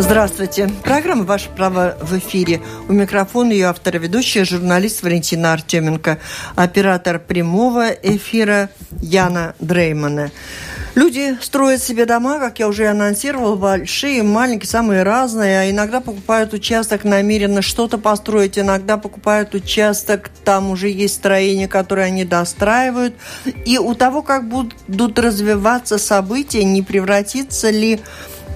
Здравствуйте. 0.00 0.70
Программа 0.84 1.24
«Ваше 1.24 1.48
право» 1.50 1.98
в 2.00 2.16
эфире. 2.18 2.62
У 2.88 2.92
микрофона 2.92 3.50
ее 3.50 3.66
автор 3.66 3.96
и 3.96 3.98
ведущая, 3.98 4.44
журналист 4.44 5.02
Валентина 5.02 5.52
Артеменко, 5.52 6.20
оператор 6.54 7.18
прямого 7.18 7.88
эфира 7.90 8.70
Яна 9.02 9.56
Дреймана. 9.58 10.30
Люди 10.94 11.36
строят 11.40 11.82
себе 11.82 12.06
дома, 12.06 12.38
как 12.38 12.60
я 12.60 12.68
уже 12.68 12.86
анонсировал, 12.86 13.56
большие, 13.56 14.22
маленькие, 14.22 14.68
самые 14.68 15.02
разные. 15.02 15.58
А 15.58 15.70
иногда 15.70 16.00
покупают 16.00 16.52
участок 16.52 17.02
намеренно 17.02 17.60
что-то 17.60 17.98
построить, 17.98 18.56
иногда 18.56 18.98
покупают 18.98 19.52
участок, 19.54 20.30
там 20.44 20.70
уже 20.70 20.90
есть 20.90 21.14
строение, 21.14 21.66
которое 21.66 22.06
они 22.06 22.24
достраивают. 22.24 23.16
И 23.64 23.78
у 23.78 23.94
того, 23.96 24.22
как 24.22 24.48
будут 24.48 25.18
развиваться 25.18 25.98
события, 25.98 26.62
не 26.62 26.82
превратится 26.82 27.70
ли 27.70 28.00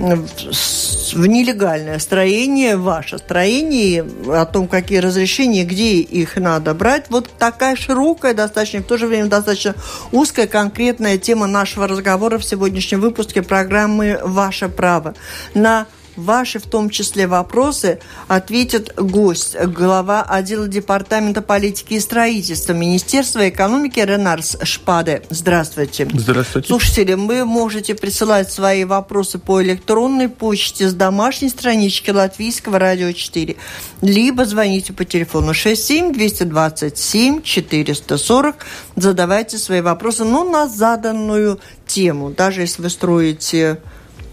в 0.03 1.27
нелегальное 1.27 1.99
строение, 2.01 2.77
ваше 2.77 3.19
строение, 3.19 4.05
о 4.27 4.45
том, 4.47 4.67
какие 4.67 4.99
разрешения, 4.99 5.65
где 5.65 6.01
их 6.01 6.37
надо 6.37 6.75
брать. 6.75 7.07
Вот 7.09 7.31
такая 7.39 7.77
широкая, 7.77 8.35
достаточно, 8.35 8.81
в 8.81 8.85
то 8.85 8.97
же 8.97 9.07
время 9.07 9.27
достаточно 9.27 9.75
узкая, 10.11 10.47
конкретная 10.47 11.19
тема 11.19 11.47
нашего 11.47 11.87
разговора 11.87 12.39
в 12.39 12.45
сегодняшнем 12.45 13.01
выпуске 13.01 13.43
программы 13.43 14.21
«Ваше 14.25 14.69
право». 14.69 15.15
На 15.55 15.87
ваши 16.17 16.59
в 16.59 16.67
том 16.67 16.91
числе 16.91 17.27
вопросы 17.27 17.99
ответит 18.29 18.95
гость, 18.97 19.57
глава 19.59 20.23
отдела 20.23 20.69
Департамента 20.69 21.43
политики 21.43 21.95
и 21.95 22.01
строительства 22.01 22.73
Министерства 22.73 23.49
экономики 23.49 24.01
Ренарс 24.01 24.57
Шпаде. 24.63 25.23
Здравствуйте. 25.31 26.09
Здравствуйте. 26.13 26.69
Слушатели, 26.69 27.15
вы 27.15 27.45
можете 27.45 27.95
присылать 27.95 28.53
свои 28.53 28.85
вопросы 28.85 29.39
по 29.39 29.63
электронной 29.63 30.29
почте 30.29 30.89
с 30.89 30.95
домашней 30.95 31.49
странички 31.49 32.11
Латвийского 32.11 32.79
радио 32.79 33.13
4, 33.13 33.57
либо 34.03 34.45
звоните 34.45 34.93
по 34.93 35.05
телефону 35.05 35.55
67 35.55 36.13
227 36.13 37.43
440, 37.43 38.57
задавайте 38.97 39.59
свои 39.59 39.81
вопросы, 39.81 40.25
но 40.25 40.45
на 40.45 40.69
заданную 40.69 41.61
тему. 41.87 42.31
Даже 42.31 42.63
если 42.63 42.83
вы 42.83 42.91
строите 42.91 43.81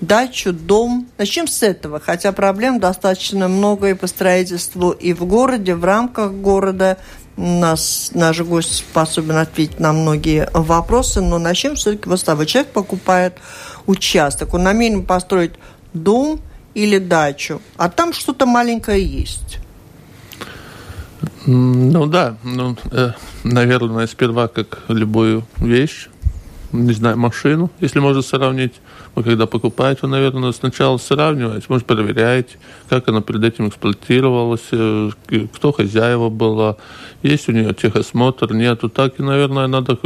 дачу, 0.01 0.53
дом. 0.53 1.07
Начнем 1.17 1.47
с 1.47 1.63
этого, 1.63 1.99
хотя 1.99 2.31
проблем 2.31 2.79
достаточно 2.79 3.47
много 3.47 3.89
и 3.89 3.93
по 3.93 4.07
строительству 4.07 4.91
и 4.91 5.13
в 5.13 5.25
городе, 5.25 5.75
в 5.75 5.83
рамках 5.83 6.31
города. 6.31 6.97
Нас, 7.37 8.11
наш 8.13 8.41
гость 8.41 8.75
способен 8.75 9.37
ответить 9.37 9.79
на 9.79 9.93
многие 9.93 10.49
вопросы, 10.53 11.21
но 11.21 11.39
начнем 11.39 11.75
все-таки 11.75 12.09
вот 12.09 12.19
с 12.19 12.23
того. 12.23 12.43
Человек 12.43 12.71
покупает 12.73 13.35
участок, 13.85 14.53
он 14.53 14.63
намерен 14.63 15.05
построить 15.05 15.53
дом 15.93 16.41
или 16.73 16.97
дачу, 16.97 17.61
а 17.77 17.89
там 17.89 18.11
что-то 18.11 18.45
маленькое 18.45 19.01
есть. 19.05 19.59
Ну 21.45 22.05
да, 22.07 22.35
ну, 22.43 22.75
э, 22.91 23.11
наверное, 23.43 24.07
сперва 24.07 24.49
как 24.49 24.79
любую 24.89 25.45
вещь, 25.57 26.09
не 26.73 26.93
знаю, 26.93 27.17
машину, 27.17 27.71
если 27.79 27.99
можно 27.99 28.21
сравнить, 28.21 28.73
вы 29.19 29.23
когда 29.23 29.47
покупаете, 29.47 30.07
наверное, 30.07 30.53
сначала 30.53 30.97
сравниваете, 30.97 31.65
может, 31.67 31.85
проверяете, 31.85 32.57
как 32.87 33.09
она 33.09 33.19
перед 33.19 33.43
этим 33.43 33.67
эксплуатировалась, 33.67 34.67
э, 34.71 35.09
кто 35.53 35.73
хозяева 35.73 36.29
была, 36.29 36.77
есть 37.21 37.49
у 37.49 37.51
нее 37.51 37.73
техосмотр, 37.73 38.53
нету. 38.53 38.87
Так 38.87 39.19
и, 39.19 39.23
наверное, 39.23 39.67
надо, 39.67 39.97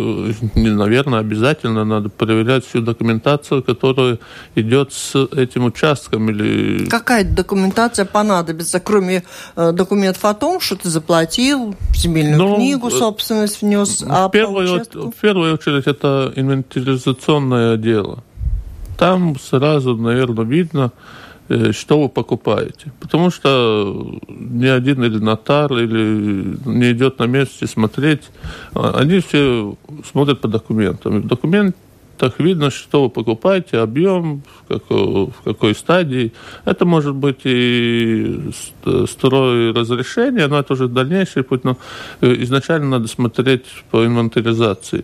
не 0.56 0.72
наверное, 0.72 1.19
обязательно 1.19 1.86
надо 1.86 2.09
проверять 2.09 2.66
всю 2.66 2.81
документацию, 2.81 3.61
которая 3.61 4.17
идет 4.56 4.91
с 4.94 5.16
этим 5.16 5.66
участком. 5.66 6.31
Или... 6.31 6.88
Какая 6.88 7.23
документация 7.23 8.06
понадобится, 8.06 8.80
кроме 8.80 9.23
э, 9.56 9.72
документов 9.73 10.25
о 10.25 10.34
том, 10.34 10.59
что 10.59 10.75
ты 10.75 10.89
заплатил, 10.89 11.75
земельную 11.94 12.38
ну, 12.38 12.56
книгу, 12.56 12.88
э, 12.88 12.91
собственность 12.91 13.61
внес, 13.61 14.03
а 14.09 14.28
первую, 14.29 14.84
в 14.91 15.22
первую 15.22 15.53
очередь 15.53 15.85
это 15.85 16.34
инвентаризационное 16.35 17.78
дело 17.78 18.23
там 18.97 19.37
сразу, 19.39 19.95
наверное, 19.95 20.45
видно, 20.45 20.91
э, 21.49 21.71
что 21.71 22.01
вы 22.01 22.09
покупаете. 22.09 22.91
Потому 22.99 23.31
что 23.31 24.19
ни 24.27 24.67
один 24.67 25.03
или 25.03 25.17
нотар, 25.17 25.73
или 25.73 26.57
не 26.65 26.91
идет 26.91 27.19
на 27.19 27.25
месте 27.25 27.67
смотреть. 27.67 28.29
А, 28.73 28.97
они 28.99 29.19
все 29.19 29.75
смотрят 30.09 30.41
по 30.41 30.47
документам. 30.47 31.21
в 31.21 31.27
документах 31.27 31.75
видно, 32.37 32.69
что 32.69 33.03
вы 33.03 33.09
покупаете, 33.09 33.79
объем, 33.79 34.43
в 34.61 34.73
какой, 34.73 35.25
в 35.27 35.41
какой 35.43 35.75
стадии. 35.75 36.31
Это 36.65 36.85
может 36.85 37.15
быть 37.15 37.41
и 37.43 38.51
строй 39.07 39.71
разрешения, 39.71 40.47
но 40.47 40.59
это 40.59 40.73
уже 40.73 40.87
дальнейший 40.87 41.43
путь. 41.43 41.63
Но 41.63 41.77
э, 42.21 42.35
изначально 42.43 42.89
надо 42.89 43.07
смотреть 43.07 43.65
по 43.91 44.05
инвентаризации. 44.05 45.03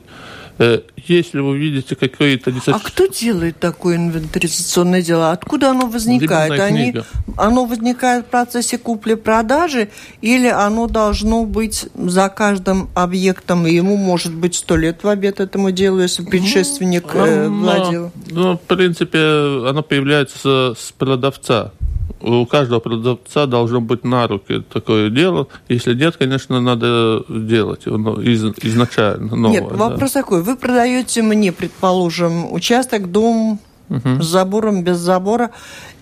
Э, 0.60 0.82
если 1.08 1.40
вы 1.40 1.58
видите 1.58 1.96
какие-то... 1.96 2.52
А 2.68 2.80
кто 2.80 3.06
делает 3.06 3.60
такое 3.60 3.96
инвентаризационное 3.96 5.02
дело? 5.02 5.32
Откуда 5.32 5.72
оно 5.72 5.88
возникает? 5.88 6.60
Они, 6.60 6.96
оно 7.38 7.66
возникает 7.66 8.26
в 8.26 8.28
процессе 8.28 8.78
купли-продажи 8.78 9.88
или 10.20 10.48
оно 10.48 10.88
должно 10.88 11.46
быть 11.46 11.88
за 11.96 12.28
каждым 12.28 12.90
объектом, 12.94 13.68
и 13.68 13.74
ему 13.74 13.96
может 13.96 14.34
быть 14.34 14.56
сто 14.56 14.76
лет 14.76 15.02
в 15.04 15.08
обед 15.08 15.40
этому 15.40 15.72
делу, 15.72 16.02
если 16.02 16.26
предшественник 16.26 17.14
ну, 17.14 17.26
э, 17.26 17.48
владел? 17.48 18.12
Ну, 18.30 18.58
в 18.58 18.62
принципе, 18.62 19.18
оно 19.18 19.82
появляется 19.82 20.76
с 20.78 20.92
продавца 20.92 21.72
у 22.22 22.46
каждого 22.46 22.80
продавца 22.80 23.46
должно 23.46 23.82
быть 23.82 24.04
на 24.04 24.28
руки 24.28 24.64
такое 24.72 25.10
дело. 25.10 25.48
Если 25.68 25.94
нет, 25.94 26.18
конечно, 26.18 26.60
надо 26.60 27.24
делать 27.30 27.88
из, 27.88 28.44
изначально 28.64 29.36
новое. 29.36 29.62
Нет, 29.62 29.72
вопрос 29.72 30.14
да. 30.14 30.22
такой. 30.22 30.44
Вы 30.44 30.56
продаете 30.56 31.22
мне, 31.22 31.52
предположим, 31.52 32.52
участок, 32.52 33.12
дом 33.12 33.60
угу. 33.90 34.22
с 34.22 34.26
забором, 34.26 34.84
без 34.84 34.98
забора. 34.98 35.52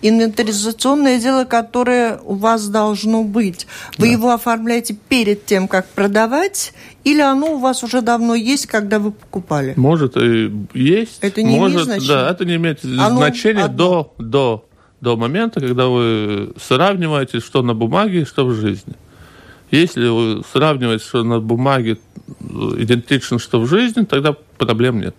Инвентаризационное 0.02 1.20
дело, 1.20 1.46
которое 1.46 2.20
у 2.24 2.36
вас 2.36 2.68
должно 2.68 3.24
быть. 3.24 3.68
Вы 3.98 4.08
да. 4.08 4.12
его 4.12 4.32
оформляете 4.32 4.96
перед 5.10 5.46
тем, 5.46 5.68
как 5.68 5.88
продавать, 5.90 6.74
или 7.04 7.22
оно 7.22 7.54
у 7.54 7.58
вас 7.58 7.84
уже 7.84 8.02
давно 8.02 8.36
есть, 8.36 8.68
когда 8.68 9.00
вы 9.00 9.12
покупали? 9.12 9.74
Может 9.76 10.18
и 10.18 10.52
есть. 10.74 11.18
Это 11.22 11.42
не 11.42 11.58
может, 11.58 11.76
имеет 11.76 11.86
значения? 11.86 12.08
Да, 12.08 12.30
это 12.30 12.46
не 12.46 12.56
имеет 12.56 12.86
оно 12.86 13.18
значения 13.18 13.64
одно. 13.64 14.14
до, 14.18 14.24
до 14.24 14.67
до 15.02 15.16
момента, 15.16 15.60
когда 15.60 15.88
вы 15.88 16.54
сравниваете, 16.60 17.40
что 17.40 17.62
на 17.62 17.74
бумаге, 17.74 18.26
что 18.26 18.46
в 18.46 18.54
жизни. 18.54 18.96
Если 19.70 20.08
вы 20.08 20.44
сравниваете, 20.52 21.04
что 21.04 21.24
на 21.24 21.40
бумаге 21.40 21.98
идентично, 22.40 23.40
что 23.40 23.60
в 23.60 23.68
жизни, 23.68 24.04
тогда 24.04 24.36
проблем 24.58 25.02
нет. 25.02 25.16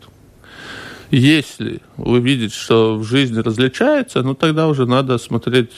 Если 1.11 1.81
вы 1.97 2.21
видите, 2.21 2.55
что 2.55 2.97
в 2.97 3.05
жизни 3.05 3.41
различается, 3.41 4.23
ну 4.23 4.35
тогда 4.35 4.69
уже 4.69 4.87
надо 4.87 5.19
смотреть, 5.19 5.71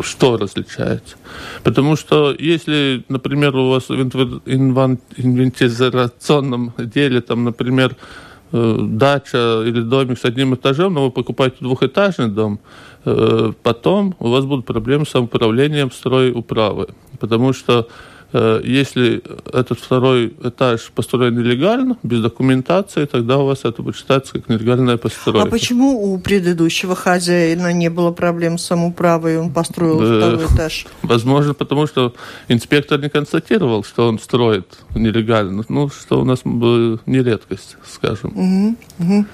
что 0.00 0.36
различается. 0.36 1.16
Потому 1.62 1.96
что 1.96 2.34
если, 2.38 3.04
например, 3.08 3.56
у 3.56 3.70
вас 3.70 3.88
в 3.88 3.94
инвентаризационном 3.94 6.74
деле, 6.78 7.20
там, 7.20 7.44
например, 7.44 7.96
Э, 7.96 8.31
дача 8.52 9.62
или 9.66 9.80
домик 9.80 10.18
с 10.18 10.24
одним 10.24 10.54
этажом, 10.54 10.94
но 10.94 11.04
вы 11.06 11.10
покупаете 11.10 11.56
двухэтажный 11.60 12.28
дом, 12.28 12.60
э, 13.04 13.52
потом 13.62 14.14
у 14.18 14.28
вас 14.28 14.44
будут 14.44 14.66
проблемы 14.66 15.06
с 15.06 15.10
самоуправлением 15.10 15.90
стройуправы. 15.90 16.88
Потому 17.18 17.52
что 17.52 17.82
Э, 17.82 17.88
если 18.32 19.22
этот 19.52 19.78
второй 19.78 20.34
этаж 20.42 20.90
построен 20.94 21.36
нелегально, 21.36 21.98
без 22.02 22.20
документации, 22.20 23.04
тогда 23.04 23.38
у 23.38 23.46
вас 23.46 23.64
это 23.64 23.82
будет 23.82 23.96
считаться 23.96 24.32
как 24.34 24.48
нелегальная 24.48 24.96
постройка. 24.96 25.48
А 25.48 25.50
почему 25.50 26.12
у 26.12 26.18
предыдущего 26.18 26.94
хозяина 26.94 27.72
не 27.72 27.90
было 27.90 28.10
проблем 28.10 28.58
с 28.58 28.64
самоуправой, 28.64 29.38
он 29.38 29.52
построил 29.52 30.00
да, 30.00 30.18
второй 30.18 30.46
этаж? 30.46 30.86
Возможно, 31.02 31.54
потому 31.54 31.86
что 31.86 32.14
инспектор 32.48 32.98
не 33.00 33.08
констатировал, 33.08 33.84
что 33.84 34.08
он 34.08 34.18
строит 34.18 34.78
нелегально. 34.94 35.64
Ну, 35.68 35.90
что 35.90 36.20
у 36.20 36.24
нас 36.24 36.40
не 36.44 37.22
редкость, 37.22 37.76
скажем. 37.86 38.32
Угу, 38.34 38.76
угу. 38.98 39.26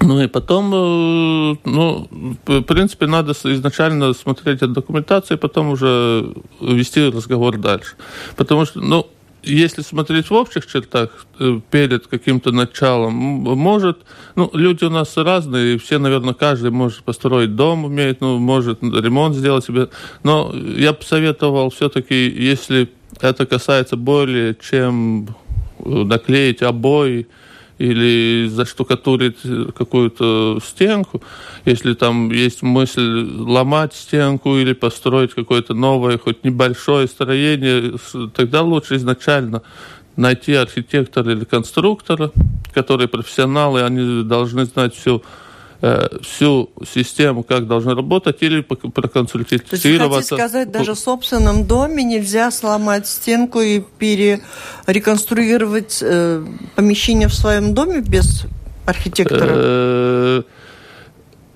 Ну 0.00 0.20
и 0.22 0.28
потом, 0.28 0.72
э, 0.72 1.56
ну, 1.64 2.08
в 2.46 2.62
принципе, 2.62 3.06
надо 3.06 3.32
изначально 3.32 4.12
смотреть 4.14 4.58
эту 4.58 4.68
документацию, 4.68 5.36
и 5.36 5.40
потом 5.40 5.70
уже 5.70 6.34
вести 6.60 7.08
разговор 7.08 7.58
дальше. 7.58 7.96
Потому 8.36 8.64
что, 8.64 8.80
ну, 8.80 9.08
если 9.42 9.82
смотреть 9.82 10.30
в 10.30 10.34
общих 10.34 10.66
чертах, 10.66 11.26
э, 11.40 11.60
перед 11.70 12.06
каким-то 12.06 12.52
началом, 12.52 13.14
может, 13.14 13.98
ну, 14.36 14.50
люди 14.52 14.84
у 14.84 14.90
нас 14.90 15.16
разные, 15.16 15.74
и 15.74 15.78
все, 15.78 15.98
наверное, 15.98 16.34
каждый 16.34 16.70
может 16.70 17.02
построить 17.02 17.56
дом, 17.56 17.84
умеет, 17.84 18.20
ну, 18.20 18.38
может 18.38 18.82
ремонт 18.82 19.34
сделать 19.34 19.64
себе, 19.64 19.88
но 20.22 20.52
я 20.54 20.92
бы 20.92 21.02
советовал 21.02 21.70
все-таки, 21.70 22.28
если 22.28 22.88
это 23.20 23.46
касается 23.46 23.96
более 23.96 24.56
чем 24.60 25.28
наклеить 25.84 26.62
обои, 26.62 27.26
или 27.78 28.48
заштукатурить 28.48 29.38
какую-то 29.76 30.58
стенку, 30.64 31.22
если 31.64 31.94
там 31.94 32.30
есть 32.30 32.62
мысль 32.62 33.26
ломать 33.38 33.94
стенку 33.94 34.56
или 34.56 34.72
построить 34.72 35.34
какое-то 35.34 35.74
новое, 35.74 36.18
хоть 36.18 36.44
небольшое 36.44 37.06
строение, 37.06 37.94
тогда 38.34 38.62
лучше 38.62 38.96
изначально 38.96 39.62
найти 40.16 40.54
архитектора 40.54 41.32
или 41.32 41.44
конструктора, 41.44 42.32
которые 42.74 43.06
профессионалы, 43.06 43.82
они 43.82 44.24
должны 44.24 44.64
знать 44.64 44.94
всю 44.94 45.22
всю 46.22 46.70
систему, 46.92 47.44
как 47.44 47.68
должна 47.68 47.94
работать, 47.94 48.38
или 48.40 48.62
проконсультироваться. 48.62 49.80
То 49.80 49.88
есть 49.88 50.00
вы 50.00 50.08
хотите 50.08 50.34
сказать, 50.34 50.72
даже 50.72 50.94
в 50.94 50.98
собственном 50.98 51.66
доме 51.66 52.02
нельзя 52.02 52.50
сломать 52.50 53.06
стенку 53.06 53.60
и 53.60 53.82
перереконструировать 53.98 56.00
э, 56.02 56.44
помещение 56.74 57.28
в 57.28 57.34
своем 57.34 57.74
доме 57.74 58.00
без 58.00 58.46
архитектора? 58.86 59.50
Э, 59.50 60.42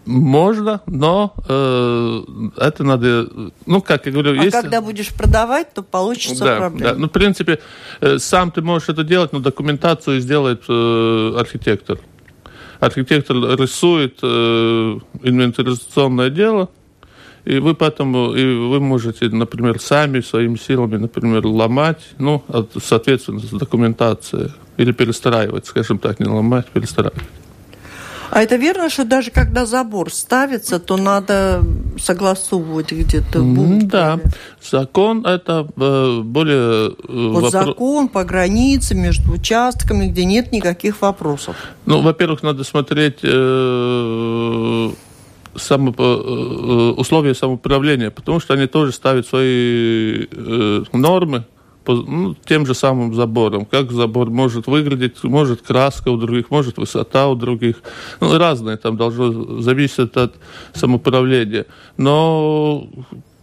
можно, 0.04 0.80
но 0.86 1.34
э, 1.48 2.22
это 2.56 2.84
надо, 2.84 3.28
ну 3.66 3.80
как 3.80 4.06
я 4.06 4.12
говорю, 4.12 4.32
а 4.32 4.44
если... 4.44 4.50
когда 4.50 4.80
будешь 4.80 5.08
продавать, 5.08 5.72
то 5.74 5.82
получится 5.82 6.44
да, 6.44 6.56
проблема. 6.56 6.92
Да, 6.92 6.98
ну 6.98 7.08
в 7.08 7.12
принципе 7.12 7.60
э, 8.00 8.18
сам 8.18 8.50
ты 8.50 8.62
можешь 8.62 8.88
это 8.88 9.04
делать, 9.04 9.32
но 9.32 9.38
документацию 9.38 10.20
сделает 10.20 10.64
э, 10.68 11.34
архитектор 11.38 11.98
архитектор 12.82 13.36
рисует 13.36 14.18
э, 14.22 14.98
инвентаризационное 15.22 16.30
дело, 16.30 16.68
и 17.44 17.58
вы 17.58 17.74
поэтому 17.74 18.34
и 18.34 18.44
вы 18.44 18.80
можете, 18.80 19.28
например, 19.28 19.80
сами 19.80 20.20
своими 20.20 20.56
силами, 20.56 20.96
например, 20.96 21.46
ломать, 21.46 22.02
ну, 22.18 22.42
соответственно, 22.82 23.38
с 23.38 23.50
документацией, 23.50 24.50
или 24.78 24.90
перестраивать, 24.90 25.66
скажем 25.66 25.98
так, 25.98 26.18
не 26.18 26.26
ломать, 26.26 26.66
перестраивать. 26.66 27.22
А 28.32 28.42
это 28.42 28.56
верно, 28.56 28.88
что 28.88 29.04
даже 29.04 29.30
когда 29.30 29.66
забор 29.66 30.10
ставится, 30.10 30.80
то 30.80 30.96
надо 30.96 31.62
согласовывать 31.98 32.90
где-то 32.90 33.42
Да, 33.82 34.20
закон 34.62 35.26
это 35.26 35.68
э, 35.76 36.20
более... 36.24 36.92
Э, 36.92 37.28
вот 37.30 37.42
вопро... 37.42 37.50
закон 37.50 38.08
по 38.08 38.24
границе 38.24 38.94
между 38.94 39.32
участками, 39.32 40.06
где 40.06 40.24
нет 40.24 40.50
никаких 40.50 41.02
вопросов. 41.02 41.56
Ну, 41.84 42.00
во-первых, 42.00 42.42
надо 42.42 42.64
смотреть... 42.64 43.18
Э, 43.22 44.90
само, 45.54 45.90
условия 46.96 47.34
самоуправления, 47.34 48.10
потому 48.10 48.40
что 48.40 48.54
они 48.54 48.66
тоже 48.66 48.92
ставят 48.92 49.26
свои 49.26 50.26
нормы, 50.94 51.44
ну, 51.86 52.34
тем 52.44 52.66
же 52.66 52.74
самым 52.74 53.14
забором. 53.14 53.64
Как 53.64 53.90
забор 53.92 54.30
может 54.30 54.66
выглядеть, 54.66 55.22
может 55.24 55.62
краска 55.62 56.10
у 56.10 56.16
других, 56.16 56.50
может 56.50 56.78
высота 56.78 57.28
у 57.28 57.34
других. 57.34 57.76
Ну, 58.20 58.38
разные 58.38 58.76
там 58.76 58.96
должно 58.96 59.60
зависеть 59.60 60.16
от 60.16 60.34
самоуправления. 60.74 61.66
Но 61.96 62.88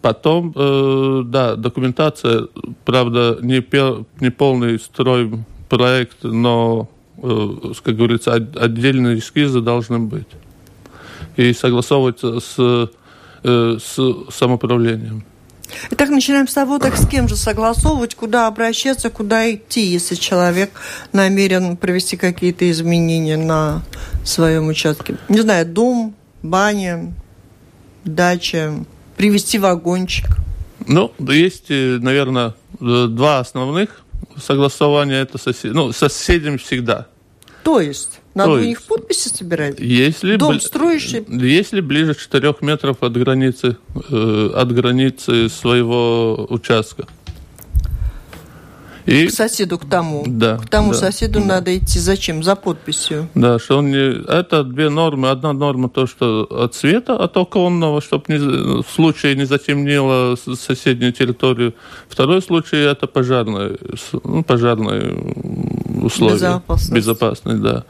потом, 0.01 0.53
э, 0.56 1.24
да, 1.25 1.56
документация, 1.56 2.47
правда, 2.86 3.38
не, 3.41 3.63
не 4.19 4.31
полный 4.31 4.80
строй 4.80 5.31
проект, 5.68 6.24
но, 6.24 6.89
э, 7.18 7.50
как 7.83 7.95
говорится, 7.95 8.33
отдельные 8.33 9.19
эскизы 9.19 9.62
должны 9.62 10.00
быть. 10.00 10.27
И 11.36 11.53
согласовываться 11.53 12.39
с, 12.39 12.89
э, 13.44 13.77
с 13.80 14.15
самоуправлением. 14.30 15.24
Итак, 15.92 16.10
начинаем 16.10 16.48
с 16.48 16.54
того, 16.54 16.80
так 16.80 16.98
с 16.98 17.07
кем 17.07 17.27
же 17.27 17.36
согласовывать, 17.36 18.16
куда 18.16 18.48
обращаться, 18.48 19.10
куда 19.10 19.51
идти, 19.51 19.86
если 19.86 20.16
человек 20.16 20.71
намерен 21.13 21.77
провести 21.77 22.18
какие-то 22.18 22.69
изменения 22.71 23.38
на 23.38 23.83
своем 24.24 24.68
участке. 24.68 25.18
Не 25.30 25.42
знаю, 25.42 25.66
дом, 25.66 26.16
баня, 26.44 27.13
дача, 28.04 28.74
привести 29.18 29.60
вагончик. 29.60 30.27
Ну, 30.88 31.12
есть, 31.19 31.66
э, 31.69 32.00
наверное, 32.01 32.56
два 32.80 33.39
основных 33.39 34.01
согласования. 34.38 35.22
Это 35.22 35.38
сосед... 35.38 35.74
ну, 35.74 35.92
соседям 35.92 36.57
всегда. 36.57 37.07
То 37.64 37.82
есть? 37.82 38.22
Надо 38.34 38.52
То 38.52 38.58
у 38.58 38.60
них 38.62 38.82
подписи 38.84 39.28
собирать? 39.30 39.80
Если 39.80 40.38
Дом 40.38 40.52
бли... 40.52 40.60
строишь? 40.60 41.14
Если 41.28 41.82
ближе 41.82 42.16
4 42.16 42.56
метров 42.62 42.98
от 43.02 43.14
границы, 43.14 43.78
э, 44.10 44.52
от 44.56 44.74
границы 44.74 45.50
своего 45.50 46.48
участка. 46.50 47.08
И... 49.10 49.28
К 49.28 49.32
соседу, 49.32 49.80
к 49.80 49.90
тому. 49.90 50.24
Да. 50.28 50.58
К 50.58 50.70
тому 50.70 50.92
да, 50.92 50.98
соседу 50.98 51.40
да. 51.40 51.46
надо 51.46 51.76
идти. 51.76 51.98
Зачем? 51.98 52.44
За 52.44 52.56
подписью. 52.56 53.28
Да, 53.34 53.58
что 53.58 53.80
он 53.80 53.90
не... 53.90 54.24
Это 54.28 54.64
две 54.64 54.90
нормы. 54.90 55.30
Одна 55.30 55.54
норма 55.54 55.90
то, 55.90 56.06
что 56.06 56.48
от 56.52 56.76
цвета, 56.76 57.16
от 57.16 57.36
оконного, 57.36 58.02
чтобы 58.02 58.26
не... 58.28 58.84
в 58.84 58.88
случае 58.88 59.36
не 59.36 59.46
затемнило 59.46 60.36
соседнюю 60.36 61.12
территорию. 61.12 61.74
Второй 62.08 62.42
случай 62.44 62.78
это 62.78 63.08
пожарные, 63.08 63.78
ну, 64.24 64.44
пожарные 64.44 65.18
условия. 66.06 66.36
Безопасность. 66.36 66.92
Безопасность, 66.92 67.62
да. 67.62 67.84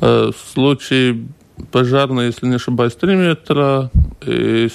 Э, 0.00 0.30
в 0.32 0.52
случае 0.54 1.26
пожарной, 1.70 2.26
если 2.26 2.46
не 2.46 2.56
ошибаюсь, 2.56 2.94
3 2.94 3.16
метра 3.16 3.90
и 4.26 4.68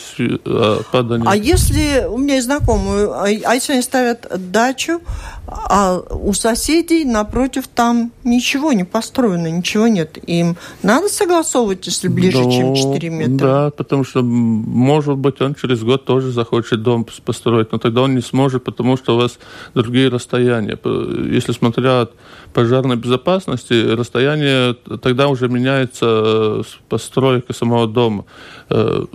а, 0.45 0.81
падание. 0.92 1.30
А 1.30 1.36
если 1.36 2.06
у 2.07 2.18
меня 2.18 2.36
есть 2.36 2.45
знакомые, 2.45 3.07
а, 3.07 3.24
а 3.24 3.56
если 3.56 3.74
они 3.74 3.81
ставят 3.81 4.27
дачу, 4.51 5.01
а 5.47 6.00
у 6.09 6.33
соседей 6.33 7.06
напротив 7.06 7.68
там 7.68 8.12
ничего 8.24 8.74
не 8.74 8.83
построено, 8.83 9.47
ничего 9.47 9.88
нет. 9.88 10.18
Им 10.27 10.57
надо 10.81 11.07
согласовывать, 11.07 11.86
если 11.86 12.07
ближе, 12.07 12.39
ну, 12.39 12.51
чем 12.51 12.75
4 12.75 13.09
метра? 13.09 13.47
Да, 13.47 13.71
потому 13.71 14.03
что, 14.03 14.24
может 14.24 15.18
быть, 15.18 15.42
он 15.42 15.56
через 15.56 15.83
год 15.83 16.06
тоже 16.06 16.31
захочет 16.31 16.81
дом 16.81 17.06
построить, 17.25 17.71
но 17.71 17.77
тогда 17.77 18.01
он 18.01 18.15
не 18.15 18.21
сможет, 18.21 18.63
потому 18.63 18.97
что 18.97 19.15
у 19.15 19.19
вас 19.19 19.38
другие 19.74 20.09
расстояния. 20.09 20.80
Если 21.31 21.51
смотря 21.51 22.01
от 22.01 22.13
пожарной 22.53 22.95
безопасности, 22.95 23.74
расстояние 23.74 24.75
тогда 25.01 25.27
уже 25.27 25.50
меняется 25.50 26.63
постройка 26.89 27.53
самого 27.53 27.88
дома. 27.88 28.25
Э, 28.69 29.06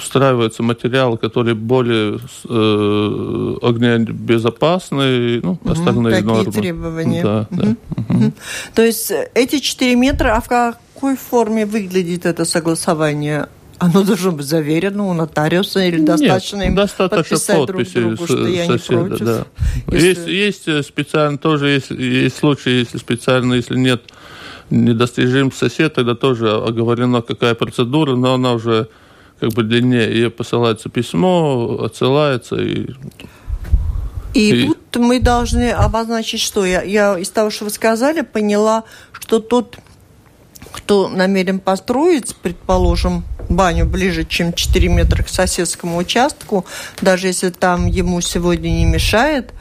встраивается 0.00 0.62
материал, 0.62 1.16
который 1.16 1.54
более 1.54 2.18
э, 2.48 3.56
огнебезопасный, 3.62 5.40
ну, 5.40 5.58
остальные 5.72 6.14
такие 6.14 6.26
нормы. 6.26 6.52
требования. 6.52 7.22
Да, 7.22 7.46
да. 7.50 7.76
Угу. 7.96 8.32
То 8.74 8.82
есть 8.82 9.12
эти 9.34 9.58
4 9.58 9.94
метра, 9.96 10.36
а 10.36 10.40
в 10.40 10.48
какой 10.48 11.16
форме 11.16 11.66
выглядит 11.66 12.26
это 12.26 12.44
согласование? 12.44 13.48
Оно 13.78 14.04
должно 14.04 14.30
быть 14.30 14.46
заверено 14.46 15.08
у 15.08 15.12
нотариуса 15.12 15.80
или 15.80 15.98
достаточно 15.98 16.58
Нет, 16.58 16.68
им 16.68 16.74
достаточно 16.76 17.16
подписать 17.16 17.66
подписи 17.66 17.94
друг 17.94 18.14
другу, 18.14 18.26
что 18.26 18.46
я 18.46 18.66
соседа, 18.66 18.94
не 18.94 19.08
против? 19.08 19.26
Да. 19.26 19.46
Если... 19.88 20.06
Есть, 20.06 20.26
есть 20.28 20.68
э, 20.68 20.82
специально 20.84 21.36
тоже, 21.36 21.68
есть, 21.70 21.90
есть 21.90 22.36
случаи, 22.36 22.70
если 22.70 22.98
специально, 22.98 23.54
если 23.54 23.76
нет 23.76 24.02
недостижим 24.70 25.50
сосед, 25.52 25.94
тогда 25.94 26.14
тоже 26.14 26.50
оговорена 26.50 27.22
какая 27.22 27.54
процедура, 27.54 28.14
но 28.14 28.34
она 28.34 28.52
уже 28.52 28.88
как 29.40 29.50
бы 29.52 29.64
длиннее. 29.64 30.12
Ей 30.12 30.30
посылается 30.30 30.88
письмо, 30.88 31.80
отсылается 31.84 32.56
и 32.56 32.86
и, 34.34 34.64
и 34.64 34.66
тут 34.68 34.96
мы 34.96 35.20
должны 35.20 35.70
обозначить, 35.70 36.40
что 36.40 36.64
я, 36.64 36.82
я 36.82 37.18
из 37.18 37.30
того, 37.30 37.50
что 37.50 37.64
вы 37.64 37.70
сказали, 37.70 38.22
поняла, 38.22 38.84
что 39.12 39.40
тот, 39.40 39.78
кто 40.72 41.08
намерен 41.08 41.60
построить, 41.60 42.34
предположим, 42.36 43.24
баню 43.48 43.86
ближе, 43.86 44.24
чем 44.24 44.52
4 44.52 44.88
метра 44.88 45.22
к 45.22 45.28
соседскому 45.28 45.98
участку, 45.98 46.64
даже 47.00 47.26
если 47.26 47.50
там 47.50 47.86
ему 47.86 48.20
сегодня 48.20 48.70
не 48.70 48.86
мешает, 48.86 49.52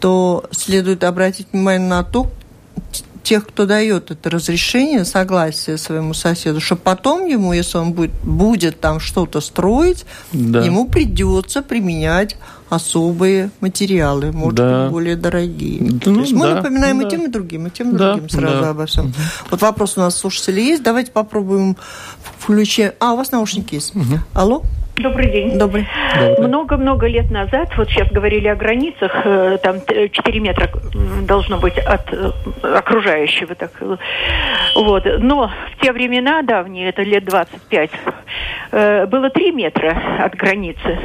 то 0.00 0.48
следует 0.52 1.04
обратить 1.04 1.48
внимание 1.52 1.88
на 1.88 2.04
то, 2.04 2.30
тех, 3.28 3.46
кто 3.46 3.66
дает 3.66 4.10
это 4.10 4.30
разрешение, 4.30 5.04
согласие 5.04 5.76
своему 5.76 6.14
соседу, 6.14 6.62
что 6.62 6.76
потом 6.76 7.26
ему, 7.26 7.52
если 7.52 7.76
он 7.76 7.92
будет, 7.92 8.12
будет 8.22 8.80
там 8.80 9.00
что-то 9.00 9.42
строить, 9.42 10.06
да. 10.32 10.62
ему 10.62 10.88
придется 10.88 11.60
применять 11.60 12.36
особые 12.70 13.50
материалы, 13.60 14.32
может 14.32 14.54
да. 14.54 14.84
быть, 14.84 14.92
более 14.92 15.16
дорогие. 15.16 15.78
Да, 15.92 15.98
То 16.00 16.20
есть 16.20 16.32
ну, 16.32 16.38
мы 16.38 16.46
да, 16.46 16.54
напоминаем 16.54 17.00
да. 17.00 17.06
и 17.06 17.10
тем, 17.10 17.26
и 17.26 17.28
другим, 17.28 17.66
и 17.66 17.70
тем, 17.70 17.94
и 17.94 17.98
да, 17.98 18.12
другим 18.12 18.30
сразу 18.30 18.62
да. 18.62 18.70
обо 18.70 18.86
всем. 18.86 19.12
Вот 19.50 19.60
вопрос 19.60 19.98
у 19.98 20.00
нас 20.00 20.16
слушатели 20.16 20.62
есть. 20.62 20.82
Давайте 20.82 21.12
попробуем 21.12 21.76
включить. 22.38 22.92
А, 22.98 23.12
у 23.12 23.18
вас 23.18 23.30
наушники 23.30 23.74
есть. 23.74 23.94
Угу. 23.94 24.20
Алло? 24.32 24.62
Добрый 24.98 25.30
день. 25.30 25.58
Добрый. 25.58 25.86
Много-много 26.38 27.06
лет 27.06 27.30
назад, 27.30 27.70
вот 27.76 27.88
сейчас 27.88 28.08
говорили 28.10 28.48
о 28.48 28.56
границах, 28.56 29.12
э, 29.24 29.58
там 29.62 29.76
4 29.86 30.40
метра 30.40 30.68
должно 31.26 31.58
быть 31.58 31.78
от 31.78 32.12
э, 32.12 32.30
окружающего. 32.62 33.54
Так, 33.54 33.70
э, 33.80 33.96
вот. 34.74 35.04
Но 35.20 35.48
в 35.48 35.80
те 35.82 35.92
времена 35.92 36.42
давние, 36.42 36.88
это 36.88 37.02
лет 37.02 37.24
25, 37.24 37.90
было 39.08 39.30
3 39.30 39.52
метра 39.52 39.96
от 40.24 40.34
границы 40.34 40.98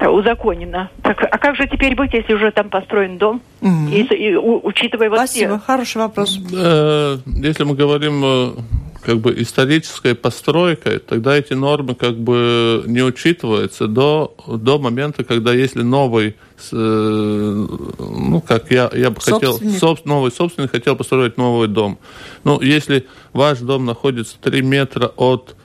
узаконено. 0.00 0.90
Так, 1.02 1.22
а 1.28 1.38
как 1.38 1.56
же 1.56 1.66
теперь 1.66 1.96
быть, 1.96 2.12
если 2.14 2.32
уже 2.34 2.52
там 2.52 2.68
построен 2.70 3.18
дом? 3.18 3.40
Если, 3.60 4.14
и, 4.14 4.34
у- 4.36 4.60
учитывая 4.64 5.10
вот 5.10 5.18
Спасибо, 5.18 5.54
те- 5.54 5.64
хороший 5.66 5.96
вопрос. 5.96 6.38
Э, 6.54 7.16
Если 7.26 7.64
мы 7.64 7.74
говорим 7.74 8.22
э, 8.24 8.50
как 9.08 9.20
бы 9.20 9.34
исторической 9.40 10.14
постройкой, 10.14 10.98
тогда 10.98 11.34
эти 11.34 11.54
нормы 11.54 11.94
как 11.94 12.18
бы 12.18 12.84
не 12.86 13.02
учитываются 13.02 13.86
до, 13.86 14.34
до 14.46 14.78
момента, 14.78 15.24
когда 15.24 15.54
если 15.54 15.80
новый, 15.80 16.36
э, 16.72 17.66
ну 17.98 18.42
как 18.46 18.70
я, 18.70 18.90
я 18.92 19.08
бы 19.08 19.18
хотел, 19.18 19.52
Собственник. 19.52 19.82
соб- 19.82 20.00
новый 20.04 20.30
собственник 20.30 20.72
хотел 20.72 20.94
построить 20.94 21.38
новый 21.38 21.68
дом. 21.68 21.98
Ну, 22.44 22.60
если 22.60 23.06
ваш 23.32 23.60
дом 23.60 23.86
находится 23.86 24.36
3 24.42 24.60
метра 24.60 25.06
от 25.16 25.56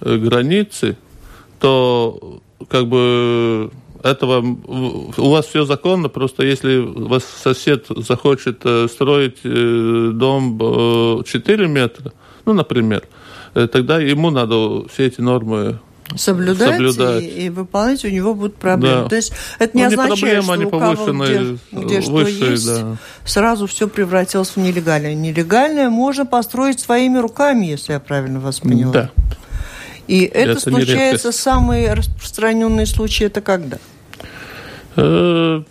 э, 0.00 0.16
границы, 0.16 0.96
то 1.60 2.40
как 2.68 2.88
бы 2.88 3.70
этого 4.02 4.44
у 5.16 5.30
вас 5.30 5.46
все 5.46 5.64
законно, 5.64 6.08
просто 6.08 6.42
если 6.42 6.78
вас 6.78 7.22
сосед 7.24 7.86
захочет 7.90 8.62
э, 8.64 8.88
строить 8.88 9.38
дом 9.44 10.58
э, 10.60 11.22
4 11.24 11.68
метра, 11.68 12.12
ну, 12.48 12.54
например, 12.54 13.02
э, 13.54 13.66
тогда 13.66 13.98
ему 13.98 14.30
надо 14.30 14.88
все 14.88 15.06
эти 15.06 15.20
нормы 15.20 15.78
Соблюдать, 16.16 16.70
Соблюдать. 16.70 17.22
И, 17.22 17.26
и 17.26 17.48
выполнять, 17.50 18.02
у 18.06 18.08
него 18.08 18.34
будут 18.34 18.56
проблемы. 18.56 19.02
Да. 19.02 19.08
То 19.10 19.16
есть 19.16 19.34
это 19.58 19.76
не 19.76 19.84
Ну, 19.84 19.90
не 19.90 19.94
означает, 19.94 20.46
проблема, 20.46 20.56
что 20.56 20.66
у 20.66 20.80
кого 20.80 21.12
где, 21.12 21.58
где 21.70 22.00
что 22.00 22.12
высшие, 22.12 22.50
есть, 22.52 22.66
да. 22.66 22.96
сразу 23.26 23.66
все 23.66 23.88
превратилось 23.88 24.48
в 24.48 24.56
нелегальное. 24.56 25.12
Нелегальное 25.12 25.90
можно 25.90 26.24
построить 26.24 26.80
своими 26.80 27.18
руками, 27.18 27.66
если 27.66 27.92
я 27.92 28.00
правильно 28.00 28.40
вас 28.40 28.60
поняла. 28.60 28.92
Да. 28.92 29.10
И 30.06 30.22
это, 30.22 30.52
Это 30.52 30.70
не 30.70 30.76
случается, 30.76 31.30
самые 31.30 31.92
распространенные 31.92 32.86
случаи, 32.86 33.24
это 33.26 33.42
когда? 33.42 33.76
Э, 34.96 35.62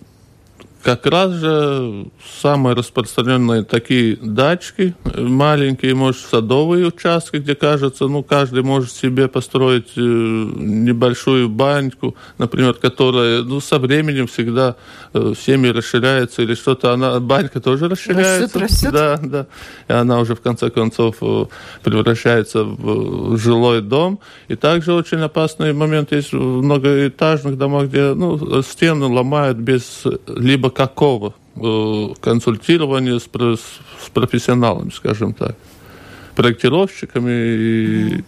Как 0.87 1.05
раз 1.05 1.33
же 1.33 2.05
самые 2.41 2.73
распространенные 2.73 3.63
такие 3.63 4.15
дачки, 4.15 4.95
маленькие, 5.17 5.93
может, 5.95 6.21
садовые 6.21 6.87
участки, 6.87 7.35
где, 7.35 7.55
кажется, 7.55 8.07
ну, 8.07 8.23
каждый 8.23 8.63
может 8.63 8.93
себе 8.93 9.27
построить 9.27 9.89
э, 9.97 9.99
небольшую 9.99 11.49
баньку, 11.49 12.15
например, 12.37 12.75
которая, 12.75 13.41
ну, 13.41 13.59
со 13.59 13.79
временем 13.79 14.27
всегда 14.27 14.77
э, 15.13 15.33
семьи 15.37 15.71
расширяется 15.71 16.43
или 16.43 16.55
что-то, 16.55 16.93
она, 16.93 17.19
банька 17.19 17.59
тоже 17.59 17.89
расширяется. 17.89 18.57
растет. 18.57 18.93
Да, 18.93 19.19
да. 19.21 19.47
И 19.89 19.91
она 19.91 20.21
уже, 20.21 20.35
в 20.35 20.39
конце 20.39 20.69
концов, 20.69 21.17
э, 21.19 21.45
превращается 21.83 22.63
в 22.63 23.37
жилой 23.37 23.81
дом. 23.81 24.21
И 24.47 24.55
также 24.55 24.93
очень 24.93 25.19
опасный 25.19 25.73
момент 25.73 26.13
есть 26.13 26.31
в 26.31 26.37
многоэтажных 26.37 27.57
домах, 27.57 27.87
где 27.87 28.13
ну, 28.13 28.61
стены 28.61 29.07
ломают 29.07 29.57
без 29.57 30.05
либо 30.27 30.76
какого 30.77 31.33
э, 31.55 32.07
консультирования 32.21 33.17
с, 33.17 33.23
с 33.23 34.09
профессионалами, 34.13 34.91
скажем 34.91 35.33
так, 35.33 35.55
проектировщиками. 36.35 37.31
И, 37.31 38.23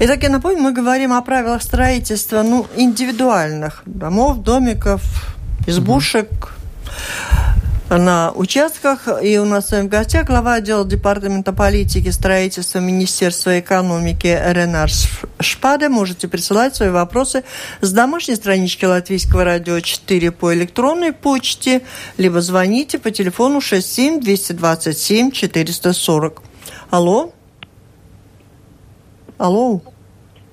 Итак, 0.00 0.22
я 0.24 0.28
напомню, 0.28 0.60
мы 0.60 0.72
говорим 0.72 1.12
о 1.12 1.22
правилах 1.22 1.62
строительства 1.62 2.42
ну, 2.42 2.66
индивидуальных 2.76 3.82
домов, 3.86 4.42
домиков, 4.42 5.02
избушек 5.68 6.52
на 7.96 8.32
участках. 8.34 9.08
И 9.22 9.38
у 9.38 9.44
нас 9.44 9.68
с 9.68 9.72
вами 9.72 9.86
в 9.86 9.90
гостях 9.90 10.26
глава 10.26 10.54
отдела 10.54 10.84
Департамента 10.84 11.52
политики, 11.52 12.10
строительства 12.10 12.80
Министерства 12.80 13.58
экономики 13.58 14.26
Ренар 14.26 14.90
Шпаде. 15.40 15.88
Можете 15.88 16.28
присылать 16.28 16.76
свои 16.76 16.90
вопросы 16.90 17.44
с 17.80 17.92
домашней 17.92 18.36
странички 18.36 18.84
Латвийского 18.84 19.44
радио 19.44 19.80
4 19.80 20.30
по 20.32 20.54
электронной 20.54 21.12
почте, 21.12 21.82
либо 22.18 22.40
звоните 22.40 22.98
по 22.98 23.10
телефону 23.10 23.60
67 23.60 24.20
227 24.20 25.30
440. 25.30 26.42
Алло? 26.90 27.32
Алло? 29.38 29.80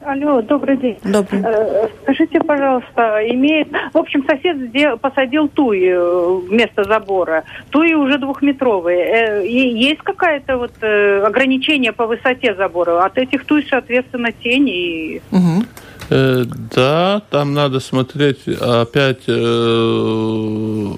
Алло, 0.06 0.40
добрый 0.44 0.78
день. 0.78 0.98
Добрый. 1.04 1.42
Э, 1.44 1.88
Скажите, 2.04 2.40
пожалуйста, 2.40 3.20
имеет... 3.28 3.68
В 3.92 3.98
общем, 3.98 4.24
сосед 4.30 4.58
сдел- 4.70 4.98
посадил 4.98 5.48
туи 5.48 5.90
э, 5.90 6.40
вместо 6.48 6.84
забора. 6.84 7.44
Туи 7.72 7.94
уже 7.96 8.20
двухметровые. 8.20 9.00
Э, 9.42 9.48
Есть 9.48 10.02
какое-то 10.04 10.58
вот 10.58 10.74
ограничение 10.84 11.92
по 11.92 12.06
высоте 12.06 12.54
забора? 12.54 13.04
От 13.04 13.18
этих 13.18 13.46
туй, 13.46 13.66
соответственно, 13.68 14.32
тень 14.32 14.70
и... 14.70 15.22
Мгм. 15.32 15.66
э, 16.12 16.44
да, 16.76 17.22
там 17.32 17.56
надо 17.56 17.80
смотреть 17.80 18.48
опять 18.48 19.24
э, 19.28 20.92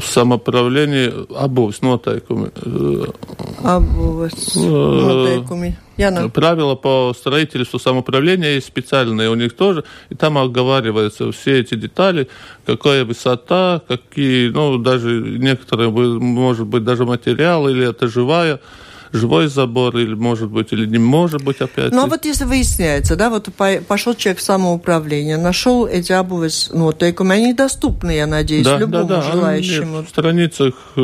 самоуправление 0.00 1.12
обувь, 1.28 1.78
ну, 1.82 1.94
noteikumi. 1.94 2.52
Э, 2.56 3.06
Noteikumi. 4.44 5.74
Яна. 5.96 6.28
Правила 6.28 6.74
по 6.74 7.12
строительству 7.16 7.78
самоуправления 7.78 8.54
есть 8.54 8.66
специальные 8.66 9.28
у 9.30 9.34
них 9.34 9.52
тоже, 9.54 9.84
и 10.10 10.14
там 10.14 10.38
оговариваются 10.38 11.30
все 11.32 11.60
эти 11.60 11.74
детали, 11.74 12.28
какая 12.64 13.04
высота, 13.04 13.82
какие, 13.86 14.48
ну, 14.48 14.78
даже 14.78 15.20
некоторые, 15.20 15.90
может 15.90 16.66
быть, 16.66 16.84
даже 16.84 17.04
материал, 17.04 17.68
или 17.68 17.88
это 17.88 18.08
живая, 18.08 18.60
живой 19.12 19.46
забор, 19.48 19.96
или 19.96 20.14
может 20.14 20.48
быть, 20.50 20.72
или 20.72 20.86
не 20.86 20.98
может 20.98 21.42
быть 21.44 21.60
опять. 21.60 21.92
Ну, 21.92 22.02
а 22.02 22.06
вот 22.06 22.24
если 22.24 22.44
выясняется, 22.44 23.14
да, 23.16 23.28
вот 23.30 23.48
по- 23.54 23.80
пошел 23.86 24.14
человек 24.14 24.38
в 24.40 24.42
самоуправление, 24.42 25.36
нашел 25.36 25.86
эти 25.86 26.12
обувь 26.12 26.50
с 26.52 26.70
нотейками, 26.70 27.36
они 27.36 27.52
доступны, 27.54 28.12
я 28.12 28.26
надеюсь, 28.26 28.64
да, 28.64 28.78
любому 28.78 29.04
да, 29.08 29.16
да, 29.16 29.22
они 29.22 29.32
желающему. 29.32 30.02
в 30.04 30.08
страницах. 30.08 30.74
э, 30.96 31.00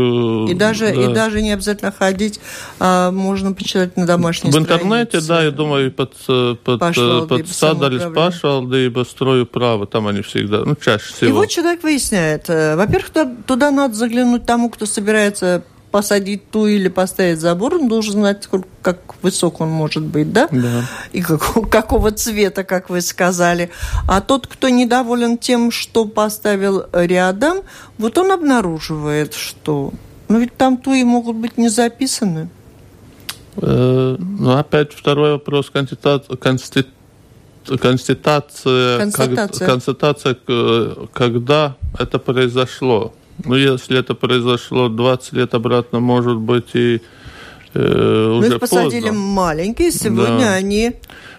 И 0.51 0.55
даже, 0.55 0.87
да. 0.95 1.03
и 1.03 1.15
даже 1.15 1.43
не 1.43 1.53
обязательно 1.53 1.93
ходить, 1.93 2.41
а 2.81 3.11
можно 3.11 3.53
почитать 3.53 3.97
на 3.97 4.07
домашней 4.07 4.51
В 4.51 4.57
интернете, 4.57 5.21
странице. 5.21 5.29
да, 5.29 5.43
я 5.45 5.51
думаю, 5.51 5.93
под, 5.93 6.15
э, 6.29 6.57
под, 6.65 6.81
Pašvaldības 6.81 7.29
под 7.29 7.49
садались 7.49 8.01
самоуправление. 8.03 8.91
пашвалдība, 8.91 9.05
строю 9.05 9.47
право, 9.47 9.87
там 9.87 10.07
они 10.07 10.23
всегда, 10.23 10.65
ну, 10.65 10.75
чаще 10.77 11.05
И 11.11 11.15
всего. 11.15 11.39
вот 11.41 11.49
человек 11.49 11.83
выясняет, 11.83 12.49
э, 12.49 12.77
во-первых, 12.77 13.11
туда, 13.11 13.33
туда 13.47 13.71
надо 13.71 13.95
заглянуть 13.95 14.47
тому, 14.47 14.71
кто 14.71 14.87
собирается 14.87 15.63
посадить 15.91 16.51
ту 16.51 16.67
или 16.67 16.89
поставить 16.89 17.41
забор, 17.41 17.75
он 17.75 17.89
должен 17.89 18.13
знать, 18.13 18.45
сколько, 18.45 18.69
как 18.83 18.99
высок 19.23 19.61
он 19.61 19.71
может 19.71 20.03
быть, 20.03 20.33
да? 20.33 20.49
Да. 20.51 20.85
И 21.13 21.23
какого, 21.23 21.65
какого 21.79 22.11
цвета, 22.13 22.65
как 22.65 22.91
вы 22.91 23.01
сказали. 23.01 23.71
А 24.07 24.21
тот, 24.21 24.47
кто 24.47 24.69
недоволен 24.69 25.39
тем, 25.39 25.71
что 25.71 26.05
поставил 26.05 26.85
рядом, 26.93 27.59
вот 27.99 28.19
он 28.19 28.33
обнаруживает, 28.33 29.35
что... 29.35 29.93
Ну 30.29 30.39
ведь 30.41 30.57
там 30.57 30.77
туи 30.77 31.03
могут 31.05 31.37
быть 31.37 31.57
не 31.57 31.69
записаны. 31.71 32.49
Э, 33.57 34.17
Ну, 34.19 34.57
опять 34.59 34.93
второй 34.93 35.33
вопрос. 35.33 35.71
Конститута- 35.73 36.37
консти- 36.37 36.87
Констатация, 37.81 38.99
Констатация. 38.99 39.59
как- 39.67 39.69
констатация, 39.75 40.35
к- 40.35 41.09
когда 41.13 41.77
это 41.99 42.19
произошло. 42.19 43.13
Ну, 43.45 43.55
если 43.55 43.99
это 43.99 44.15
произошло 44.15 44.89
20 44.89 45.33
лет 45.35 45.55
обратно, 45.55 46.01
может 46.01 46.37
быть, 46.37 46.75
и 46.75 47.01
э, 47.75 48.27
Ну, 48.31 48.39
уже 48.39 48.55
их 48.55 48.61
посадили 48.61 49.01
поздно. 49.09 49.19
маленькие, 49.21 49.91
сегодня 49.93 50.39
Да. 50.39 50.53
они... 50.55 50.93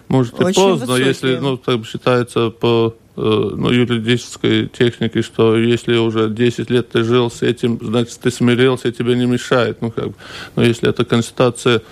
Может, 0.08 0.40
и 0.40 0.44
очень 0.44 0.54
поздно, 0.62 0.86
высокие. 0.86 1.06
если, 1.08 1.36
ну, 1.36 1.56
так 1.56 1.84
считается 1.86 2.50
по 2.50 2.94
э, 3.16 3.20
ну, 3.20 3.70
юридической 3.70 4.66
технике, 4.66 5.22
что 5.22 5.56
если 5.56 5.96
уже 5.96 6.28
10 6.30 6.70
лет 6.70 6.88
ты 6.88 7.04
жил 7.04 7.30
с 7.30 7.42
этим, 7.42 7.78
значит, 7.82 8.18
ты 8.20 8.30
смирился, 8.30 8.90
тебе 8.92 9.14
не 9.14 9.26
мешает. 9.26 9.82
Ну, 9.82 9.90
как 9.90 10.08
бы. 10.08 10.14
Но 10.56 10.62
если 10.64 10.88
это 10.88 11.04
констатация, 11.04 11.82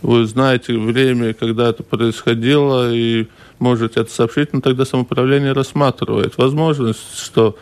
вы 0.00 0.24
знаете 0.26 0.78
время, 0.78 1.34
когда 1.34 1.68
это 1.70 1.82
происходило, 1.82 2.94
и 2.94 3.26
можете 3.58 4.00
это 4.00 4.10
сообщить, 4.10 4.52
ну, 4.52 4.60
тогда 4.60 4.84
самоуправление 4.84 5.52
рассматривает 5.52 6.38
возможность, 6.38 7.18
что 7.22 7.56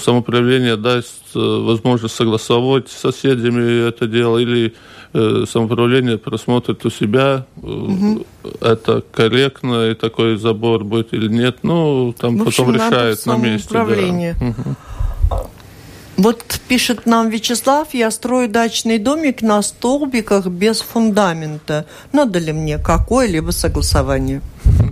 самоуправление 0.00 0.76
даст 0.76 1.22
э, 1.34 1.38
возможность 1.38 2.14
согласовать 2.14 2.88
с 2.88 3.00
соседями 3.00 3.88
это 3.88 4.06
дело, 4.06 4.38
или 4.38 4.74
э, 5.12 5.44
самоуправление 5.48 6.18
просмотрит 6.18 6.84
у 6.84 6.90
себя, 6.90 7.46
э, 7.62 8.16
это 8.60 9.02
корректно, 9.12 9.90
и 9.90 9.94
такой 9.94 10.36
забор 10.36 10.84
будет 10.84 11.14
или 11.14 11.28
нет. 11.28 11.58
Ну, 11.62 12.14
там 12.18 12.38
В 12.38 12.48
общем, 12.48 12.66
потом 12.66 12.74
решает 12.74 13.26
на 13.26 13.36
месте. 13.36 13.68
да. 15.30 15.46
Вот 16.16 16.60
пишет 16.68 17.06
нам 17.06 17.28
Вячеслав, 17.28 17.92
я 17.92 18.10
строю 18.12 18.48
дачный 18.48 18.98
домик 18.98 19.42
на 19.42 19.62
столбиках 19.62 20.46
без 20.46 20.80
фундамента. 20.80 21.86
Надо 22.12 22.38
ли 22.38 22.52
мне 22.52 22.78
какое-либо 22.78 23.50
согласование? 23.50 24.40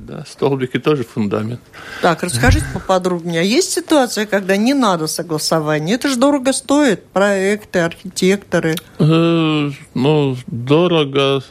Да, 0.07 0.25
столбики 0.27 0.79
тоже 0.79 1.05
фундамент. 1.05 1.61
Так, 2.03 2.23
расскажите 2.23 2.67
поподробнее. 2.75 3.41
А 3.41 3.45
Есть 3.45 3.73
ситуация, 3.73 4.27
когда 4.27 4.57
не 4.57 4.75
надо 4.75 5.07
согласования? 5.07 5.95
Это 5.95 6.09
же 6.09 6.17
дорого 6.17 6.53
стоит. 6.53 7.07
Проекты, 7.09 7.81
архитекторы. 7.81 8.75
Э, 8.99 9.71
ну, 9.95 10.37
дорого. 10.47 11.43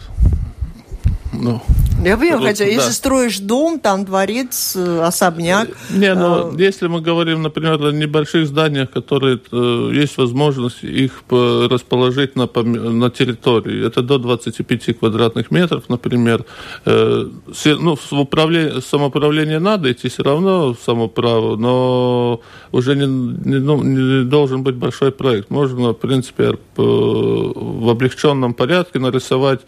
Ну, 1.34 1.62
Я 2.04 2.18
понимаю, 2.18 2.42
хотя 2.42 2.66
да. 2.66 2.72
если 2.72 2.92
строишь 2.92 3.40
дом, 3.40 3.80
там 3.80 4.06
дворец, 4.06 4.76
э, 4.76 5.02
особняк. 5.04 5.70
Не, 5.92 6.16
но 6.16 6.52
а... 6.52 6.56
если 6.58 6.88
мы 6.88 7.00
говорим, 7.00 7.44
например, 7.44 7.74
о 7.84 7.92
небольших 7.92 8.48
зданиях, 8.48 8.90
которые 8.90 9.40
э, 9.52 9.92
есть 9.94 10.18
возможность 10.18 10.84
их 10.84 11.24
расположить 11.30 12.36
на, 12.36 12.50
на 12.64 13.10
территории, 13.12 13.86
это 13.86 14.02
до 14.02 14.18
25 14.18 14.98
квадратных 14.98 15.52
метров, 15.52 15.90
например, 15.90 16.44
э, 16.86 17.28
ну, 17.66 17.96
в 17.96 18.14
управление, 18.14 18.82
самоуправление 18.82 19.60
надо 19.60 19.92
идти 19.92 20.10
все 20.10 20.24
равно 20.24 20.76
самоправо, 20.84 21.56
но 21.56 22.42
уже 22.72 22.96
не, 22.96 23.06
не, 23.06 23.60
ну, 23.60 23.84
не 23.84 24.24
должен 24.24 24.64
быть 24.64 24.76
большой 24.76 25.12
проект. 25.12 25.52
Можно, 25.52 25.92
в 25.92 26.00
принципе, 26.00 26.58
в 26.76 27.90
облегченном 27.90 28.56
порядке 28.56 28.98
нарисовать 28.98 29.62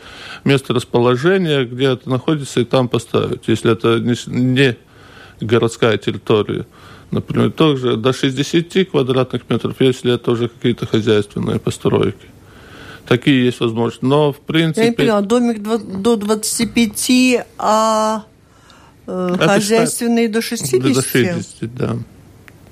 место 0.45 0.73
расположения, 0.73 1.65
где 1.65 1.91
это 1.91 2.09
находится, 2.09 2.22
и 2.27 2.65
там 2.65 2.87
поставить, 2.87 3.47
если 3.47 3.71
это 3.71 3.99
не, 3.99 4.77
городская 5.39 5.97
территория. 5.97 6.65
Например, 7.11 7.51
тоже 7.51 7.95
до 7.95 8.11
60 8.11 8.89
квадратных 8.89 9.49
метров, 9.49 9.75
если 9.79 10.13
это 10.13 10.31
уже 10.31 10.47
какие-то 10.47 10.87
хозяйственные 10.87 11.59
постройки. 11.59 12.27
Такие 13.07 13.45
есть 13.45 13.59
возможности. 13.59 14.05
Но, 14.05 14.31
в 14.31 14.39
принципе... 14.39 14.81
Я 14.81 14.89
не 14.89 14.95
поняла, 14.95 15.21
домик 15.21 15.61
до 15.61 16.15
25, 16.15 17.45
а 17.57 18.23
э, 19.05 19.35
хозяйственные 19.39 20.29
до 20.29 20.41
60? 20.41 20.81
До 20.81 21.01
60, 21.01 21.75
да. 21.75 21.97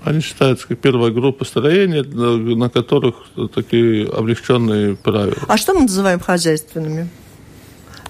Они 0.03 0.21
считаются 0.21 0.67
как 0.67 0.79
первая 0.79 1.11
группа 1.11 1.45
строения, 1.45 2.01
на 2.03 2.69
которых 2.69 3.15
такие 3.53 4.07
облегченные 4.07 4.95
правила. 4.95 5.37
А 5.47 5.57
что 5.57 5.75
мы 5.75 5.81
называем 5.81 6.19
хозяйственными? 6.19 7.07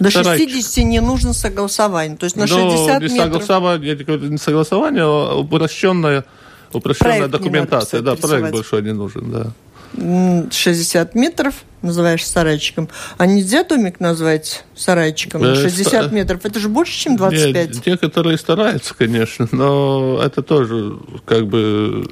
До 0.01 0.11
60 0.11 0.85
не 0.85 0.99
нужно 1.01 1.33
согласование. 1.33 2.17
То 2.17 2.25
есть 2.25 2.35
на 2.35 2.47
60 2.47 3.01
не 3.01 3.09
метров... 3.09 3.43
Согласование, 3.43 3.95
не 4.29 4.37
согласование, 4.37 5.03
а 5.03 5.35
упрощенная, 5.35 6.25
упрощенная 6.73 7.27
документация. 7.27 8.01
да, 8.01 8.15
проект 8.15 8.51
большой 8.51 8.81
не 8.81 8.93
нужен, 8.93 9.31
да. 9.31 9.51
60 9.93 11.15
метров 11.15 11.55
называешь 11.81 12.25
сарайчиком. 12.25 12.89
А 13.17 13.25
нельзя 13.25 13.63
домик 13.63 13.99
назвать 13.99 14.63
сарайчиком? 14.75 15.41
60 15.43 16.11
э, 16.11 16.15
метров. 16.15 16.45
Это 16.45 16.59
же 16.59 16.69
больше, 16.69 16.97
чем 16.97 17.17
25. 17.17 17.53
Нет, 17.53 17.83
те, 17.83 17.97
которые 17.97 18.37
стараются, 18.37 18.93
конечно, 18.95 19.47
но 19.51 20.21
это 20.23 20.43
тоже 20.43 20.97
как 21.25 21.47
бы 21.47 22.07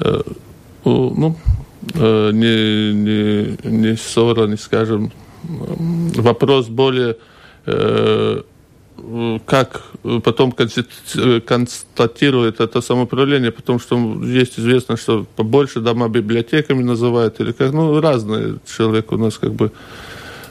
э, 0.00 0.22
ну, 0.84 1.36
э, 1.94 2.30
не, 2.32 2.94
не, 2.94 3.68
не 3.68 3.96
ссора, 3.96 4.46
не 4.46 4.56
скажем, 4.56 5.12
вопрос 6.16 6.68
более 6.68 7.16
э, 7.66 8.42
как 9.46 9.82
потом 10.22 10.52
констатирует 10.52 12.60
это 12.60 12.80
самоуправление, 12.80 13.50
потому 13.50 13.78
что 13.78 13.96
есть 14.22 14.58
известно, 14.58 14.96
что 14.96 15.26
побольше 15.36 15.80
дома 15.80 16.08
библиотеками 16.08 16.82
называют, 16.82 17.40
или 17.40 17.52
как, 17.52 17.72
ну, 17.72 18.00
разные. 18.00 18.56
Человек 18.76 19.12
у 19.12 19.16
нас 19.16 19.38
как 19.38 19.52
бы 19.52 19.72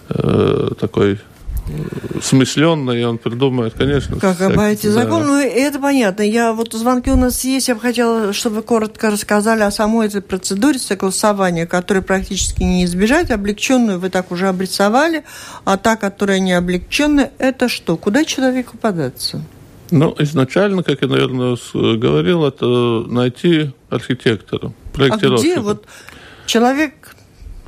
э, 0.10 0.70
такой 0.80 1.20
смысленный, 2.22 3.02
и 3.02 3.04
он 3.04 3.18
придумает, 3.18 3.74
конечно. 3.74 4.20
Как 4.20 4.40
обойти 4.42 4.88
да. 4.88 4.94
закон, 4.94 5.26
ну 5.26 5.40
это 5.40 5.80
понятно. 5.80 6.24
Я 6.24 6.54
вот 6.54 6.74
звонки 6.74 7.10
у 7.10 7.16
нас 7.16 7.44
есть, 7.44 7.68
я 7.68 7.76
бы 7.76 7.82
хотела, 7.82 8.34
чтобы 8.34 8.58
вы 8.58 8.62
коротко 8.64 9.10
рассказали 9.10 9.62
о 9.62 9.72
самой 9.72 10.08
этой 10.08 10.22
процедуре 10.22 10.80
согласования, 10.80 11.66
которой 11.66 12.02
практически 12.02 12.64
не 12.64 12.86
избежать. 12.86 13.32
Облегченную 13.32 14.00
вы 14.00 14.10
так 14.10 14.32
уже 14.32 14.48
обрисовали, 14.48 15.24
а 15.66 15.78
та, 15.78 15.96
которая 15.96 16.40
не 16.40 16.54
облегченная, 16.54 17.32
это 17.38 17.70
что? 17.70 17.98
Куда 17.98 18.26
человеку 18.26 18.78
податься? 18.78 19.42
Ну, 19.92 20.16
изначально, 20.20 20.82
как 20.84 21.02
я, 21.02 21.08
наверное, 21.08 21.58
говорил, 21.74 22.46
это 22.46 22.66
найти 23.08 23.72
архитектора, 23.90 24.74
проектировщика. 24.92 25.54
А 25.54 25.54
где 25.54 25.60
вот 25.60 25.86
человек 26.46 27.16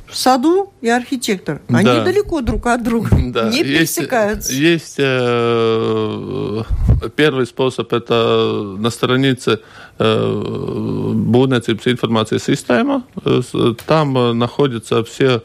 в 0.08 0.16
саду 0.16 0.72
и 0.80 0.88
архитектор. 0.88 1.60
Они 1.68 1.84
да. 1.84 2.04
далеко 2.04 2.40
друг 2.40 2.66
от 2.66 2.82
друга, 2.82 3.10
да. 3.32 3.50
не 3.50 3.62
пересекаются. 3.62 4.52
Есть, 4.52 4.62
есть 4.62 4.96
э, 4.98 6.62
первый 7.16 7.46
способ, 7.46 7.92
это 7.92 8.76
на 8.78 8.90
странице 8.90 9.60
э, 9.98 10.32
Būvniecības 11.16 11.88
информации 11.90 12.38
система. 12.38 13.02
Там 13.86 14.38
находятся 14.38 15.02
все 15.04 15.42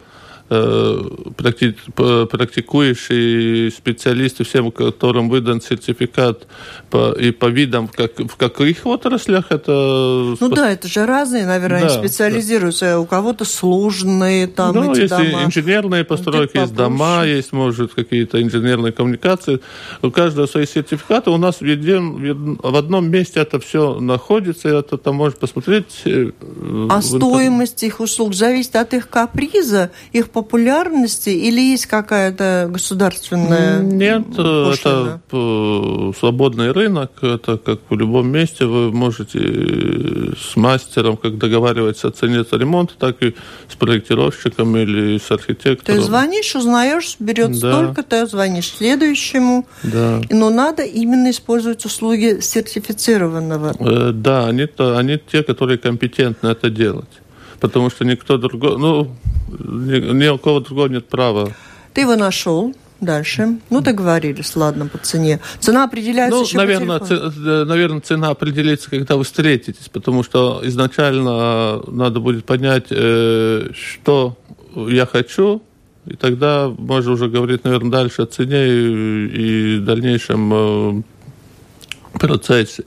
Э, 0.53 1.01
практикующие 1.37 3.71
специалисты, 3.71 4.43
всем, 4.43 4.69
которым 4.71 5.29
выдан 5.29 5.61
сертификат 5.61 6.45
по, 6.89 7.13
и 7.13 7.31
по 7.31 7.45
видам, 7.45 7.87
как, 7.87 8.19
в 8.19 8.35
каких 8.35 8.85
отраслях 8.85 9.45
это... 9.49 10.35
Ну 10.37 10.49
да, 10.49 10.71
это 10.71 10.89
же 10.89 11.05
разные, 11.05 11.45
наверное, 11.45 11.83
да, 11.83 11.87
они 11.87 11.95
специализируются. 12.05 12.85
Да. 12.85 12.99
У 12.99 13.05
кого-то 13.05 13.45
сложные 13.45 14.47
там 14.47 14.75
ну, 14.75 14.91
эти 14.91 15.03
есть 15.03 15.11
дома. 15.11 15.45
инженерные 15.45 16.03
постройки, 16.03 16.57
есть 16.57 16.73
дома, 16.73 17.23
есть, 17.23 17.53
может, 17.53 17.93
какие-то 17.93 18.41
инженерные 18.41 18.91
коммуникации. 18.91 19.61
У 20.01 20.11
каждого 20.11 20.47
свои 20.47 20.65
сертификаты. 20.65 21.29
У 21.29 21.37
нас 21.37 21.61
в, 21.61 21.65
един, 21.65 22.57
в 22.61 22.75
одном 22.75 23.09
месте 23.09 23.39
это 23.39 23.61
все 23.61 24.01
находится, 24.01 24.67
и 24.67 24.73
это 24.73 24.97
там 24.97 25.15
можно 25.15 25.39
посмотреть. 25.39 26.01
Э, 26.03 26.31
а 26.89 27.01
стоимость 27.01 27.83
их 27.83 28.01
услуг 28.01 28.33
зависит 28.33 28.75
от 28.75 28.93
их 28.93 29.07
каприза, 29.07 29.91
их 30.11 30.29
популярности 30.41 31.29
или 31.29 31.61
есть 31.61 31.85
какая-то 31.85 32.67
государственная 32.73 33.79
Нет, 33.79 34.25
пошлина? 34.25 35.21
это 35.27 36.13
свободный 36.19 36.71
рынок, 36.71 37.11
это 37.21 37.57
как 37.57 37.79
в 37.89 37.95
любом 37.95 38.31
месте 38.31 38.65
вы 38.65 38.91
можете 38.91 39.39
с 40.35 40.55
мастером, 40.55 41.17
как 41.17 41.37
договариваться 41.37 42.07
о 42.07 42.11
цене 42.11 42.43
за 42.43 42.57
ремонт, 42.57 42.95
так 42.97 43.21
и 43.21 43.35
с 43.69 43.75
проектировщиком 43.75 44.75
или 44.77 45.19
с 45.19 45.29
архитектором. 45.29 45.99
Ты 45.99 46.03
звонишь, 46.03 46.55
узнаешь, 46.55 47.17
берет 47.19 47.51
да. 47.59 47.71
столько, 47.71 48.01
ты 48.01 48.25
звонишь 48.25 48.73
следующему. 48.77 49.67
Да. 49.83 50.21
Но 50.31 50.49
надо 50.49 50.81
именно 50.81 51.29
использовать 51.29 51.85
услуги 51.85 52.39
сертифицированного. 52.41 53.75
Э, 53.79 54.11
да, 54.11 54.47
они, 54.47 54.63
-то, 54.63 54.97
они 54.97 55.19
те, 55.31 55.43
которые 55.43 55.77
компетентны 55.77 56.47
это 56.47 56.71
делать 56.71 57.20
потому 57.61 57.89
что 57.89 58.03
никто 58.03 58.37
другой, 58.37 58.77
ну, 58.77 59.15
ни, 59.47 60.13
ни 60.13 60.27
у 60.27 60.37
кого 60.37 60.59
другого 60.59 60.87
нет 60.87 61.07
права. 61.07 61.53
Ты 61.93 62.01
его 62.01 62.15
нашел, 62.17 62.75
Дальше. 63.01 63.57
Ну, 63.71 63.81
договорились, 63.81 64.55
ладно, 64.55 64.85
по 64.85 64.99
цене. 64.99 65.39
Цена 65.59 65.85
определяется 65.85 66.37
ну, 66.37 66.45
еще 66.45 66.57
наверное, 66.57 66.99
по 66.99 67.07
телефону. 67.07 67.31
Ц, 67.31 67.65
наверное, 67.65 68.01
цена 68.01 68.29
определится, 68.29 68.91
когда 68.91 69.15
вы 69.15 69.23
встретитесь, 69.23 69.89
потому 69.89 70.21
что 70.21 70.61
изначально 70.65 71.81
надо 71.87 72.19
будет 72.19 72.45
понять, 72.45 72.85
э, 72.91 73.71
что 73.73 74.37
я 74.75 75.07
хочу, 75.07 75.63
и 76.05 76.15
тогда 76.15 76.69
можно 76.69 77.13
уже 77.13 77.27
говорить, 77.27 77.63
наверное, 77.63 77.89
дальше 77.89 78.21
о 78.21 78.27
цене 78.27 78.67
и, 78.67 79.77
и 79.77 79.79
дальнейшем 79.79 80.53
э, 80.53 81.01
процессе. 82.19 82.83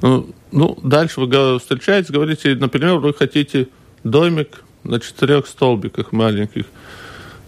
Ну, 0.00 0.28
ну, 0.52 0.78
дальше 0.84 1.20
вы 1.20 1.58
встречаетесь, 1.58 2.10
говорите, 2.10 2.54
например, 2.54 2.98
вы 2.98 3.12
хотите 3.12 3.66
домик 4.10 4.62
на 4.84 5.00
четырех 5.00 5.46
столбиках 5.46 6.12
маленьких. 6.12 6.64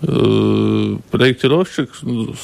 Э, 0.02 0.96
проектировщик 1.10 1.90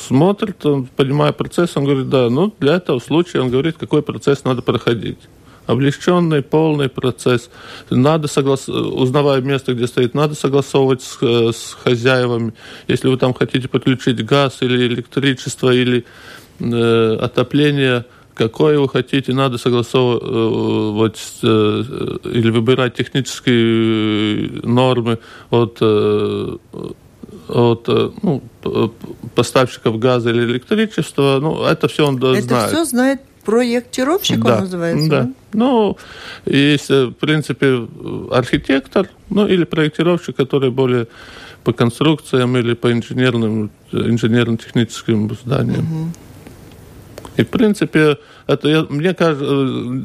смотрит, 0.06 0.64
он, 0.66 0.86
понимая 0.86 1.32
процесс, 1.32 1.76
он 1.76 1.84
говорит, 1.84 2.08
да, 2.08 2.28
ну 2.30 2.52
для 2.58 2.76
этого 2.76 2.98
случая 2.98 3.40
он 3.40 3.50
говорит, 3.50 3.76
какой 3.78 4.02
процесс 4.02 4.44
надо 4.44 4.62
проходить 4.62 5.18
облегченный, 5.66 6.42
полный 6.42 6.88
процесс. 6.88 7.48
Надо 7.90 8.28
соглас... 8.28 8.68
узнавая 8.68 9.40
место, 9.40 9.72
где 9.72 9.86
стоит, 9.86 10.14
надо 10.14 10.34
согласовывать 10.34 11.02
с, 11.02 11.18
с 11.22 11.76
хозяевами. 11.82 12.52
Если 12.86 13.08
вы 13.08 13.16
там 13.16 13.32
хотите 13.32 13.68
подключить 13.68 14.22
газ 14.24 14.58
или 14.60 14.86
электричество 14.86 15.70
или 15.70 16.04
э, 16.60 17.16
отопление, 17.20 18.04
какое 18.34 18.78
вы 18.78 18.88
хотите, 18.88 19.32
надо 19.32 19.58
согласовывать 19.58 21.20
э, 21.42 21.46
э, 21.46 22.28
или 22.28 22.50
выбирать 22.50 22.94
технические 22.94 24.60
нормы 24.62 25.18
от, 25.50 25.78
э, 25.80 26.56
от 27.48 27.88
ну, 28.22 28.42
поставщиков 29.34 29.98
газа 29.98 30.30
или 30.30 30.44
электричества. 30.44 31.38
Ну, 31.40 31.64
это 31.64 31.88
все 31.88 32.06
он 32.06 32.16
это 32.16 32.42
знает. 32.42 32.46
Это 32.46 32.68
все 32.68 32.84
знает 32.84 33.20
проектировщик, 33.44 34.40
да, 34.40 34.54
он 34.54 34.60
называется? 34.60 35.08
Да. 35.08 35.30
Ну, 35.52 35.96
есть, 36.46 36.88
в 36.88 37.12
принципе, 37.12 37.86
архитектор, 38.30 39.08
ну, 39.30 39.46
или 39.46 39.64
проектировщик, 39.64 40.36
который 40.36 40.70
более 40.70 41.06
по 41.62 41.72
конструкциям 41.72 42.56
или 42.56 42.74
по 42.74 42.92
инженерным, 42.92 43.70
инженерно-техническим 43.92 45.30
зданиям. 45.34 45.80
Угу. 45.80 46.10
И, 47.36 47.42
в 47.42 47.48
принципе, 47.48 48.18
это, 48.46 48.68
я, 48.68 48.86
мне 48.88 49.14
кажется, 49.14 49.44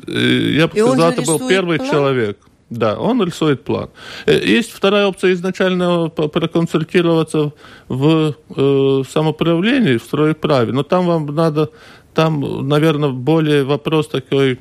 э, 0.08 0.52
я 0.54 0.68
бы 0.68 0.78
сказал, 0.78 1.12
это 1.12 1.22
был 1.22 1.48
первый 1.48 1.78
кто? 1.78 1.92
человек. 1.92 2.38
Да, 2.70 3.00
он 3.00 3.24
рисует 3.24 3.64
план. 3.64 3.90
Э, 4.26 4.34
есть 4.34 4.72
вторая 4.72 5.08
опция 5.08 5.34
изначально 5.34 6.10
проконсультироваться 6.10 7.54
в 7.88 8.36
э, 8.56 9.04
самоуправлении, 9.10 9.98
в 9.98 10.04
стройправе, 10.04 10.72
но 10.72 10.84
там 10.84 11.08
вам 11.08 11.26
надо, 11.28 11.70
там, 12.14 12.68
наверное, 12.68 13.10
более 13.10 13.64
вопрос 13.64 14.08
такой, 14.08 14.60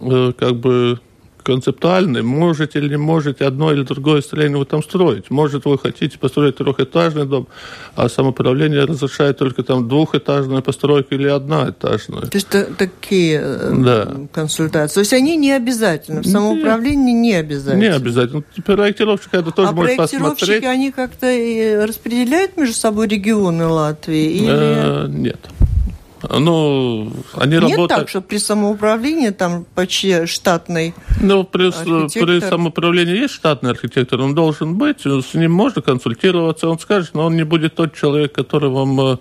э, 0.00 0.32
как 0.38 0.56
бы 0.56 0.98
концептуальный. 1.46 2.22
Можете 2.22 2.80
или 2.80 2.90
не 2.90 2.96
можете 2.96 3.44
одно 3.44 3.72
или 3.72 3.82
другое 3.82 4.20
строение 4.20 4.58
вы 4.58 4.64
там 4.64 4.82
строить. 4.82 5.30
Может, 5.30 5.64
вы 5.64 5.78
хотите 5.78 6.18
построить 6.18 6.56
трехэтажный 6.56 7.24
дом, 7.24 7.46
а 7.94 8.08
самоуправление 8.08 8.84
разрешает 8.84 9.38
только 9.38 9.62
там 9.62 9.88
двухэтажную 9.88 10.62
постройку 10.62 11.14
или 11.14 11.28
одноэтажную. 11.28 12.22
То 12.22 12.36
есть 12.36 12.48
такие 12.76 13.40
э, 13.42 13.74
да. 13.78 14.16
консультации. 14.32 14.94
То 14.94 15.00
есть 15.00 15.12
они 15.12 15.36
не 15.36 15.52
обязательно. 15.52 16.22
В 16.22 16.26
самоуправлении 16.26 17.12
не 17.12 17.34
обязательно. 17.34 17.80
Не 17.80 17.92
обязательно. 17.94 18.42
Проектировщик 18.64 19.34
это 19.34 19.52
тоже 19.52 19.68
а 19.68 19.72
может 19.72 19.96
посмотреть. 19.96 20.64
они 20.64 20.90
как-то 20.90 21.26
распределяют 21.86 22.56
между 22.56 22.74
собой 22.74 23.06
регионы 23.06 23.66
Латвии? 23.66 24.32
Или... 24.32 24.48
Э, 24.48 25.06
нет. 25.08 25.38
Ну, 26.30 27.12
они 27.34 27.52
Нет 27.54 27.62
работают... 27.62 27.88
так, 27.88 28.08
что 28.08 28.20
при 28.20 28.38
самоуправлении 28.38 29.30
там 29.30 29.64
почти 29.74 30.26
штатный 30.26 30.94
Ну, 31.20 31.44
при, 31.44 31.70
при 31.70 32.40
самоуправлении 32.40 33.16
есть 33.16 33.34
штатный 33.34 33.70
архитектор, 33.70 34.20
он 34.20 34.34
должен 34.34 34.76
быть, 34.76 35.02
с 35.02 35.34
ним 35.34 35.52
можно 35.52 35.82
консультироваться, 35.82 36.68
он 36.68 36.78
скажет, 36.78 37.14
но 37.14 37.26
он 37.26 37.36
не 37.36 37.44
будет 37.44 37.74
тот 37.74 37.94
человек, 37.94 38.32
который 38.32 38.70
вам 38.70 39.00
э, 39.00 39.16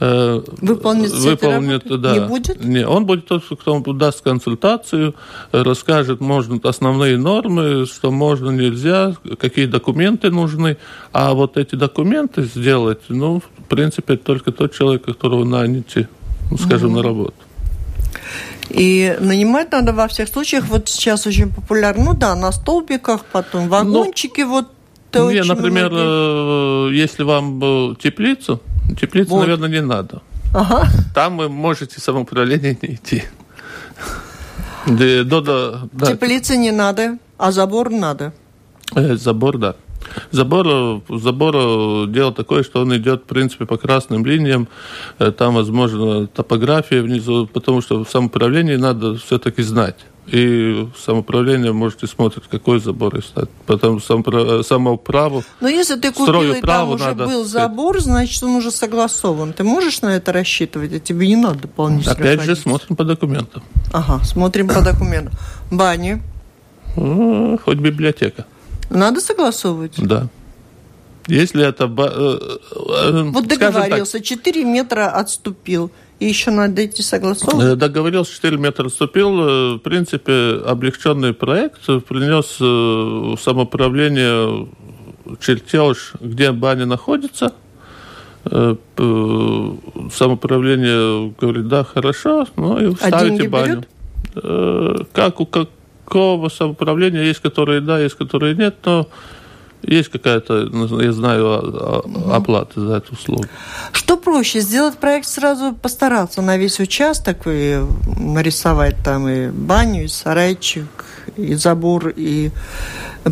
э 0.00 0.42
выполнит, 0.60 1.12
выполнит 1.12 2.00
да. 2.00 2.14
Не 2.14 2.26
будет? 2.26 2.64
Не, 2.64 2.86
он 2.86 3.06
будет 3.06 3.26
тот, 3.26 3.44
кто 3.44 3.80
даст 3.92 4.22
консультацию, 4.22 5.14
расскажет, 5.52 6.20
можно 6.20 6.60
основные 6.62 7.18
нормы, 7.18 7.86
что 7.86 8.10
можно, 8.10 8.50
нельзя, 8.50 9.14
какие 9.38 9.66
документы 9.66 10.30
нужны. 10.30 10.76
А 11.12 11.34
вот 11.34 11.56
эти 11.56 11.74
документы 11.74 12.42
сделать, 12.42 13.02
ну, 13.08 13.40
в 13.40 13.64
принципе, 13.68 14.16
только 14.16 14.52
тот 14.52 14.74
человек, 14.74 15.04
которого 15.04 15.44
наняте 15.44 16.08
ну, 16.50 16.58
скажем, 16.58 16.90
mm-hmm. 16.90 16.96
на 16.96 17.02
работу. 17.02 17.34
И 18.70 19.16
нанимать 19.20 19.72
надо 19.72 19.92
во 19.92 20.08
всех 20.08 20.28
случаях. 20.28 20.64
Вот 20.68 20.88
сейчас 20.88 21.26
очень 21.26 21.52
популярно, 21.52 22.04
ну 22.04 22.14
да, 22.14 22.34
на 22.34 22.52
столбиках, 22.52 23.24
потом 23.24 23.64
ну, 23.64 23.68
вагончики, 23.70 24.40
ну, 24.40 24.50
вот 24.50 24.66
то 25.10 25.30
Не, 25.30 25.42
например, 25.42 25.90
многие... 25.90 26.90
Э, 26.90 26.94
если 26.94 27.22
вам 27.22 27.60
э, 27.62 27.94
теплицу, 28.02 28.60
теплицу, 29.00 29.30
вот. 29.30 29.40
наверное, 29.40 29.68
не 29.68 29.80
надо. 29.80 30.20
Ага. 30.54 30.88
Там 31.14 31.36
вы 31.36 31.48
можете 31.48 32.00
самоуправление 32.00 32.76
не 32.82 32.94
идти. 32.94 33.22
Теплицы 34.86 36.56
не 36.56 36.72
надо, 36.72 37.18
а 37.38 37.52
забор 37.52 37.90
надо. 37.90 38.32
Э, 38.94 39.16
забор, 39.16 39.58
да. 39.58 39.76
Забор, 40.30 41.02
забор 41.08 42.06
дело 42.08 42.32
такое, 42.32 42.62
что 42.62 42.80
он 42.80 42.96
идет, 42.96 43.22
в 43.22 43.26
принципе, 43.26 43.66
по 43.66 43.76
красным 43.76 44.24
линиям. 44.24 44.68
Э, 45.18 45.30
там, 45.30 45.54
возможно, 45.54 46.26
топография 46.26 47.02
внизу, 47.02 47.46
потому 47.46 47.80
что 47.80 48.04
в 48.04 48.10
самоуправлении 48.10 48.76
надо 48.76 49.16
все-таки 49.16 49.62
знать. 49.62 49.96
И 50.26 50.88
самоуправление 50.98 51.72
можете 51.72 52.08
смотреть, 52.08 52.44
какой 52.50 52.80
забор 52.80 53.16
искать. 53.16 53.48
Потом 53.64 54.02
сам, 54.02 54.24
самоуправу. 54.64 55.44
Но 55.60 55.68
если 55.68 55.94
ты 55.94 56.10
купил, 56.10 56.52
и 56.52 56.60
там 56.60 56.90
уже 56.90 57.04
надо... 57.04 57.26
был 57.26 57.44
забор, 57.44 58.00
значит, 58.00 58.42
он 58.42 58.56
уже 58.56 58.72
согласован. 58.72 59.52
Ты 59.52 59.62
можешь 59.62 60.02
на 60.02 60.16
это 60.16 60.32
рассчитывать, 60.32 60.92
а 60.92 60.98
тебе 60.98 61.28
не 61.28 61.36
надо 61.36 61.60
дополнительно 61.60 62.12
Опять 62.12 62.40
ходить. 62.40 62.56
же, 62.56 62.60
смотрим 62.60 62.96
по 62.96 63.04
документам. 63.04 63.62
Ага, 63.92 64.24
смотрим 64.24 64.66
по 64.66 64.82
документам. 64.82 65.32
Бани? 65.70 66.20
Хоть 66.96 67.78
библиотека. 67.78 68.46
Надо 68.90 69.20
согласовывать? 69.20 69.94
Да. 69.98 70.28
Если 71.28 71.64
это... 71.66 71.84
Э, 71.84 72.38
э, 73.08 73.22
вот 73.24 73.48
договорился, 73.48 74.18
так, 74.18 74.26
4 74.26 74.64
метра 74.64 75.08
отступил. 75.08 75.90
И 76.18 76.26
еще 76.26 76.50
надо 76.50 76.86
идти 76.86 77.02
согласовывать? 77.02 77.66
Э, 77.66 77.76
договорился, 77.76 78.32
4 78.34 78.56
метра 78.58 78.86
отступил. 78.86 79.76
В 79.76 79.78
принципе, 79.78 80.60
облегченный 80.64 81.34
проект 81.34 81.84
принес 81.84 82.56
самоуправление 83.42 84.68
чертеж, 85.40 86.12
где 86.20 86.52
баня 86.52 86.86
находится. 86.86 87.52
Самоуправление 88.44 91.34
говорит, 91.38 91.66
да, 91.66 91.82
хорошо, 91.82 92.46
ну 92.54 92.78
и 92.78 92.94
а 93.00 93.08
ставите 93.08 93.48
баню. 93.48 93.82
Берет? 94.34 95.08
Как 95.12 95.40
у 95.40 95.46
как 95.46 95.68
такого 96.06 96.48
самоуправления 96.48 97.24
есть, 97.24 97.40
которые 97.40 97.80
да, 97.80 97.98
есть, 97.98 98.14
которые 98.14 98.54
нет, 98.54 98.76
но 98.84 99.08
есть 99.82 100.08
какая-то, 100.08 100.70
я 101.00 101.12
знаю, 101.12 102.04
оплата 102.32 102.80
за 102.80 102.96
эту 102.96 103.12
услугу. 103.12 103.44
Что 103.92 104.16
проще, 104.16 104.60
сделать 104.60 104.96
проект 104.96 105.28
сразу 105.28 105.74
постараться 105.74 106.42
на 106.42 106.56
весь 106.56 106.80
участок 106.80 107.42
и 107.46 107.80
нарисовать 108.18 108.96
там 109.04 109.28
и 109.28 109.48
баню, 109.48 110.04
и 110.04 110.08
сарайчик, 110.08 110.86
и 111.36 111.54
забор, 111.54 112.12
и 112.16 112.50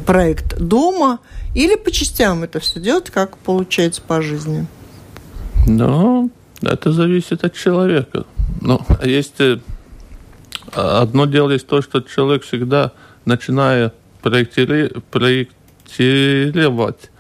проект 0.07 0.59
дома, 0.59 1.19
или 1.55 1.77
по 1.77 1.91
частям 1.91 2.43
это 2.43 2.61
все 2.61 2.81
делать, 2.81 3.11
как 3.11 3.39
получается 3.39 4.03
по 4.03 4.21
жизни? 4.21 4.67
Ну, 5.67 6.31
это 6.61 6.93
зависит 6.93 7.45
от 7.45 7.55
человека. 7.55 8.25
Ну, 8.61 8.81
а 9.01 9.07
есть 9.07 9.41
э, 9.41 9.59
Одно 10.75 11.27
дело 11.27 11.51
есть 11.51 11.67
то, 11.67 11.83
что 11.83 12.01
человек 12.01 12.45
всегда, 12.45 12.93
начиная 13.25 13.93
проектировать 14.23 17.11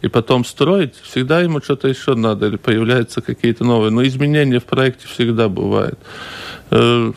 и 0.00 0.08
потом 0.08 0.44
строить, 0.44 0.94
всегда 1.02 1.40
ему 1.40 1.60
что-то 1.60 1.88
еще 1.88 2.14
надо, 2.14 2.46
или 2.46 2.56
появляются 2.56 3.20
какие-то 3.20 3.64
новые. 3.64 3.90
Но 3.90 4.06
изменения 4.06 4.60
в 4.60 4.64
проекте 4.64 5.08
всегда 5.08 5.48
бывают. 5.48 5.98
Э, 6.70 7.12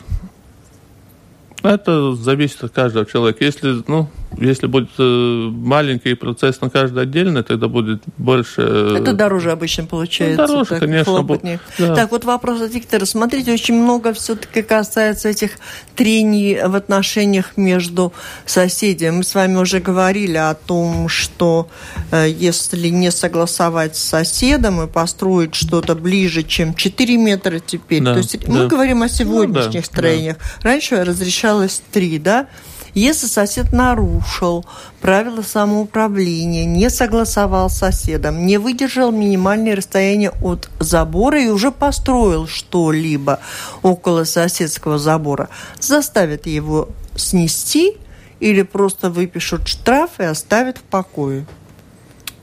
это 1.62 2.16
зависит 2.16 2.64
от 2.64 2.72
каждого 2.72 3.06
человека. 3.06 3.44
Если, 3.44 3.84
ну, 3.88 4.10
если 4.38 4.68
будет 4.68 4.90
э, 4.98 5.50
маленький 5.52 6.14
процесс 6.14 6.62
на 6.62 6.70
каждый 6.70 7.04
отдельно, 7.04 7.44
тогда 7.44 7.68
будет 7.68 8.04
больше... 8.18 8.62
Э, 8.62 8.98
Это 9.00 9.14
дороже 9.14 9.52
обычно 9.52 9.86
получается. 9.86 10.42
Ну, 10.42 10.48
дороже, 10.48 10.70
так, 10.70 10.80
конечно. 10.80 11.40
Да. 11.78 11.96
Так, 11.96 12.12
вот 12.12 12.24
вопрос 12.24 12.62
от 12.62 12.74
Виктора. 12.74 13.06
Смотрите, 13.06 13.52
очень 13.52 13.76
много 13.76 14.14
все-таки 14.14 14.62
касается 14.62 15.30
этих 15.30 15.52
трений 15.96 16.60
в 16.66 16.76
отношениях 16.76 17.58
между 17.58 18.14
соседями. 18.46 19.18
Мы 19.18 19.24
с 19.24 19.36
вами 19.36 19.58
уже 19.58 19.80
говорили 19.80 20.38
о 20.38 20.54
том, 20.54 21.10
что 21.10 21.68
э, 22.12 22.30
если 22.30 22.88
не 22.88 23.12
согласовать 23.12 23.98
с 23.98 24.04
соседом 24.04 24.82
и 24.82 24.88
построить 24.88 25.56
что-то 25.56 25.96
ближе, 25.96 26.44
чем 26.44 26.74
4 26.74 27.18
метра 27.18 27.60
теперь, 27.60 28.02
да, 28.02 28.14
то 28.14 28.20
есть 28.20 28.40
да. 28.40 28.52
мы 28.52 28.68
говорим 28.68 29.04
о 29.04 29.10
сегодняшних 29.10 29.74
ну, 29.74 29.82
да, 29.82 29.84
строениях. 29.84 30.38
Да. 30.38 30.70
Раньше 30.70 31.04
разрешалось 31.04 31.82
3, 31.92 32.20
да? 32.20 32.48
Если 32.94 33.28
сосед 33.28 33.72
нарушил 33.72 34.66
правила 35.02 35.42
самоуправления, 35.42 36.66
не 36.66 36.90
согласовал 36.90 37.70
с 37.70 37.78
соседом, 37.78 38.46
не 38.46 38.58
выдержал 38.58 39.12
минимальное 39.12 39.76
расстояние 39.76 40.32
от 40.42 40.70
забора 40.80 41.42
и 41.42 41.48
уже 41.48 41.72
построил 41.72 42.48
что-либо 42.48 43.40
около 43.82 44.26
соседского 44.26 44.98
забора, 44.98 45.50
заставят 45.80 46.48
его 46.48 46.90
снести 47.16 47.98
или 48.42 48.64
просто 48.64 49.10
выпишут 49.10 49.68
штраф 49.68 50.20
и 50.20 50.24
оставят 50.24 50.80
в 50.80 50.84
покое? 50.84 51.46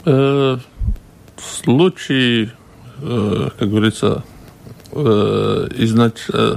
Э, 0.07 0.57
в 1.37 1.65
случае, 1.65 2.53
э, 3.03 3.49
как 3.59 3.69
говорится, 3.71 4.25
э, 4.93 5.69
изнач... 5.77 6.15
Э, 6.33 6.57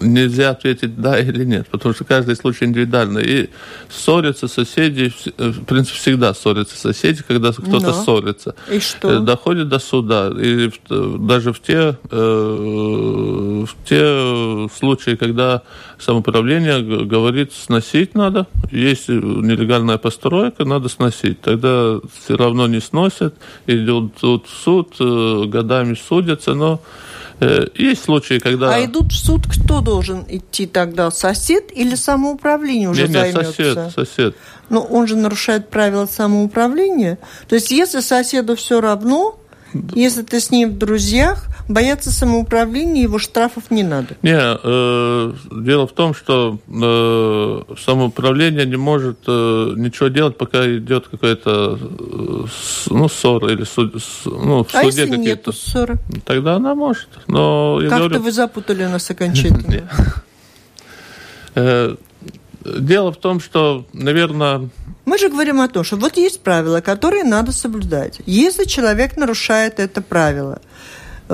нельзя 0.00 0.50
ответить 0.50 1.00
да 1.00 1.18
или 1.18 1.44
нет, 1.44 1.68
потому 1.68 1.94
что 1.94 2.04
каждый 2.04 2.36
случай 2.36 2.64
индивидуальный. 2.64 3.24
И 3.24 3.50
ссорятся 3.88 4.48
соседи, 4.48 5.12
э, 5.36 5.48
в 5.48 5.64
принципе, 5.64 5.98
всегда 5.98 6.34
ссорятся 6.34 6.76
соседи, 6.76 7.22
когда 7.26 7.52
кто-то 7.52 7.86
Но. 7.86 7.92
ссорится. 7.92 8.54
И 8.70 8.78
что? 8.78 9.10
Э, 9.10 9.20
доходит 9.20 9.68
до 9.68 9.78
суда. 9.78 10.32
И 10.38 10.70
даже 10.88 11.52
в 11.52 11.60
те, 11.60 11.96
э, 12.10 13.64
в 13.66 13.88
те 13.88 14.68
случаи, 14.76 15.16
когда 15.16 15.62
самоуправление 15.98 17.04
говорит, 17.04 17.52
сносить 17.52 18.14
надо, 18.14 18.46
есть 18.70 19.08
нелегальная 19.08 19.98
постройка, 19.98 20.64
надо 20.64 20.88
сносить. 20.88 21.40
Тогда 21.40 22.00
все 22.22 22.36
равно 22.36 22.66
не 22.66 22.80
сносят, 22.80 23.34
идут 23.66 24.14
в 24.20 24.64
суд, 24.64 24.94
годами 24.98 25.94
судятся, 25.94 26.54
но 26.54 26.80
есть 27.74 28.04
случаи, 28.04 28.38
когда... 28.38 28.74
А 28.74 28.84
идут 28.84 29.12
в 29.12 29.16
суд, 29.16 29.46
кто 29.46 29.80
должен 29.80 30.24
идти 30.28 30.66
тогда? 30.66 31.10
Сосед 31.10 31.70
или 31.74 31.94
самоуправление 31.94 32.88
уже 32.88 33.02
нет, 33.02 33.10
нет, 33.10 33.32
займется? 33.32 33.52
сосед, 33.52 33.92
сосед. 33.94 34.36
Но 34.70 34.82
он 34.82 35.06
же 35.06 35.16
нарушает 35.16 35.68
правила 35.68 36.06
самоуправления. 36.06 37.18
То 37.48 37.54
есть, 37.54 37.70
если 37.70 38.00
соседу 38.00 38.56
все 38.56 38.80
равно, 38.80 39.38
если 39.94 40.22
ты 40.22 40.40
с 40.40 40.50
ним 40.50 40.70
в 40.70 40.78
друзьях, 40.78 41.46
бояться 41.68 42.10
самоуправления, 42.10 43.02
его 43.02 43.18
штрафов 43.18 43.70
не 43.70 43.82
надо. 43.82 44.16
Не, 44.22 44.36
э, 44.36 45.32
дело 45.52 45.86
в 45.86 45.92
том, 45.92 46.14
что 46.14 46.58
э, 46.66 47.74
самоуправление 47.78 48.66
не 48.66 48.76
может 48.76 49.18
э, 49.26 49.74
ничего 49.76 50.08
делать, 50.08 50.36
пока 50.36 50.66
идет 50.66 51.08
какая-то 51.08 51.78
э, 51.78 52.44
ну, 52.90 53.08
ссора 53.08 53.52
или 53.52 53.64
суд, 53.64 53.94
ну, 54.24 54.64
в 54.64 54.74
а 54.74 54.82
суде 54.82 55.02
если 55.02 55.16
нету 55.16 55.52
ссоры? 55.52 55.98
Тогда 56.24 56.56
она 56.56 56.74
может. 56.74 57.08
Но 57.26 57.78
Как-то 57.82 57.96
говорю, 57.96 58.22
вы 58.22 58.32
запутали 58.32 58.84
нас 58.84 59.10
окончательно. 59.10 59.88
э, 61.54 61.96
дело 62.64 63.12
в 63.12 63.16
том, 63.16 63.40
что, 63.40 63.84
наверное, 63.92 64.68
Мы 65.04 65.18
же 65.18 65.28
говорим 65.28 65.60
о 65.60 65.68
том, 65.68 65.84
что 65.84 65.96
вот 65.96 66.16
есть 66.16 66.40
правила, 66.40 66.80
которые 66.80 67.24
надо 67.24 67.52
соблюдать. 67.52 68.20
Если 68.26 68.64
человек 68.64 69.16
нарушает 69.16 69.80
это 69.80 70.02
правило, 70.02 70.60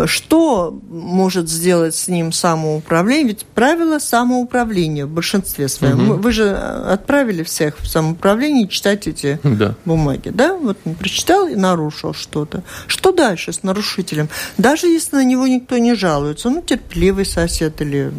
что 0.06 0.78
может 0.90 1.48
сделать 1.48 1.94
с 1.94 2.08
ним 2.08 2.32
самоуправление? 2.32 3.28
Ведь 3.28 3.44
правила 3.46 3.98
самоуправления 3.98 5.06
в 5.06 5.10
большинстве 5.10 5.68
своем. 5.68 6.04
Мы- 6.04 6.16
Вы 6.16 6.32
же 6.32 6.50
отправили 6.54 7.42
всех 7.42 7.78
в 7.78 7.86
самоуправление 7.86 8.66
читать 8.68 9.06
эти 9.06 9.38
да. 9.42 9.74
бумаги, 9.84 10.30
да? 10.30 10.54
Вот 10.56 10.78
он 10.84 10.94
прочитал 10.94 11.46
и 11.46 11.54
нарушил 11.54 12.12
что-то. 12.14 12.62
Что 12.86 13.12
дальше 13.12 13.52
с 13.52 13.62
нарушителем? 13.62 14.28
Даже 14.58 14.86
если 14.88 15.16
на 15.16 15.24
него 15.24 15.46
никто 15.46 15.78
не 15.78 15.94
жалуется, 15.94 16.50
ну, 16.50 16.62
терпеливый 16.62 17.24
сосед 17.24 17.80
или 17.80 18.12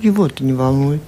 его 0.00 0.26
это 0.26 0.44
не 0.44 0.52
волнует. 0.52 1.02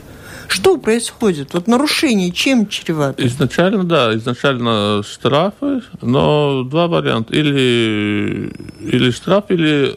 Что 0.48 0.76
происходит? 0.76 1.54
Вот 1.54 1.66
нарушение 1.66 2.30
чем 2.30 2.66
чревато? 2.68 3.26
Изначально, 3.26 3.84
да, 3.84 4.14
изначально 4.14 5.02
штрафы, 5.02 5.82
но 6.02 6.64
два 6.64 6.86
варианта. 6.88 7.34
Или, 7.34 8.52
или 8.80 9.10
штраф, 9.10 9.44
или 9.48 9.96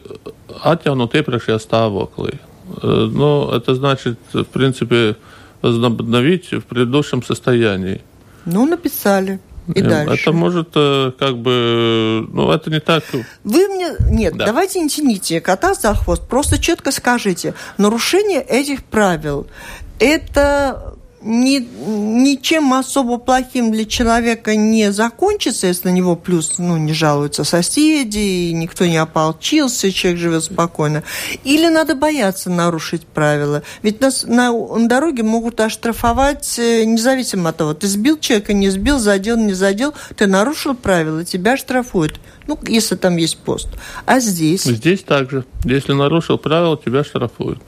atjaunot 0.64 1.14
iepriekšējā 1.14 1.58
stāvoklī. 1.58 2.38
Но 2.82 3.50
это 3.54 3.74
значит, 3.74 4.18
в 4.32 4.44
принципе, 4.44 5.16
возобновить 5.62 6.52
в 6.52 6.62
предыдущем 6.62 7.22
состоянии. 7.22 8.00
Ну, 8.44 8.66
написали. 8.66 9.40
И 9.74 9.80
Э, 9.80 9.88
дальше. 9.88 10.22
Это 10.22 10.32
может 10.32 10.70
э, 10.74 11.12
как 11.18 11.36
бы, 11.36 12.26
ну, 12.32 12.50
это 12.50 12.70
не 12.70 12.80
так. 12.80 13.04
Вы 13.44 13.68
мне... 13.68 13.90
Нет, 14.10 14.36
Да. 14.36 14.46
давайте 14.46 14.80
не 14.80 14.88
тяните 14.88 15.40
кота 15.42 15.74
за 15.74 15.94
хвост. 15.94 16.26
Просто 16.26 16.58
четко 16.58 16.90
скажите. 16.90 17.54
Нарушение 17.76 18.40
этих 18.40 18.82
правил– 18.84 19.46
это 19.98 20.94
ни, 21.20 21.58
ничем 21.58 22.72
особо 22.74 23.18
плохим 23.18 23.72
для 23.72 23.84
человека 23.84 24.56
не 24.56 24.92
закончится, 24.92 25.66
если 25.66 25.88
на 25.88 25.92
него 25.92 26.16
плюс 26.16 26.58
ну, 26.58 26.76
не 26.76 26.92
жалуются 26.92 27.44
соседи, 27.44 28.18
и 28.18 28.52
никто 28.52 28.86
не 28.86 28.96
ополчился, 28.96 29.92
человек 29.92 30.20
живет 30.20 30.44
спокойно. 30.44 31.02
Или 31.44 31.68
надо 31.68 31.94
бояться 31.94 32.50
нарушить 32.50 33.06
правила. 33.06 33.62
Ведь 33.82 34.00
нас 34.00 34.24
на, 34.24 34.52
на 34.52 34.88
дороге 34.88 35.22
могут 35.22 35.60
оштрафовать 35.60 36.58
э, 36.58 36.84
независимо 36.84 37.50
от 37.50 37.56
того, 37.56 37.74
ты 37.74 37.88
сбил 37.88 38.18
человека, 38.18 38.52
не 38.52 38.70
сбил, 38.70 38.98
задел, 38.98 39.36
не 39.36 39.54
задел, 39.54 39.94
ты 40.16 40.26
нарушил 40.26 40.74
правила, 40.74 41.24
тебя 41.24 41.56
штрафуют. 41.56 42.20
Ну, 42.46 42.58
если 42.66 42.96
там 42.96 43.16
есть 43.16 43.38
пост. 43.38 43.68
А 44.06 44.20
здесь... 44.20 44.62
Здесь 44.62 45.02
также. 45.02 45.44
Если 45.64 45.92
нарушил 45.92 46.38
правила, 46.38 46.78
тебя 46.82 47.04
штрафуют. 47.04 47.60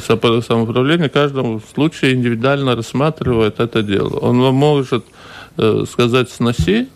Самоуправление 0.00 1.08
в 1.08 1.12
каждом 1.12 1.60
случае 1.74 2.14
индивидуально 2.14 2.76
рассматривает 2.76 3.60
это 3.60 3.82
дело. 3.82 4.18
Он 4.18 4.36
может 4.36 5.04
э, 5.56 5.84
сказать 5.90 6.30
«сноси», 6.30 6.88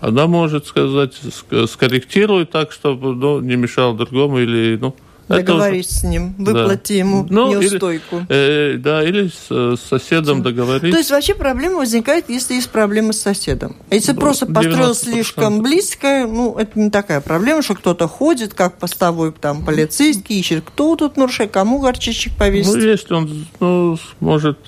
она 0.00 0.26
может 0.26 0.66
сказать 0.66 1.12
ск- 1.22 1.66
«скорректируй 1.68 2.44
так, 2.44 2.72
чтобы 2.72 3.14
ну, 3.14 3.40
не 3.40 3.56
мешал 3.56 3.94
другому» 3.94 4.40
или 4.40 4.76
ну, 4.80 4.96
это 5.28 5.38
Договорись 5.46 5.88
с 5.88 6.02
ним, 6.04 6.34
выплати 6.38 6.94
ему 6.94 7.26
Ну, 7.28 7.52
или- 7.52 7.68
неустойку. 7.68 8.22
Э, 8.28 8.74
да, 8.78 9.02
или 9.02 9.28
с, 9.28 9.76
с 9.76 9.80
соседом 9.88 10.42
договориться. 10.42 10.90
То 10.90 10.98
есть 10.98 11.10
вообще 11.10 11.34
проблема 11.34 11.76
возникает, 11.78 12.28
если 12.28 12.54
есть 12.54 12.70
проблемы 12.70 13.12
с 13.12 13.20
соседом. 13.20 13.76
Если 13.90 14.12
Ну, 14.12 14.20
просто 14.20 14.46
построил 14.46 14.92
90%. 14.92 14.94
слишком 14.94 15.62
близко, 15.62 16.26
ну, 16.26 16.56
это 16.58 16.78
не 16.78 16.90
такая 16.90 17.20
проблема, 17.20 17.62
что 17.62 17.74
кто-то 17.74 18.08
ходит, 18.08 18.54
как 18.54 18.78
постовой 18.78 19.32
там 19.32 19.64
полицейский, 19.64 20.40
ищет, 20.40 20.64
кто 20.66 20.96
тут 20.96 21.16
нарушает, 21.16 21.50
кому 21.50 21.78
горчичек 21.80 22.32
Ну, 22.32 22.38
повесить. 22.38 22.74
если 22.82 23.14
он 23.14 23.46
ну, 23.60 23.98
может... 24.20 24.58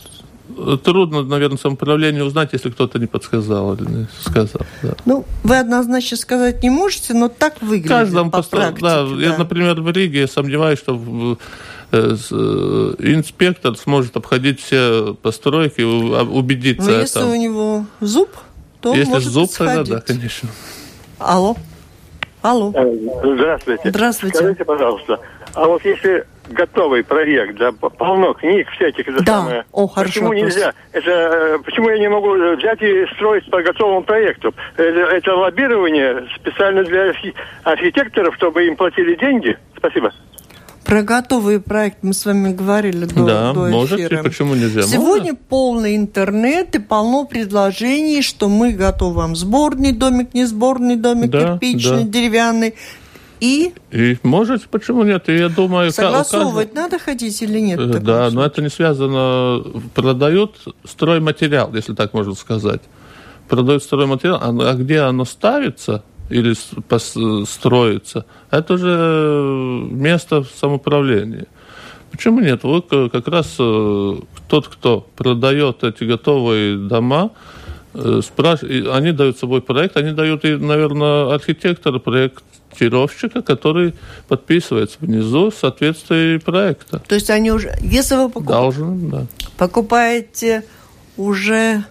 Трудно, 0.84 1.22
наверное, 1.22 1.58
самоуправление 1.58 2.24
узнать, 2.24 2.50
если 2.52 2.70
кто-то 2.70 2.98
не 2.98 3.06
подсказал 3.06 3.74
или 3.74 3.84
не 3.88 4.06
сказал. 4.20 4.62
Да. 4.82 4.94
Ну, 5.04 5.24
вы 5.42 5.58
однозначно 5.58 6.16
сказать 6.16 6.62
не 6.62 6.70
можете, 6.70 7.14
но 7.14 7.28
так 7.28 7.60
выглядит 7.60 7.88
каждом 7.88 8.30
по 8.30 8.38
постро- 8.38 8.50
практике. 8.50 8.80
да, 8.82 9.00
Я, 9.18 9.30
да. 9.32 9.38
например, 9.38 9.80
в 9.80 9.90
Риге 9.90 10.26
сомневаюсь, 10.28 10.78
что 10.78 10.94
в- 10.94 11.38
э, 11.92 12.16
э, 12.30 12.94
инспектор 12.98 13.76
сможет 13.76 14.16
обходить 14.16 14.60
все 14.60 15.14
постройки, 15.20 15.80
а- 15.82 16.22
убедиться. 16.24 16.90
Но 16.90 16.98
если 16.98 17.20
там. 17.20 17.30
у 17.30 17.34
него 17.34 17.86
зуб, 18.00 18.30
то 18.80 18.94
Если 18.94 19.10
может 19.10 19.32
зуб, 19.32 19.50
тогда 19.56 19.76
подсходить. 19.78 19.94
да, 20.06 20.12
конечно. 20.14 20.48
Алло. 21.18 21.56
Алло. 22.42 22.72
Здравствуйте. 23.24 23.88
Здравствуйте. 23.90 24.36
Скажите, 24.38 24.64
пожалуйста, 24.64 25.18
а 25.54 25.66
вот 25.66 25.82
если 25.84 26.26
готовый 26.48 27.02
проект, 27.04 27.56
да, 27.58 27.72
полно 27.72 28.34
книг 28.34 28.68
всяких, 28.70 29.08
это 29.08 29.24
Да. 29.24 29.40
самое, 29.40 29.64
О, 29.72 29.86
хороший 29.86 30.08
почему 30.12 30.28
вопрос. 30.28 30.42
нельзя? 30.54 30.72
Это 30.92 31.10
э, 31.10 31.58
почему 31.64 31.88
я 31.90 31.98
не 31.98 32.08
могу 32.08 32.32
взять 32.56 32.82
и 32.82 33.06
строить 33.14 33.48
по 33.50 33.62
готовому 33.62 34.02
проекту? 34.02 34.54
Это, 34.76 34.84
это 35.16 35.34
лоббирование 35.34 36.26
специально 36.36 36.84
для 36.84 37.10
архи- 37.10 37.34
архитекторов, 37.64 38.34
чтобы 38.36 38.66
им 38.66 38.76
платили 38.76 39.14
деньги? 39.16 39.56
Спасибо. 39.76 40.12
Про 40.84 41.02
готовый 41.02 41.60
проект 41.60 41.98
мы 42.02 42.12
с 42.12 42.26
вами 42.26 42.52
говорили 42.52 43.06
до, 43.06 43.24
да, 43.24 43.52
до 43.54 43.60
можете, 43.70 44.06
эфира. 44.06 44.22
почему 44.22 44.54
нельзя? 44.54 44.82
Сегодня 44.82 45.32
Можно. 45.32 45.38
полный 45.48 45.96
интернет 45.96 46.74
и 46.74 46.78
полно 46.78 47.24
предложений, 47.24 48.20
что 48.20 48.50
мы 48.50 48.72
готовы 48.72 49.14
вам 49.14 49.34
сборный 49.34 49.92
домик, 49.92 50.34
не 50.34 50.44
сборный 50.44 50.96
домик, 50.96 51.30
Да, 51.30 51.52
кирпичный, 51.52 52.04
да. 52.04 52.10
деревянный. 52.10 52.74
И 53.40 53.72
И 53.90 54.16
можете, 54.22 54.66
почему 54.70 55.02
нет? 55.04 55.28
И 55.28 55.36
я 55.36 55.48
думаю, 55.48 55.88
каждого- 55.92 56.22
согласовывать 56.22 56.74
надо 56.74 56.98
ходить 56.98 57.42
или 57.42 57.58
нет? 57.60 57.78
Э, 57.80 57.98
Да, 58.00 58.30
но 58.30 58.44
это 58.44 58.62
не 58.62 58.70
связано. 58.70 59.62
Продают 59.94 60.56
стройматериал, 60.84 61.74
если 61.74 61.94
так 61.94 62.14
можно 62.14 62.34
сказать. 62.34 62.80
Продают 63.48 63.82
стройматериал, 63.82 64.38
а 64.40 64.70
а 64.70 64.74
где 64.74 65.00
оно 65.00 65.24
ставится 65.24 66.02
или 66.30 66.52
пос- 66.88 67.44
строится, 67.46 68.24
это 68.50 68.74
уже 68.74 69.86
место 69.90 70.44
самоуправления. 70.58 71.46
Почему 72.10 72.40
нет? 72.40 72.62
Вы 72.62 72.80
к- 72.80 73.08
как 73.10 73.28
раз 73.28 73.56
э, 73.58 74.14
тот, 74.48 74.68
кто 74.68 75.06
продает 75.16 75.84
эти 75.84 76.04
готовые 76.04 76.78
дома, 76.78 77.30
э, 77.92 78.20
спраш- 78.22 78.62
они 78.90 79.12
дают 79.12 79.38
собой 79.38 79.60
проект, 79.60 79.96
они 79.96 80.12
дают, 80.12 80.44
наверное, 80.44 81.34
архитектора, 81.34 81.98
проектировщика, 82.74 83.42
который 83.42 83.94
подписывается 84.28 84.98
внизу 85.00 85.50
в 85.50 85.54
соответствии 85.54 86.38
проекта. 86.38 86.98
То 86.98 87.14
есть 87.14 87.30
они 87.30 87.50
уже, 87.52 87.74
если 87.80 88.16
вы 88.16 88.28
покуп- 88.28 88.46
Должен, 88.46 89.10
да. 89.10 89.26
покупаете 89.56 90.64
уже 91.16 91.84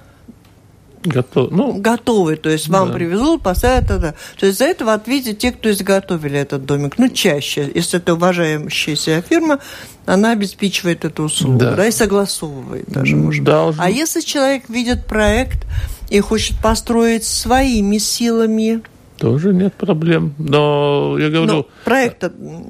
Готов. 1.06 1.52
Ну, 1.52 1.74
готовый, 1.82 2.38
то 2.38 2.48
есть 2.50 2.69
вам 2.69 2.88
Да. 2.88 2.93
привезут, 2.93 3.43
поставят 3.43 3.91
это. 3.91 4.15
То 4.39 4.46
есть 4.46 4.60
за 4.60 4.63
это 4.63 4.86
в 4.86 4.89
ответе 4.89 5.34
те, 5.34 5.52
кто 5.52 5.69
изготовили 5.69 6.39
этот 6.39 6.63
домик. 6.65 6.98
Ну, 6.98 7.10
чаще, 7.10 7.69
если 7.76 8.00
это 8.00 8.13
уважающаяся 8.13 9.22
фирма, 9.22 9.60
она 10.06 10.32
обеспечивает 10.32 11.04
эту 11.04 11.24
услугу, 11.24 11.58
да, 11.60 11.76
Да. 11.76 11.88
и 11.88 11.91
согласовывает 11.91 12.86
даже, 12.88 13.17
может. 13.17 13.43
должен. 13.43 13.82
А 13.84 13.89
если 13.89 14.22
человек 14.22 14.69
видит 14.69 15.06
проект 15.06 15.67
и 16.10 16.22
хочет 16.22 16.58
построить 16.62 17.26
своими 17.26 17.98
силами, 17.98 18.82
Тоже 19.24 19.54
нет 19.54 19.74
проблем. 19.76 20.34
Но 20.38 21.16
я 21.18 21.30
говорю, 21.30 21.46
ну, 21.46 21.68
проект 21.86 22.26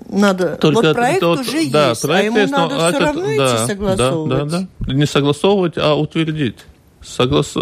надо... 0.07 0.55
только 0.57 0.75
вот 0.75 0.85
это- 0.85 0.93
проект 0.93 1.17
это 1.17 1.27
вот- 1.29 1.39
уже 1.39 1.69
да, 1.71 1.89
есть, 1.89 2.03
а 2.03 2.07
проект 2.07 2.25
ему 2.27 2.37
есть, 2.37 2.51
но 2.51 2.57
надо 2.59 2.75
все 2.77 2.87
этот- 2.89 3.01
равно 3.01 3.21
да, 3.25 3.31
идти 3.55 3.67
согласовывать. 3.67 4.29
Да, 4.29 4.45
да, 4.59 4.67
да. 4.85 4.93
Не 4.93 5.05
согласовывать, 5.07 5.73
а 5.77 5.95
утвердить. 5.95 6.57
Соглас... 7.01 7.55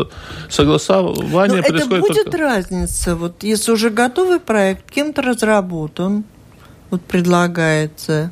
Согласование 0.50 1.62
Но 1.62 1.64
это 1.64 1.70
происходит 1.70 2.02
будет 2.02 2.24
только- 2.26 2.38
разница. 2.38 3.16
Вот 3.16 3.44
если 3.44 3.72
уже 3.72 3.90
готовый 3.92 4.42
проект, 4.42 4.92
кем-то 4.92 5.22
разработан, 5.22 6.26
вот 6.90 7.02
предлагается, 7.02 8.30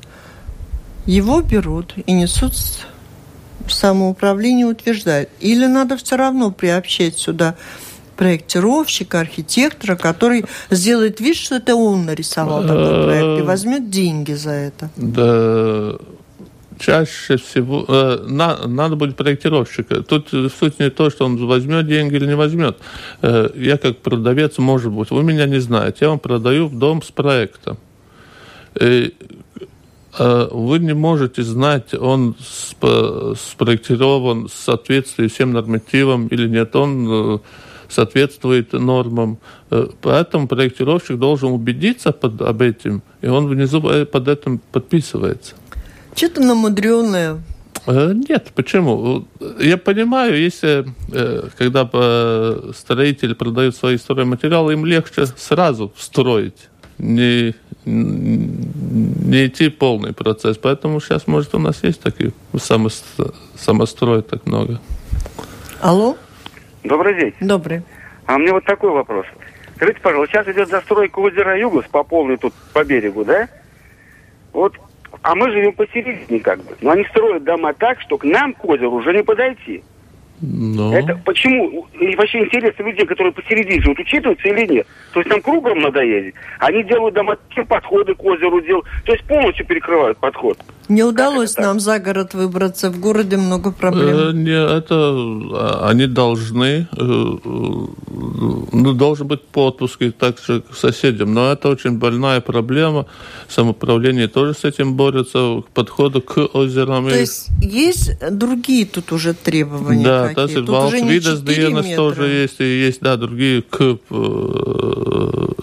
его 1.06 1.39
берут 1.41 1.93
и 2.06 2.12
несут 2.12 2.54
в 3.65 3.72
самоуправление 3.72 4.65
утверждают. 4.65 5.30
Или 5.39 5.67
надо 5.67 5.95
все 5.95 6.17
равно 6.17 6.52
приобщать 6.52 7.17
сюда 7.17 7.56
проектировщика, 8.19 9.21
архитектора, 9.21 9.95
который 9.95 10.43
сделает 10.69 11.21
вид, 11.21 11.38
что 11.38 11.55
это 11.55 11.75
он 11.75 12.05
нарисовал 12.05 12.63
такой 12.63 13.03
проект 13.05 13.39
и 13.39 13.43
возьмет 13.43 13.89
деньги 13.89 14.34
за 14.34 14.51
это. 14.51 14.89
Да, 14.97 15.93
чаще 16.77 17.38
всего 17.38 17.86
э, 17.88 18.25
на- 18.27 18.67
надо 18.67 18.97
будет 18.97 19.15
проектировщика. 19.15 20.03
Тут 20.03 20.34
э, 20.34 20.49
суть 20.60 20.79
не 20.82 20.89
то, 20.89 21.10
что 21.10 21.23
он 21.25 21.38
возьмет 21.47 21.88
деньги 21.88 22.15
или 22.15 22.25
не 22.25 22.36
возьмет. 22.36 22.77
Э, 23.21 23.49
я 23.55 23.77
как 23.77 23.99
продавец, 23.99 24.58
может 24.58 24.91
быть, 24.91 25.12
вы 25.12 25.23
меня 25.23 25.45
не 25.45 25.60
знаете, 25.62 25.99
я 26.01 26.10
вам 26.10 26.19
продаю 26.19 26.67
в 26.67 26.77
дом 26.77 27.01
с 27.01 27.12
проектом. 27.12 27.77
И, 28.82 29.13
э, 30.19 30.47
вы 30.51 30.79
не 30.79 30.93
можете 30.93 31.41
знать, 31.43 31.93
он 31.93 32.36
спроектирован 32.41 34.49
в 34.49 34.53
соответствии 34.53 35.27
всем 35.29 35.53
нормативам 35.53 36.27
или 36.27 36.49
нет. 36.49 36.75
Он 36.75 37.08
э, 37.10 37.39
соответствует 37.89 38.73
нормам. 38.73 39.38
Э, 39.71 39.88
поэтому 40.02 40.47
проектировщик 40.47 41.17
должен 41.17 41.52
убедиться 41.52 42.12
под, 42.12 42.41
об 42.41 42.62
этом, 42.62 43.02
и 43.21 43.28
он 43.28 43.47
внизу 43.47 43.82
под 43.82 44.28
этим 44.28 44.60
подписывается. 44.71 45.56
Что-то 46.15 46.41
намудренное. 46.41 47.41
Нет, 47.88 48.52
почему? 48.56 49.25
Я 49.60 49.78
понимаю, 49.78 50.39
если 50.39 50.86
когда 51.58 51.89
строитель 52.75 53.34
продает 53.36 53.75
свои 53.75 53.97
стройматериалы, 53.97 54.73
им 54.73 54.86
легче 54.86 55.25
сразу 55.25 55.91
строить 55.97 56.69
не, 56.99 57.56
не 57.86 59.47
идти 59.47 59.69
полный 59.69 60.13
процесс. 60.13 60.58
Поэтому 60.58 60.99
сейчас, 61.02 61.25
может, 61.28 61.56
у 61.56 61.60
нас 61.60 61.84
есть 61.84 62.02
такие 62.02 62.34
самострой 62.58 64.21
так 64.21 64.45
много. 64.45 64.80
Алло? 65.82 66.17
Добрый 66.83 67.15
день. 67.15 67.33
Добрый. 67.41 67.81
А 68.25 68.37
мне 68.37 68.51
вот 68.51 68.65
такой 68.65 68.91
вопрос. 68.91 69.25
Скажите, 69.75 69.99
пожалуйста, 70.01 70.33
сейчас 70.33 70.47
идет 70.53 70.69
застройка 70.69 71.19
озера 71.19 71.57
Югус 71.57 71.85
по 71.85 72.03
полной 72.03 72.37
тут, 72.37 72.53
по 72.73 72.83
берегу, 72.83 73.23
да? 73.23 73.47
Вот, 74.51 74.75
а 75.21 75.35
мы 75.35 75.49
живем 75.51 75.73
посередине 75.73 76.39
как 76.39 76.59
бы. 76.59 76.75
Но 76.81 76.91
они 76.91 77.05
строят 77.05 77.43
дома 77.43 77.73
так, 77.73 77.99
что 78.01 78.17
к 78.17 78.23
нам 78.23 78.53
к 78.53 78.65
озеру 78.65 78.91
уже 78.91 79.13
не 79.13 79.23
подойти. 79.23 79.83
Но... 80.41 80.95
Это 80.95 81.19
почему? 81.25 81.88
И 81.99 82.15
вообще 82.15 82.39
интересы 82.39 82.82
людей, 82.82 83.06
которые 83.06 83.34
посередине 83.34 83.82
живут, 83.82 83.99
учитываются 83.99 84.47
или 84.47 84.73
нет? 84.73 84.88
То 85.13 85.19
есть 85.19 85.30
там 85.30 85.41
кругом 85.41 85.80
надо 85.80 86.02
ездить. 86.02 86.36
Они 86.60 86.84
делают 86.84 87.15
дома 87.15 87.38
подходы 87.67 88.15
к 88.15 88.23
озеру 88.23 88.62
делают. 88.62 88.86
То 89.06 89.13
есть 89.13 89.25
полностью 89.25 89.65
перекрывают 89.65 90.17
подход. 90.17 90.58
Не 90.89 91.04
удалось 91.04 91.56
нам 91.58 91.80
за 91.80 91.99
город 91.99 92.34
выбраться. 92.34 92.89
В 92.89 92.99
городе 92.99 93.38
много 93.38 93.71
проблем. 93.71 94.17
Э, 94.17 94.32
не, 94.34 94.78
это 94.78 94.95
а, 94.95 95.88
они 95.89 96.08
должны, 96.08 96.88
э, 96.91 96.95
ну, 96.97 98.93
должен 98.93 99.28
быть 99.28 99.43
подпуск 99.43 100.02
и 100.02 100.10
также 100.10 100.62
к 100.62 100.73
соседям. 100.73 101.36
Но 101.36 101.52
это 101.52 101.69
очень 101.69 101.99
больная 101.99 102.41
проблема. 102.41 103.06
Самоуправление 103.47 104.28
тоже 104.28 104.56
с 104.56 104.63
этим 104.63 104.95
борется. 104.95 105.62
К 105.62 105.69
подходу 105.75 106.23
к 106.23 106.38
озерам. 106.54 107.08
То 107.08 107.19
есть 107.19 107.49
есть 107.62 108.12
другие 108.32 108.88
тут 108.88 109.12
уже 109.12 109.36
требования? 109.36 110.04
Да, 110.04 110.28
tas 110.35 110.51
ir 110.51 110.65
valsts 110.65 111.01
vidas 111.01 111.43
dienas 111.43 111.95
тоже 111.95 112.27
есть, 112.27 112.59
и 112.59 112.85
есть, 112.87 113.01
да, 113.01 113.17
другие 113.17 113.61
к 113.61 113.81
э, 113.81 113.97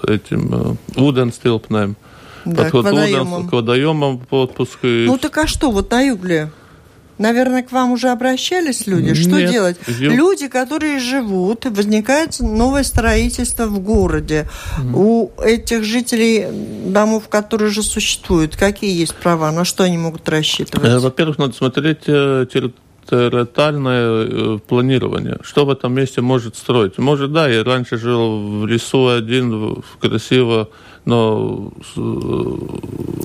этим 0.08 0.78
ūdens 0.96 1.40
tilpnēm. 1.42 1.94
Да, 2.44 2.62
Подход 2.62 2.86
к 2.86 2.90
водоемам. 2.92 3.48
к 3.48 3.52
водоемам 3.52 4.18
подпуск. 4.18 4.78
Ну 4.82 5.18
так 5.18 5.36
а 5.38 5.46
что, 5.46 5.70
вот 5.70 5.90
на 5.90 6.02
югле? 6.02 6.50
Наверное, 7.18 7.62
к 7.62 7.72
вам 7.72 7.92
уже 7.92 8.10
обращались 8.10 8.86
люди. 8.86 9.14
Что 9.14 9.40
Нет. 9.40 9.50
делать? 9.50 9.76
Ю... 9.86 10.10
Люди, 10.10 10.48
которые 10.48 10.98
живут, 10.98 11.64
возникает 11.64 12.38
новое 12.40 12.82
строительство 12.82 13.66
в 13.66 13.78
городе. 13.80 14.48
Mm. 14.78 14.92
У 14.94 15.30
этих 15.40 15.82
жителей 15.82 16.46
домов, 16.86 17.28
которые 17.28 17.70
уже 17.70 17.82
существуют, 17.82 18.56
какие 18.56 18.94
есть 18.94 19.14
права? 19.14 19.50
На 19.50 19.64
что 19.64 19.84
они 19.84 19.96
могут 19.96 20.28
рассчитывать? 20.28 20.86
Э, 20.86 20.98
во-первых, 20.98 21.38
надо 21.38 21.54
смотреть 21.54 22.02
э, 22.06 22.46
территориальное 23.08 24.26
э, 24.26 24.58
планирование. 24.66 25.38
Что 25.42 25.64
в 25.64 25.70
этом 25.70 25.94
месте 25.94 26.20
может 26.20 26.56
строить? 26.56 26.98
Может, 26.98 27.32
да, 27.32 27.48
я 27.48 27.64
раньше 27.64 27.96
жил 27.96 28.60
в 28.60 28.66
лесу 28.66 29.08
один, 29.08 29.82
красиво 30.00 30.68
но 31.06 31.70
э, 31.96 32.00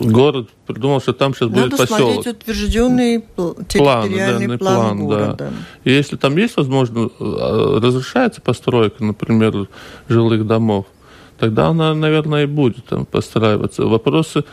город 0.05 0.49
придумал, 0.67 1.01
что 1.01 1.13
там 1.13 1.33
сейчас 1.33 1.49
Надо 1.49 1.61
будет 1.61 1.77
поселок. 1.79 1.99
Надо 1.99 2.13
смотреть 2.13 2.41
утвержденный 2.43 3.25
территориальный 3.67 4.57
план, 4.59 4.59
план, 4.59 4.97
план 4.97 5.07
города. 5.07 5.35
Да. 5.39 5.49
И 5.83 5.91
если 5.91 6.15
там 6.15 6.37
есть 6.37 6.55
возможность, 6.57 7.13
э, 7.19 7.79
разрешается 7.81 8.39
постройка, 8.39 9.03
например, 9.03 9.67
жилых 10.07 10.45
домов, 10.45 10.85
тогда 11.39 11.69
она, 11.69 11.95
наверное, 11.95 12.43
и 12.43 12.45
будет 12.45 12.85
там 12.85 13.07
постраиваться. 13.07 13.87
Вопросы, 13.87 14.43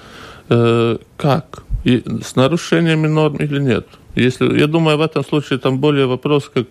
э, 0.48 0.96
как? 1.18 1.64
И 1.84 2.02
с 2.22 2.36
нарушениями 2.36 3.06
норм 3.06 3.36
или 3.36 3.60
нет? 3.60 3.86
Если, 4.14 4.58
я 4.58 4.66
думаю, 4.66 4.98
в 4.98 5.00
этом 5.00 5.24
случае 5.24 5.58
там 5.58 5.78
более 5.78 6.06
вопрос, 6.06 6.50
как 6.52 6.66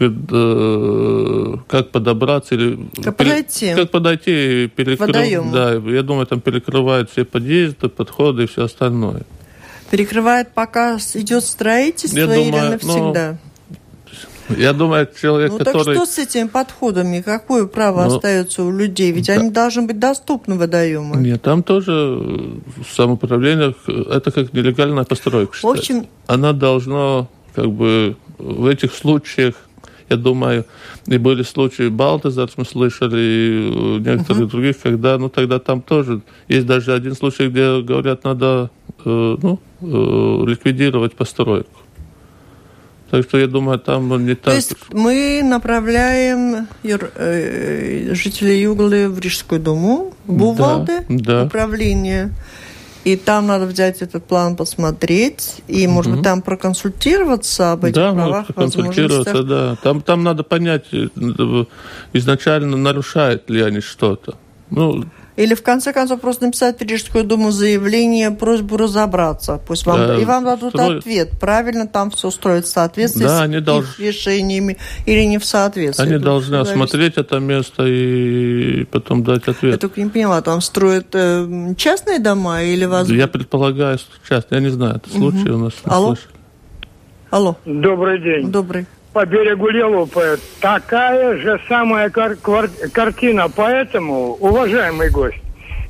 Э, 0.00 1.54
как 1.68 1.90
подобраться 1.90 2.56
или 2.56 2.88
как 3.02 3.16
подойти, 3.16 3.74
как 3.76 3.90
подойти 3.92 4.64
и 4.64 4.66
перекрыть. 4.66 5.52
Да, 5.52 5.72
я 5.72 6.02
думаю, 6.02 6.26
там 6.26 6.40
перекрывают 6.40 7.10
все 7.10 7.24
подъезды, 7.24 7.88
подходы 7.88 8.44
и 8.44 8.46
все 8.48 8.64
остальное. 8.64 9.22
Перекрывает, 9.92 10.48
пока 10.52 10.98
идет 11.14 11.44
строительство 11.44 12.18
я 12.18 12.24
или 12.24 12.50
думаю, 12.50 12.70
навсегда? 12.72 13.30
Ну, 13.30 13.38
я 14.48 14.72
думаю, 14.72 15.08
человек, 15.20 15.52
ну, 15.52 15.58
который... 15.58 15.84
так 15.84 15.94
что 15.94 16.06
с 16.06 16.18
этими 16.18 16.48
подходами? 16.48 17.20
Какое 17.20 17.66
право 17.66 18.04
ну, 18.04 18.16
остается 18.16 18.62
у 18.62 18.70
людей? 18.70 19.12
Ведь 19.12 19.26
да. 19.26 19.34
они 19.34 19.50
должны 19.50 19.82
быть 19.82 19.98
доступны 19.98 20.56
водоемы. 20.56 21.16
Нет, 21.16 21.42
там 21.42 21.62
тоже 21.62 22.60
самоуправление, 22.94 23.74
это 23.86 24.30
как 24.30 24.52
нелегальная 24.52 25.04
постройка. 25.04 25.54
В 25.62 25.64
общем... 25.66 26.06
Она 26.26 26.52
должна 26.52 27.28
как 27.54 27.70
бы 27.70 28.16
в 28.38 28.66
этих 28.66 28.94
случаях 28.94 29.54
я 30.10 30.16
думаю, 30.16 30.64
и 31.06 31.18
были 31.18 31.42
случаи 31.42 31.88
Балтазар, 31.88 32.50
мы 32.56 32.64
слышали, 32.64 33.18
и 33.18 34.00
некоторых 34.00 34.42
uh-huh. 34.42 34.50
других, 34.50 34.80
когда, 34.80 35.18
ну, 35.18 35.28
тогда 35.28 35.58
там 35.58 35.80
тоже 35.80 36.20
есть 36.46 36.66
даже 36.66 36.92
один 36.92 37.14
случай, 37.14 37.48
где 37.48 37.80
говорят, 37.80 38.24
надо, 38.24 38.70
э, 39.04 39.36
ну, 39.42 39.58
э, 39.80 40.44
ликвидировать 40.46 41.14
постройку. 41.14 41.70
Так 43.14 43.28
что 43.28 43.38
я 43.38 43.46
думаю, 43.46 43.78
там 43.78 44.26
не 44.26 44.34
так. 44.34 44.46
То 44.46 44.54
есть 44.54 44.74
мы 44.90 45.40
направляем 45.44 46.66
э, 46.82 48.12
жителей 48.12 48.60
Юглы 48.60 49.08
в 49.08 49.20
Рижскую 49.20 49.60
думу, 49.60 50.12
в 50.26 50.32
Бувалде, 50.32 51.04
да, 51.08 51.42
да. 51.42 51.44
управление. 51.44 52.32
И 53.04 53.14
там 53.16 53.46
надо 53.46 53.66
взять 53.66 54.02
этот 54.02 54.24
план, 54.24 54.56
посмотреть, 54.56 55.62
и, 55.68 55.86
может 55.86 56.10
быть, 56.10 56.22
там 56.24 56.42
проконсультироваться 56.42 57.70
об 57.70 57.84
этих 57.84 57.94
да, 57.94 58.12
правах, 58.12 58.46
проконсультироваться, 58.48 59.42
да. 59.44 59.76
Там, 59.80 60.02
там 60.02 60.24
надо 60.24 60.42
понять 60.42 60.86
э, 60.90 61.06
изначально, 62.14 62.76
нарушают 62.76 63.48
ли 63.48 63.62
они 63.62 63.78
что-то. 63.78 64.38
Ну, 64.70 65.04
или 65.36 65.54
в 65.54 65.62
конце 65.62 65.92
концов 65.92 66.20
просто 66.20 66.46
написать 66.46 66.78
в 66.78 66.82
Рижскую 66.82 67.24
думу 67.24 67.50
заявление, 67.50 68.30
просьбу 68.30 68.76
разобраться. 68.76 69.60
Пусть 69.66 69.84
вам, 69.84 69.98
да, 69.98 70.18
и 70.18 70.24
вам 70.24 70.44
дадут 70.44 70.70
строй... 70.70 70.98
ответ, 70.98 71.30
правильно 71.40 71.86
там 71.86 72.10
все 72.10 72.30
строить 72.30 72.64
в 72.64 72.68
соответствии 72.68 73.24
да, 73.24 73.38
с 73.38 73.40
они 73.40 73.56
их 73.56 73.64
долж... 73.64 73.98
решениями 73.98 74.78
или 75.06 75.22
не 75.24 75.38
в 75.38 75.44
соответствии. 75.44 76.04
Они 76.04 76.18
должны 76.18 76.56
осмотреть 76.56 77.16
это 77.16 77.40
место 77.40 77.84
и 77.84 78.84
потом 78.84 79.24
дать 79.24 79.48
ответ. 79.48 79.72
Я 79.72 79.78
только 79.78 80.00
не 80.00 80.08
поняла, 80.08 80.40
там 80.40 80.60
строят 80.60 81.08
э, 81.14 81.74
частные 81.76 82.20
дома 82.20 82.62
или 82.62 82.84
вас... 82.84 83.08
Я 83.08 83.26
предполагаю, 83.26 83.98
что 83.98 84.12
частные. 84.28 84.60
Я 84.60 84.66
не 84.66 84.72
знаю, 84.72 84.96
это 84.96 85.10
случай 85.10 85.50
угу. 85.50 85.58
у 85.58 85.64
нас 85.64 85.72
не 85.84 85.92
Алло? 85.92 86.14
слышали. 86.14 86.34
Алло. 87.30 87.56
Добрый 87.64 88.22
день. 88.22 88.52
Добрый 88.52 88.86
по 89.14 89.24
берегу 89.24 89.68
Лелупы. 89.68 90.38
Такая 90.60 91.36
же 91.38 91.60
самая 91.68 92.10
кар- 92.10 92.36
картина. 92.92 93.46
Поэтому, 93.54 94.32
уважаемый 94.40 95.08
гость, 95.08 95.38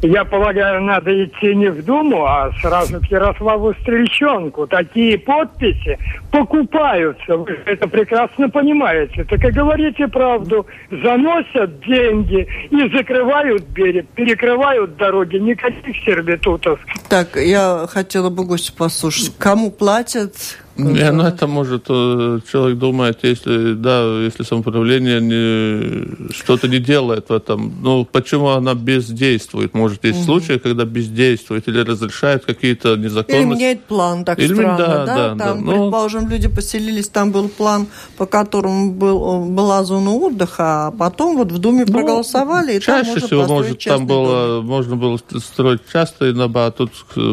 я 0.02 0.24
полагаю, 0.26 0.82
надо 0.82 1.10
идти 1.24 1.54
не 1.54 1.68
в 1.70 1.82
Думу, 1.82 2.26
а 2.26 2.50
сразу 2.60 3.00
к 3.00 3.06
Ярославу 3.06 3.74
Стрельчонку. 3.80 4.66
Такие 4.66 5.18
подписи 5.18 5.98
покупаются. 6.30 7.38
Вы 7.38 7.58
это 7.64 7.88
прекрасно 7.88 8.50
понимаете. 8.50 9.24
Так 9.24 9.42
и 9.42 9.50
говорите 9.50 10.06
правду. 10.08 10.66
Заносят 10.90 11.80
деньги 11.87 12.46
и 12.70 12.94
закрывают 12.94 13.62
берег, 13.68 14.06
перекрывают 14.14 14.98
дороги. 14.98 15.37
Никаких 15.37 15.96
сервитутов. 16.04 16.78
Так, 17.08 17.37
я 17.37 17.87
хотела 17.88 18.28
бы 18.28 18.44
гостя 18.44 18.74
послушать. 18.76 19.32
Кому 19.38 19.70
платят, 19.70 20.34
не, 20.76 21.12
ну 21.12 21.22
это 21.22 21.46
может, 21.46 21.84
э, 21.88 22.40
человек 22.50 22.78
думает, 22.78 23.20
если, 23.22 23.74
да, 23.74 24.20
если 24.20 24.42
самоуправление 24.42 25.20
не, 25.20 26.32
что-то 26.32 26.66
не 26.66 26.78
делает 26.78 27.28
в 27.28 27.32
этом, 27.32 27.72
ну 27.80 28.04
почему 28.04 28.48
она 28.48 28.74
бездействует? 28.74 29.74
Может, 29.74 30.04
есть 30.04 30.18
угу. 30.18 30.24
случаи, 30.24 30.58
когда 30.58 30.84
бездействует 30.84 31.68
или 31.68 31.78
разрешает 31.78 32.44
какие-то 32.44 32.96
незаконности. 32.96 33.37
Или 33.37 33.44
меняет 33.44 33.84
план, 33.84 34.24
так 34.24 34.38
или, 34.40 34.52
странно, 34.52 34.76
да? 34.78 34.87
да, 34.87 35.06
да 35.06 35.28
там, 35.28 35.38
да. 35.38 35.54
Ну, 35.54 35.82
предположим, 35.82 36.28
люди 36.28 36.48
поселились, 36.48 37.08
там 37.08 37.30
был 37.30 37.48
план, 37.48 37.87
по 38.16 38.26
которому 38.26 38.92
был, 38.92 39.44
была 39.44 39.84
зона 39.84 40.10
отдыха, 40.10 40.88
а 40.88 40.90
потом 40.90 41.37
вот 41.37 41.52
в 41.52 41.58
Думе 41.58 41.84
ну, 41.87 41.92
проголосовали, 41.92 42.79
и 42.79 42.81
чаще 42.81 43.14
там 43.14 43.22
всего, 43.22 43.46
может, 43.46 43.85
там 43.85 44.06
было, 44.06 44.56
дом. 44.56 44.66
можно 44.66 44.96
было 44.96 45.18
строить 45.38 45.83
часто, 45.92 46.35
а 46.35 46.70
тут 46.72 46.90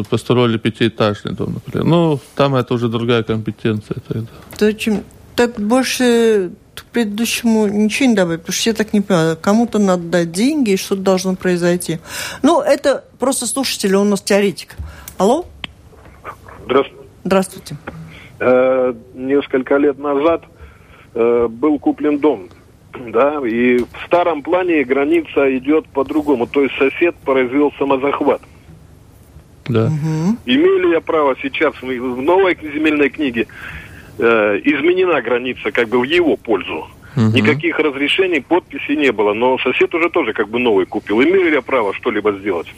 построили 0.08 0.58
пятиэтажный 0.58 1.32
дом, 1.32 1.54
например. 1.54 1.84
Ну, 1.84 2.20
там 2.36 2.54
это 2.54 2.74
уже 2.74 2.88
другая 2.88 3.24
компетенция 3.32 3.96
тогда. 4.06 4.28
То, 4.58 4.72
чем, 4.74 5.04
так 5.36 5.58
больше 5.58 6.50
к 6.74 6.84
предыдущему 6.84 7.66
ничего 7.66 8.08
не 8.10 8.14
добавить, 8.14 8.40
потому 8.40 8.54
что 8.54 8.70
я 8.70 8.74
так 8.74 8.92
не 8.92 9.00
понимаю. 9.00 9.36
Кому-то 9.40 9.78
надо 9.78 10.02
дать 10.02 10.32
деньги, 10.32 10.72
и 10.72 10.76
что-то 10.76 11.02
должно 11.02 11.34
произойти. 11.34 11.98
Ну, 12.42 12.60
это 12.60 13.04
просто 13.18 13.46
слушатели, 13.46 13.94
он 13.94 14.08
у 14.08 14.10
нас 14.10 14.22
теоретик. 14.22 14.76
Алло? 15.18 15.46
Здравствуйте. 16.64 17.04
Здравствуйте. 17.24 17.76
Э, 18.40 18.94
несколько 19.14 19.76
лет 19.76 19.98
назад 19.98 20.42
э, 21.14 21.48
был 21.48 21.78
куплен 21.78 22.18
дом, 22.18 22.48
да, 22.92 23.40
и 23.46 23.78
в 23.78 24.06
старом 24.06 24.42
плане 24.42 24.84
граница 24.84 25.56
идет 25.56 25.86
по-другому, 25.88 26.46
то 26.46 26.62
есть 26.62 26.74
сосед 26.76 27.14
произвел 27.24 27.72
самозахват. 27.78 28.42
Да. 29.68 29.90
Имею 30.46 30.78
ли 30.80 30.90
я 30.90 31.00
право 31.00 31.36
сейчас 31.40 31.74
в 31.80 32.20
новой 32.20 32.58
земельной 32.60 33.10
книге 33.10 33.46
э, 34.18 34.60
изменена 34.64 35.20
граница 35.22 35.70
как 35.70 35.88
бы 35.88 35.98
в 35.98 36.04
его 36.04 36.36
пользу? 36.36 36.88
Мгм. 37.14 37.34
Никаких 37.34 37.78
разрешений, 37.78 38.40
подписей 38.40 38.96
не 38.96 39.12
было, 39.12 39.34
но 39.34 39.58
сосед 39.58 39.94
уже 39.94 40.08
тоже 40.08 40.32
как 40.32 40.48
бы 40.48 40.58
новый 40.58 40.86
купил. 40.86 41.22
Имею 41.22 41.44
ли 41.44 41.52
я 41.52 41.62
право 41.62 41.92
что-либо 41.94 42.32
сделать? 42.32 42.68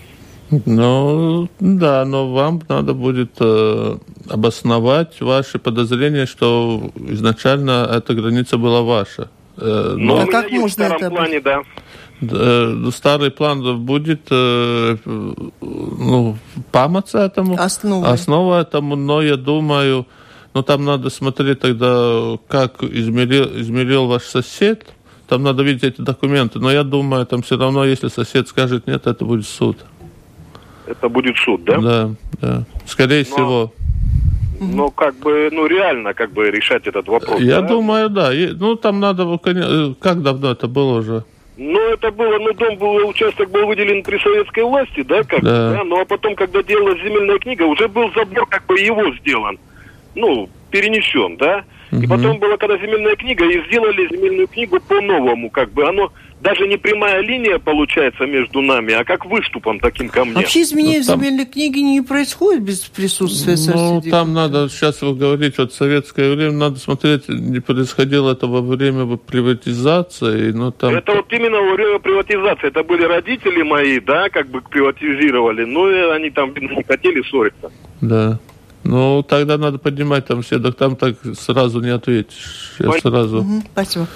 Ну, 0.66 1.48
да, 1.60 2.04
но 2.04 2.32
вам 2.32 2.60
надо 2.68 2.94
будет 2.94 3.32
э, 3.40 3.96
обосновать 4.28 5.20
ваши 5.20 5.58
подозрения, 5.58 6.26
что 6.26 6.90
изначально 6.96 7.88
эта 7.92 8.14
граница 8.14 8.58
была 8.58 8.82
ваша. 8.82 9.30
Э, 9.56 9.94
Но 9.96 10.14
А 10.14 10.16
у 10.16 10.22
меня 10.22 10.32
как 10.32 10.50
есть 10.50 10.60
можно 10.60 10.84
в 10.84 10.86
старом 10.86 11.02
это 11.02 11.10
плане, 11.10 11.40
да. 11.40 11.62
Э, 12.32 12.90
Старый 12.92 13.30
план 13.30 13.84
будет 13.84 14.28
э, 14.30 14.96
ну, 15.60 16.36
память 16.72 17.14
этому, 17.14 17.56
Основой. 17.58 18.08
основа 18.08 18.60
этому, 18.60 18.96
но 18.96 19.22
я 19.22 19.36
думаю, 19.36 20.06
ну 20.54 20.62
там 20.62 20.84
надо 20.84 21.10
смотреть 21.10 21.60
тогда, 21.60 22.36
как 22.48 22.82
измерил, 22.82 23.44
измерил 23.60 24.06
ваш 24.06 24.22
сосед, 24.22 24.86
там 25.28 25.42
надо 25.42 25.62
видеть 25.62 25.84
эти 25.84 26.00
документы, 26.00 26.58
но 26.58 26.70
я 26.70 26.82
думаю, 26.84 27.26
там 27.26 27.42
все 27.42 27.56
равно, 27.56 27.84
если 27.84 28.08
сосед 28.08 28.48
скажет 28.48 28.86
нет, 28.86 29.06
это 29.06 29.24
будет 29.24 29.46
суд. 29.46 29.76
Это 30.86 31.08
будет 31.08 31.36
суд, 31.38 31.64
да? 31.64 31.78
Да, 31.78 32.10
да. 32.40 32.64
Скорее 32.86 33.24
Но- 33.30 33.34
всего. 33.36 33.72
Но 34.60 34.90
как 34.90 35.16
бы, 35.16 35.48
ну 35.52 35.66
реально 35.66 36.14
как 36.14 36.32
бы 36.32 36.50
решать 36.50 36.86
этот 36.86 37.08
вопрос. 37.08 37.40
Я 37.40 37.60
да? 37.60 37.68
думаю, 37.68 38.08
да. 38.08 38.32
И- 38.32 38.52
Ну, 38.54 38.76
там 38.76 39.00
надо, 39.00 39.24
э, 39.44 39.94
как 40.00 40.22
давно 40.22 40.52
это 40.52 40.68
было 40.68 41.00
уже? 41.00 41.24
Это 41.94 42.10
было, 42.10 42.38
ну, 42.38 42.52
дом 42.54 42.76
был, 42.76 43.08
участок 43.08 43.50
был 43.50 43.66
выделен 43.66 44.02
при 44.02 44.18
советской 44.18 44.64
власти, 44.64 45.02
да, 45.02 45.22
как 45.22 45.42
Да. 45.42 45.74
да, 45.74 45.84
ну, 45.84 46.00
а 46.00 46.04
потом, 46.04 46.34
когда 46.34 46.62
делалась 46.62 47.00
земельная 47.00 47.38
книга, 47.38 47.62
уже 47.62 47.86
был 47.86 48.10
забор, 48.14 48.46
как 48.46 48.66
бы, 48.66 48.80
его 48.80 49.14
сделан, 49.20 49.58
ну, 50.16 50.48
перенесен, 50.70 51.36
да, 51.36 51.64
и 51.92 52.06
потом 52.08 52.38
была, 52.38 52.56
когда 52.56 52.76
земельная 52.78 53.14
книга, 53.14 53.44
и 53.44 53.64
сделали 53.68 54.08
земельную 54.08 54.48
книгу 54.48 54.80
по-новому, 54.80 55.50
как 55.50 55.70
бы, 55.72 55.88
оно 55.88 56.10
даже 56.44 56.68
не 56.68 56.76
прямая 56.76 57.22
линия 57.22 57.58
получается 57.58 58.26
между 58.26 58.60
нами, 58.60 58.92
а 58.92 59.02
как 59.04 59.24
выступом 59.24 59.80
таким 59.80 60.10
ко 60.10 60.26
мне. 60.26 60.34
Вообще 60.34 60.60
изменения 60.60 60.98
Ну, 60.98 61.06
там- 61.06 61.20
земельной 61.20 61.46
книги 61.46 61.78
не 61.78 62.02
происходит 62.02 62.62
без 62.62 62.80
присутствия 62.80 63.56
Ну, 63.74 64.02
там 64.02 64.34
надо, 64.34 64.68
сейчас 64.68 65.00
вы 65.00 65.14
говорите, 65.14 65.54
вот 65.58 65.72
советское 65.72 66.34
время, 66.34 66.52
надо 66.52 66.78
смотреть, 66.78 67.30
не 67.30 67.60
происходило 67.60 68.32
это 68.32 68.46
во 68.46 68.60
время 68.60 69.16
приватизации, 69.16 70.52
но 70.52 70.70
там... 70.70 70.94
Это 70.94 71.14
вот 71.14 71.32
именно 71.32 71.60
во 71.60 71.74
время 71.74 71.98
приватизации. 71.98 72.68
Это 72.68 72.84
были 72.84 73.04
родители 73.04 73.62
мои, 73.62 73.98
да, 73.98 74.28
как 74.28 74.48
бы 74.48 74.60
приватизировали. 74.60 75.64
Ну, 75.64 75.88
и 75.90 76.14
они 76.14 76.28
там, 76.28 76.52
не 76.54 76.82
хотели 76.82 77.22
ссориться. 77.22 77.72
Да. 78.02 78.38
Ну, 78.84 79.22
тогда 79.22 79.56
надо 79.56 79.78
поднимать 79.78 80.26
там 80.26 80.42
все, 80.42 80.58
так 80.58 80.76
там 80.76 80.94
так 80.96 81.16
сразу 81.38 81.80
не 81.80 81.88
ответишь. 81.88 82.74
Я 82.78 82.92
сразу... 83.00 83.42
Мгм, 83.42 83.64
Спасибо. 83.72 84.06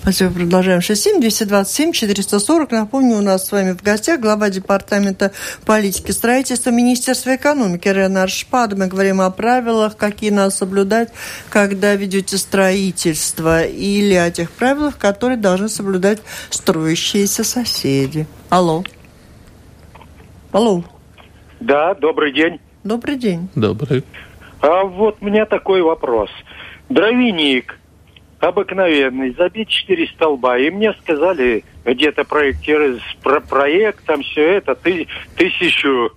Спасибо. 0.00 0.30
Продолжаем. 0.30 0.78
67-227-440. 0.78 2.68
Напомню, 2.70 3.16
у 3.16 3.22
нас 3.22 3.48
с 3.48 3.50
вами 3.50 3.72
в 3.72 3.82
гостях 3.82 4.20
глава 4.20 4.48
Департамента 4.50 5.32
политики 5.64 6.12
строительства 6.12 6.70
Министерства 6.70 7.34
экономики 7.34 7.88
Ренар 7.88 8.30
Шпад. 8.30 8.74
Мы 8.74 8.86
говорим 8.86 9.20
о 9.20 9.28
правилах, 9.32 9.96
какие 9.96 10.30
надо 10.30 10.50
соблюдать, 10.50 11.08
когда 11.50 11.96
ведете 11.96 12.38
строительство, 12.38 13.64
или 13.64 14.14
о 14.14 14.30
тех 14.30 14.52
правилах, 14.52 14.96
которые 14.98 15.38
должны 15.38 15.68
соблюдать 15.68 16.20
строящиеся 16.50 17.42
соседи. 17.42 18.28
Алло. 18.48 18.84
Алло. 20.52 20.84
Да, 21.58 21.94
добрый 21.94 22.32
день. 22.32 22.60
Добрый 22.86 23.16
день. 23.16 23.48
Добрый. 23.56 24.04
А 24.60 24.84
вот 24.84 25.16
у 25.20 25.24
меня 25.26 25.44
такой 25.44 25.82
вопрос. 25.82 26.30
Дровяник 26.88 27.78
обыкновенный, 28.38 29.34
забить 29.36 29.68
четыре 29.68 30.06
столба. 30.08 30.56
И 30.58 30.70
мне 30.70 30.94
сказали, 31.02 31.64
где-то 31.84 32.24
проектировать 32.24 33.02
про 33.22 33.40
проект, 33.40 34.04
там 34.04 34.22
все 34.22 34.42
это, 34.58 34.74
ты, 34.76 35.08
тысячу 35.36 36.10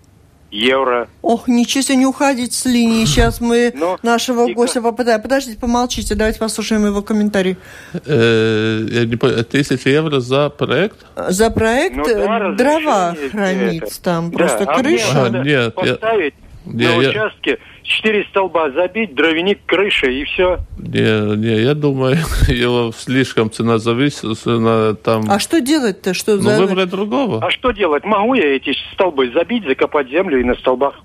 евро. 0.52 1.08
Ох, 1.22 1.48
ничего 1.48 1.82
себе, 1.82 1.96
не 1.98 2.06
уходить 2.06 2.54
с 2.54 2.66
линии. 2.66 3.06
Сейчас 3.06 3.40
мы 3.42 3.72
Но 3.76 3.98
нашего 4.04 4.48
и 4.48 4.54
гостя 4.54 4.82
попытаем. 4.82 5.22
Подождите, 5.22 5.60
помолчите, 5.60 6.14
давайте 6.16 6.40
послушаем 6.40 6.86
его 6.86 7.02
комментарий. 7.02 7.58
Э, 8.06 8.86
я 8.90 9.06
не 9.06 9.16
понял, 9.16 9.44
тысяча 9.44 9.90
евро 9.90 10.20
за 10.20 10.50
проект? 10.50 11.06
За 11.30 11.50
проект 11.50 11.96
Ну 11.96 12.06
да, 12.06 12.50
э, 12.52 12.56
дрова 12.56 13.16
хранить 13.32 13.84
это. 13.84 14.04
там, 14.04 14.32
Да, 14.32 14.38
просто 14.38 14.64
а 14.68 14.74
мне 14.74 14.84
крыша. 14.84 15.26
А, 15.26 15.30
нет, 15.30 15.74
я- 15.84 16.32
Не, 16.70 16.88
на 16.88 17.02
я- 17.02 17.10
участке 17.10 17.60
четыре 17.84 18.26
столба, 18.30 18.72
забить, 18.72 19.16
дровяник, 19.16 19.60
крыша 19.66 20.08
и 20.08 20.24
все. 20.24 20.60
Не, 20.78 21.36
не, 21.36 21.62
я 21.62 21.74
думаю, 21.74 22.18
его 22.48 22.92
слишком 22.96 23.52
цена 23.52 23.80
зависит, 23.80 24.46
на 24.46 24.94
там... 24.96 25.30
А 25.30 25.40
что 25.40 25.60
делать-то? 25.60 26.14
Что 26.14 26.36
ну, 26.36 26.42
за... 26.42 26.62
выбрать 26.62 26.90
другого. 26.90 27.46
А 27.46 27.50
что 27.50 27.72
делать? 27.72 28.06
Могу 28.06 28.36
я 28.36 28.56
эти 28.56 28.76
столбы 28.94 29.32
забить, 29.32 29.66
закопать 29.66 30.10
землю 30.10 30.40
и 30.40 30.44
на 30.44 30.56
столбах? 30.56 30.96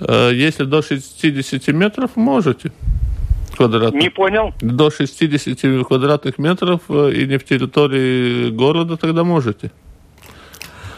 Э, 0.00 0.30
Если 0.32 0.64
до 0.64 0.82
60 0.82 1.68
метров, 1.68 2.16
можете. 2.16 2.72
Квадратных. 3.56 4.02
Не 4.02 4.10
понял? 4.10 4.54
До 4.60 4.90
60 4.90 5.86
квадратных 5.86 6.38
метров 6.38 6.80
э, 6.88 7.12
и 7.14 7.26
не 7.26 7.38
в 7.38 7.44
территории 7.44 8.50
города, 8.50 8.96
тогда 8.96 9.24
можете. 9.24 9.70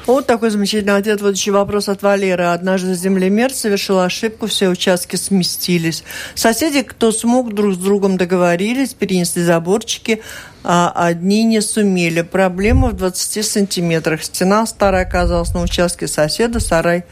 Вот 0.06 0.26
такой 0.26 0.50
замечательный 0.50 0.96
ответ. 0.96 1.22
Вот 1.22 1.34
еще 1.34 1.52
вопрос 1.52 1.88
от 1.88 2.02
Валеры. 2.02 2.44
Однажды 2.44 2.94
землемер 2.94 3.52
совершил 3.52 4.00
ошибку, 4.00 4.46
все 4.46 4.68
участки 4.68 5.16
сместились. 5.16 6.04
Соседи, 6.34 6.82
кто 6.82 7.10
смог, 7.10 7.54
друг 7.54 7.74
с 7.74 7.78
другом 7.78 8.18
договорились, 8.18 8.92
перенесли 8.92 9.42
заборчики, 9.42 10.20
а 10.62 10.92
одни 10.94 11.42
не 11.44 11.62
сумели. 11.62 12.20
Проблема 12.20 12.88
в 12.88 12.96
20 12.96 13.46
сантиметрах. 13.46 14.22
Стена 14.22 14.66
старая 14.66 15.06
оказалась 15.06 15.54
на 15.54 15.62
участке 15.62 16.06
соседа, 16.06 16.60
сарай 16.60 17.04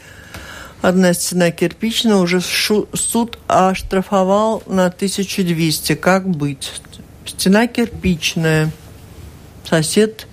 Одна 0.83 1.13
стена 1.13 1.49
кирпичная, 1.49 2.17
уже 2.17 2.41
шу- 2.41 2.89
суд 2.93 3.39
оштрафовал 3.47 4.63
на 4.67 4.87
1200. 4.87 5.95
Как 5.95 6.27
быть? 6.27 6.73
Стена 7.25 7.67
кирпичная. 7.67 8.69
Сосед 9.63 10.27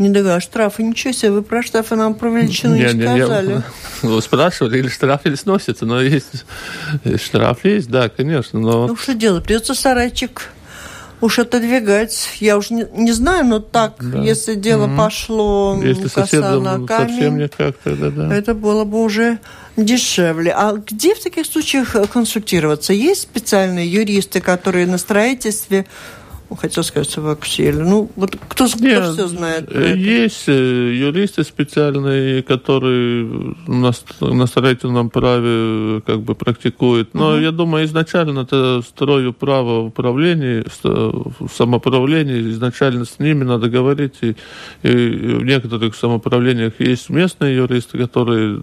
не 0.00 0.08
договаривает. 0.08 0.42
Штрафы, 0.42 0.82
ничего 0.82 1.12
себе, 1.12 1.30
вы 1.30 1.42
про 1.42 1.62
штрафы 1.62 1.94
нам 1.94 2.14
про 2.14 2.28
величину 2.30 2.74
не, 2.74 2.84
Не, 2.84 2.92
не, 2.94 3.02
я- 3.04 3.16
сказали. 3.26 3.62
Вы 4.02 4.22
спрашивали, 4.22 4.78
или 4.78 4.88
штраф 4.88 5.20
или 5.24 5.34
сносится, 5.34 5.84
но 5.86 6.00
есть 6.00 6.44
штраф 7.22 7.64
есть, 7.64 7.88
да, 7.90 8.08
конечно, 8.08 8.58
но 8.58 8.86
Ну, 8.88 8.96
что 8.96 9.14
делать? 9.14 9.44
Придется 9.44 9.74
сарайчик 9.74 10.48
уж 11.20 11.38
отодвигать. 11.38 12.30
Я 12.40 12.56
уж 12.56 12.70
не, 12.70 12.86
не 12.94 13.12
знаю, 13.12 13.44
но 13.44 13.58
так, 13.60 13.96
Да. 14.00 14.18
если 14.20 14.54
дело 14.54 14.86
Мгм. 14.86 14.96
пошло 14.96 15.78
если 15.82 16.08
коса 16.08 16.58
на 16.58 16.70
совсем 16.78 16.86
камень, 16.86 17.36
никак, 17.42 17.76
тогда 17.84 18.08
да. 18.10 18.34
это 18.34 18.54
было 18.54 18.84
бы 18.84 19.02
уже 19.02 19.38
дешевле. 19.76 20.52
А 20.56 20.72
где 20.72 21.14
в 21.14 21.22
таких 21.22 21.44
случаях 21.46 21.94
консультироваться? 22.10 22.94
Есть 22.94 23.22
специальные 23.22 23.86
юристы, 23.92 24.40
которые 24.40 24.86
на 24.86 24.96
строительстве, 24.96 25.84
ну, 25.84 26.29
хотел 26.56 26.82
сказать, 26.82 27.16
в 27.16 27.28
Акселе, 27.28 27.82
ну, 27.82 28.10
вот 28.16 28.36
кто, 28.48 28.66
кто 28.66 28.78
Нет, 28.84 29.04
все 29.12 29.26
знает? 29.26 29.70
Есть 29.96 30.48
э, 30.48 30.94
юристы 30.94 31.44
специальные, 31.44 32.42
которые 32.42 33.54
на, 33.66 33.92
на 34.20 34.46
строительном 34.46 35.10
праве 35.10 35.42
э, 35.46 36.00
как 36.06 36.20
бы 36.22 36.34
практикуют. 36.34 37.14
Но 37.14 37.38
я 37.38 37.50
думаю, 37.52 37.84
изначально 37.84 38.40
это 38.40 38.82
строю 38.86 39.32
право 39.32 39.82
в 39.82 39.86
управлении, 39.86 40.62
с- 40.62 40.82
в 40.84 41.48
самоуправлении, 41.54 42.50
изначально 42.50 43.04
с 43.04 43.18
ними 43.18 43.44
надо 43.44 43.68
говорить. 43.68 44.14
И, 44.22 44.36
и 44.82 44.88
в 44.88 45.44
некоторых 45.44 45.94
самоуправлениях 45.94 46.72
есть 46.80 47.10
местные 47.10 47.56
юристы, 47.56 47.98
которые... 47.98 48.62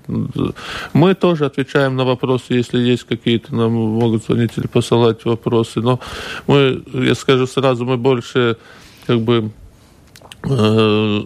Мы 0.93 1.13
тоже 1.15 1.45
отвечаем 1.45 1.95
на 1.95 2.05
вопросы, 2.05 2.53
если 2.53 2.79
есть 2.79 3.03
какие-то, 3.03 3.55
нам 3.55 3.71
могут 3.73 4.25
звонить 4.25 4.51
или 4.57 4.67
посылать 4.67 5.25
вопросы. 5.25 5.81
Но 5.81 5.99
мы, 6.47 6.81
я 6.93 7.15
скажу 7.15 7.47
сразу, 7.47 7.76
мы 7.85 7.97
больше 7.97 8.57
как 9.05 9.19
бы 9.21 9.51
э, 10.43 11.21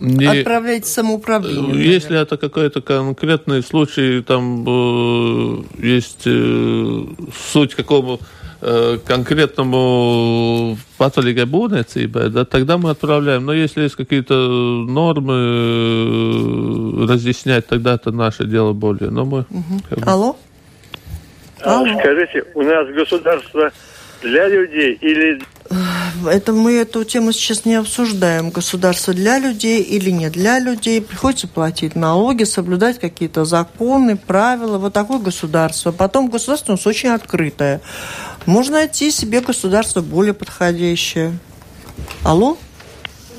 не... 0.00 0.24
Отправляйте 0.26 0.88
самоуправление. 0.88 1.76
Если 1.76 2.14
наверное. 2.14 2.22
это 2.22 2.36
какой-то 2.36 2.80
конкретный 2.82 3.62
случай, 3.62 4.20
там 4.22 4.64
э, 4.66 5.62
есть 5.78 6.22
э, 6.26 7.04
суть 7.52 7.74
какому 7.76 8.18
э, 8.60 8.98
конкретному 9.06 10.76
патологии 10.98 11.44
būvniecībai, 11.44 12.28
да, 12.30 12.44
тогда 12.44 12.78
мы 12.78 12.90
отправляем. 12.90 13.46
Но 13.46 13.52
если 13.52 13.82
есть 13.82 13.94
какие-то 13.94 14.34
нормы 14.34 15.34
э, 15.34 17.06
разъяснять, 17.08 17.66
тогда 17.68 17.94
это 17.94 18.10
наше 18.10 18.44
дело 18.44 18.72
более. 18.72 19.10
Но 19.10 19.24
мы, 19.24 19.44
Мгм. 19.50 19.80
как 19.88 19.98
бы- 20.00 20.04
Алло? 20.10 20.36
Алло. 21.60 21.86
Скажите, 22.00 22.44
у 22.54 22.62
нас 22.62 22.88
государство 22.88 23.70
для 24.22 24.48
людей 24.48 24.98
или 25.00 25.40
Это 26.26 26.52
мы 26.52 26.74
эту 26.74 27.04
тему 27.04 27.32
сейчас 27.32 27.64
не 27.64 27.74
обсуждаем. 27.74 28.50
Государство 28.50 29.14
для 29.14 29.38
людей 29.38 29.82
или 29.82 30.10
не 30.10 30.30
для 30.30 30.58
людей. 30.58 31.00
Приходится 31.00 31.48
платить 31.48 31.94
налоги, 31.96 32.44
соблюдать 32.44 32.98
какие-то 32.98 33.44
законы, 33.44 34.16
правила. 34.16 34.78
Вот 34.78 34.92
такое 34.92 35.18
государство. 35.18 35.92
Потом 35.92 36.28
государство 36.28 36.72
у 36.72 36.76
нас 36.76 36.86
очень 36.86 37.10
открытое. 37.10 37.80
Можно 38.46 38.76
найти 38.76 39.10
себе 39.10 39.40
государство 39.40 40.00
более 40.00 40.34
подходящее. 40.34 41.38
Алло? 42.22 42.56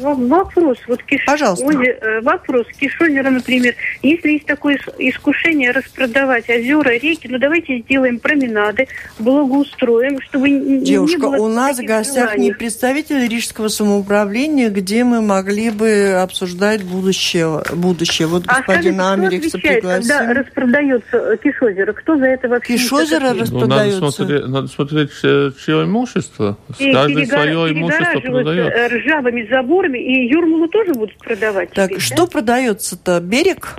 Вопрос, 0.04 0.78
вот 0.88 1.02
киш... 1.04 1.24
Пожалуйста. 1.26 1.66
Оля, 1.66 1.98
э, 2.02 2.22
вопрос, 2.22 2.68
Кишозеро, 2.80 3.30
например, 3.30 3.74
если 4.02 4.32
есть 4.32 4.46
такое 4.46 4.76
ис- 4.78 4.94
искушение 5.00 5.72
распродавать 5.72 6.50
озера, 6.50 6.90
реки, 6.92 7.28
ну 7.30 7.38
давайте 7.40 7.80
сделаем 7.80 8.20
променады, 8.20 8.88
благоустроим, 9.20 10.20
чтобы 10.22 10.50
н- 10.50 10.80
не 10.80 10.86
Девушка, 10.86 11.20
было 11.20 11.38
у 11.38 11.48
нас 11.48 11.80
в 11.80 11.84
гостях 11.86 12.32
не 12.38 12.44
желаний. 12.50 12.54
представитель 12.54 13.28
Рижского 13.28 13.68
самоуправления, 13.70 14.70
где 14.70 15.04
мы 15.04 15.22
могли 15.22 15.70
бы 15.70 16.14
обсуждать 16.22 16.84
будущее. 16.84 17.62
будущее. 17.74 18.28
Вот 18.28 18.44
А 18.48 18.58
господина 18.58 19.04
кто 19.04 19.14
Америкса 19.14 19.58
пригласим. 19.58 20.32
распродается 20.32 21.18
э, 21.18 21.38
Кишозеро? 21.44 21.94
Кто 21.94 22.18
за 22.18 22.26
это 22.26 22.48
вообще? 22.50 22.74
Кишозеро 22.74 23.34
несет 23.34 23.52
Ну, 23.52 23.60
надо 23.62 23.84
распродается. 23.86 24.12
смотреть, 24.12 24.48
надо 24.48 24.68
смотреть, 24.68 25.10
чье, 25.22 25.54
чье 25.64 25.84
имущество. 25.84 26.58
И 26.80 26.92
Каждый 26.94 27.24
перегора- 27.24 27.28
свое 27.54 27.74
имущество 27.74 28.20
продает. 28.20 28.74
э, 28.74 28.88
ржавыми 28.98 29.48
заборами, 29.50 29.93
и 29.98 30.28
Юрмалу 30.28 30.68
тоже 30.68 30.94
будут 30.94 31.18
продавать 31.18 31.72
Так, 31.72 31.90
теперь, 31.90 32.02
что 32.02 32.28
продается-то? 32.28 33.20
Берег? 33.20 33.76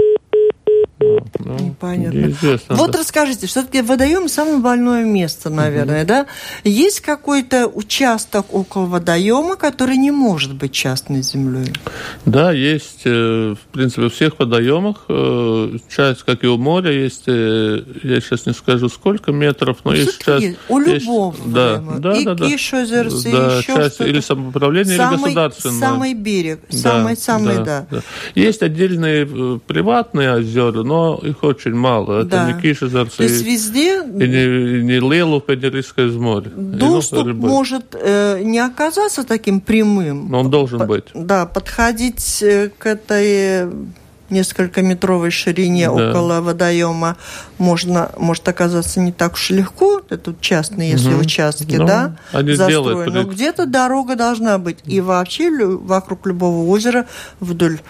Ну, 1.01 1.75
Понятно. 1.81 2.19
неизвестно. 2.19 2.77
Вот 2.77 2.95
расскажите, 2.95 3.47
что 3.49 3.63
таки 3.65 3.83
водоем 3.83 4.29
самое 4.29 4.59
больное 4.59 5.05
место, 5.05 5.51
наверное, 5.51 6.05
да? 6.05 6.27
Есть 6.63 7.01
какой-то 7.01 7.67
участок 7.67 8.47
около 8.55 8.87
водоема, 8.87 9.57
который 9.57 9.97
не 9.97 10.13
может 10.13 10.55
быть 10.55 10.73
частной 10.73 11.23
землей? 11.23 11.73
Да, 12.25 12.53
есть, 12.53 13.03
э, 13.05 13.55
в 13.61 13.73
принципе, 13.73 14.03
во 14.03 14.09
всех 14.09 14.39
водоемах, 14.39 15.05
э, 15.09 15.79
часть, 15.95 16.23
как 16.23 16.45
и 16.45 16.47
у 16.47 16.57
моря, 16.59 16.93
есть, 16.93 17.25
э, 17.27 17.83
я 18.05 18.21
сейчас 18.21 18.47
не 18.47 18.53
скажу 18.53 18.89
сколько 18.89 19.33
метров, 19.33 19.79
но 19.85 19.93
есть 19.95 20.25
часть... 20.25 20.45
есть. 20.45 20.59
У 20.69 20.79
есть- 20.81 21.05
любого 21.05 21.35
да, 21.45 21.81
водоема. 21.81 21.99
да, 21.99 22.13
И 22.21 22.25
да, 22.25 22.35
да. 22.35 22.47
Кишозерс, 22.49 23.27
и 23.27 23.33
Да, 23.33 23.59
еще 23.59 23.75
часть 23.75 24.01
или 24.01 24.21
самоуправление, 24.21 24.95
или 24.95 25.17
государственное. 25.17 25.81
самый 25.81 26.15
берег, 26.15 26.61
Да, 26.71 26.77
самый, 26.79 27.17
самый, 27.17 27.65
да. 27.65 27.87
Есть 28.37 28.63
отдельные 28.63 29.27
приватные 29.67 30.35
озера, 30.37 30.84
но 30.85 31.19
их 31.23 31.43
очень 31.43 31.75
мало. 31.75 32.21
Это 32.21 32.31
Да. 32.31 32.53
не 32.53 32.61
Кишезерс 32.61 33.15
То 33.15 33.23
есть 33.25 33.43
и, 33.43 33.45
везде 33.45 34.03
и 34.03 34.29
не, 34.29 34.83
не 34.83 34.99
Лелуп, 35.01 35.51
и 35.51 35.57
не 35.57 35.71
Рижское 35.71 36.09
море. 36.11 36.51
Ну, 36.55 36.77
доступ 36.79 37.27
может 37.35 37.95
э, 37.95 38.41
не 38.43 38.59
оказаться 38.59 39.25
таким 39.25 39.61
прямым. 39.61 40.29
Но 40.31 40.41
он 40.41 40.51
должен 40.51 40.79
По- 40.81 40.87
быть. 40.87 41.05
Да, 41.15 41.47
подходить 41.47 42.43
э, 42.43 42.71
к 42.79 42.87
этой 42.87 43.69
несколько 44.31 44.81
метровой 44.83 45.31
ширине 45.31 45.87
Да. 45.87 45.93
около 46.11 46.41
водоема 46.41 47.17
можно, 47.59 48.11
может 48.19 48.49
оказаться 48.49 48.99
не 48.99 49.13
так 49.13 49.35
уж 49.35 49.51
легко. 49.51 50.01
Это 50.09 50.35
частные, 50.41 50.93
если 50.93 51.11
Мгм. 51.11 51.21
участки, 51.21 51.77
Ну, 51.77 51.87
да, 51.87 52.17
они 52.33 52.55
застроены. 52.55 53.11
Но 53.13 53.25
где-то 53.25 53.67
дорога 53.67 54.17
должна 54.17 54.59
быть. 54.59 54.79
И 54.87 55.01
вообще 55.01 55.51
вокруг 55.51 56.27
любого 56.27 56.67
озера, 56.69 57.07
вдоль 57.41 57.81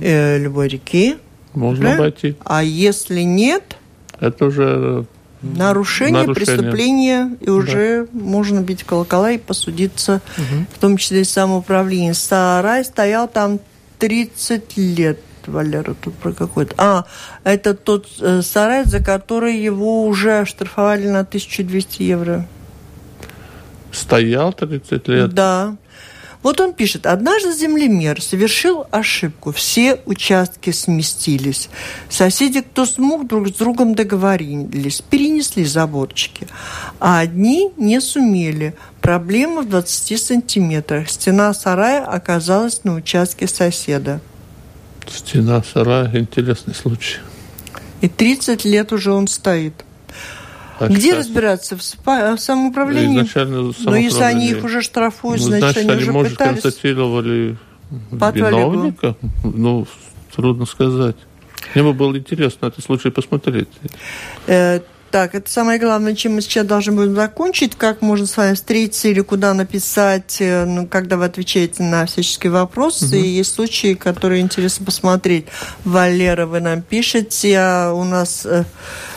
э, 0.00 0.38
любой 0.38 0.68
реки. 0.68 1.16
Можно 1.54 1.82
правильно? 1.82 2.06
обойти. 2.06 2.36
А 2.44 2.62
если 2.62 3.20
нет, 3.22 3.76
Это 4.20 4.46
уже 4.46 5.06
нарушение, 5.42 6.22
Нарушение. 6.26 6.34
преступление, 6.34 7.36
и 7.40 7.48
уже 7.50 8.06
можно 8.12 8.60
бить 8.60 8.84
колокола 8.84 9.30
и 9.32 9.38
посудиться, 9.38 10.20
в 10.36 10.78
том 10.78 10.96
числе 10.98 11.22
и 11.22 11.24
самоуправление. 11.24 12.14
Сарай 12.14 12.84
стоял 12.84 13.26
там 13.28 13.58
30 13.98 14.76
лет. 14.76 15.18
Валера 15.46 15.94
тут 15.94 16.14
про 16.14 16.32
какой-то. 16.32 16.74
А, 16.76 17.04
это 17.44 17.72
тот 17.74 18.06
э, 18.20 18.42
сарай, 18.42 18.84
за 18.84 19.02
который 19.02 19.56
его 19.56 20.04
уже 20.06 20.40
оштрафовали 20.40 21.08
на 21.08 21.20
1200 21.20 22.02
евро. 22.02 22.46
стоял 23.90 24.52
30 24.52 25.08
лет. 25.08 25.30
Да. 25.34 25.76
Вот 26.42 26.60
он 26.60 26.72
пишет, 26.72 27.04
однажды 27.04 27.52
землемер 27.52 28.22
совершил 28.22 28.86
ошибку, 28.90 29.52
все 29.52 30.00
участки 30.06 30.70
сместились. 30.70 31.68
Соседи, 32.08 32.62
кто 32.62 32.86
смог, 32.86 33.26
друг 33.26 33.48
с 33.48 33.52
другом 33.52 33.94
договорились, 33.94 35.02
перенесли 35.02 35.64
заборчики, 35.64 36.48
а 36.98 37.18
одни 37.18 37.70
не 37.76 38.00
сумели. 38.00 38.74
Проблема 39.02 39.62
в 39.62 39.68
20 39.68 40.20
сантиметрах. 40.20 41.10
Стена 41.10 41.52
сарая 41.52 42.04
оказалась 42.04 42.84
на 42.84 42.94
участке 42.94 43.46
соседа. 43.46 44.20
Стена 45.06 45.62
сарая, 45.62 46.10
интересный 46.18 46.74
случай. 46.74 47.18
И 48.00 48.08
30 48.08 48.64
лет 48.64 48.92
уже 48.92 49.12
он 49.12 49.28
стоит. 49.28 49.84
Так, 50.80 50.92
Где 50.92 51.10
кстати, 51.10 51.18
разбираться? 51.18 51.76
В, 51.76 51.80
спа- 51.80 52.36
в 52.36 52.40
самоуправлении? 52.40 53.18
Изначально 53.18 53.74
Но 53.80 53.96
если 53.96 54.22
они 54.22 54.48
их 54.48 54.64
уже 54.64 54.80
штрафуют, 54.80 55.42
Ну, 55.42 55.48
значит, 55.48 55.76
они, 55.76 56.00
уже 56.02 56.10
может, 56.10 56.32
пытались. 56.32 56.62
констатировали 56.62 57.58
По 58.18 58.30
виновника? 58.30 59.14
Ну, 59.44 59.86
трудно 60.34 60.64
сказать. 60.64 61.16
Мне 61.74 61.84
бы 61.84 61.92
было 61.92 62.16
интересно 62.16 62.68
этот 62.68 62.82
случай 62.82 63.10
посмотреть. 63.10 63.68
Э, 64.46 64.80
так, 65.10 65.34
это 65.34 65.50
самое 65.50 65.80
главное, 65.80 66.14
чем 66.14 66.36
мы 66.36 66.40
сейчас 66.40 66.64
должны 66.66 66.92
будем 66.92 67.14
закончить. 67.16 67.74
Как 67.74 68.00
можно 68.00 68.26
с 68.26 68.36
вами 68.36 68.54
встретиться 68.54 69.08
или 69.08 69.20
куда 69.20 69.52
написать, 69.54 70.36
э, 70.40 70.64
ну, 70.64 70.86
когда 70.86 71.16
вы 71.16 71.24
отвечаете 71.24 71.82
на 71.82 72.06
всяческие 72.06 72.52
вопросы. 72.52 73.20
И 73.20 73.28
есть 73.28 73.52
случаи, 73.54 73.94
которые 73.94 74.40
интересно 74.40 74.86
посмотреть. 74.86 75.46
Валера, 75.84 76.46
вы 76.46 76.60
нам 76.60 76.80
пишете. 76.82 77.58
А 77.58 77.92
у 77.92 78.04
нас 78.04 78.46
э, 78.46 78.64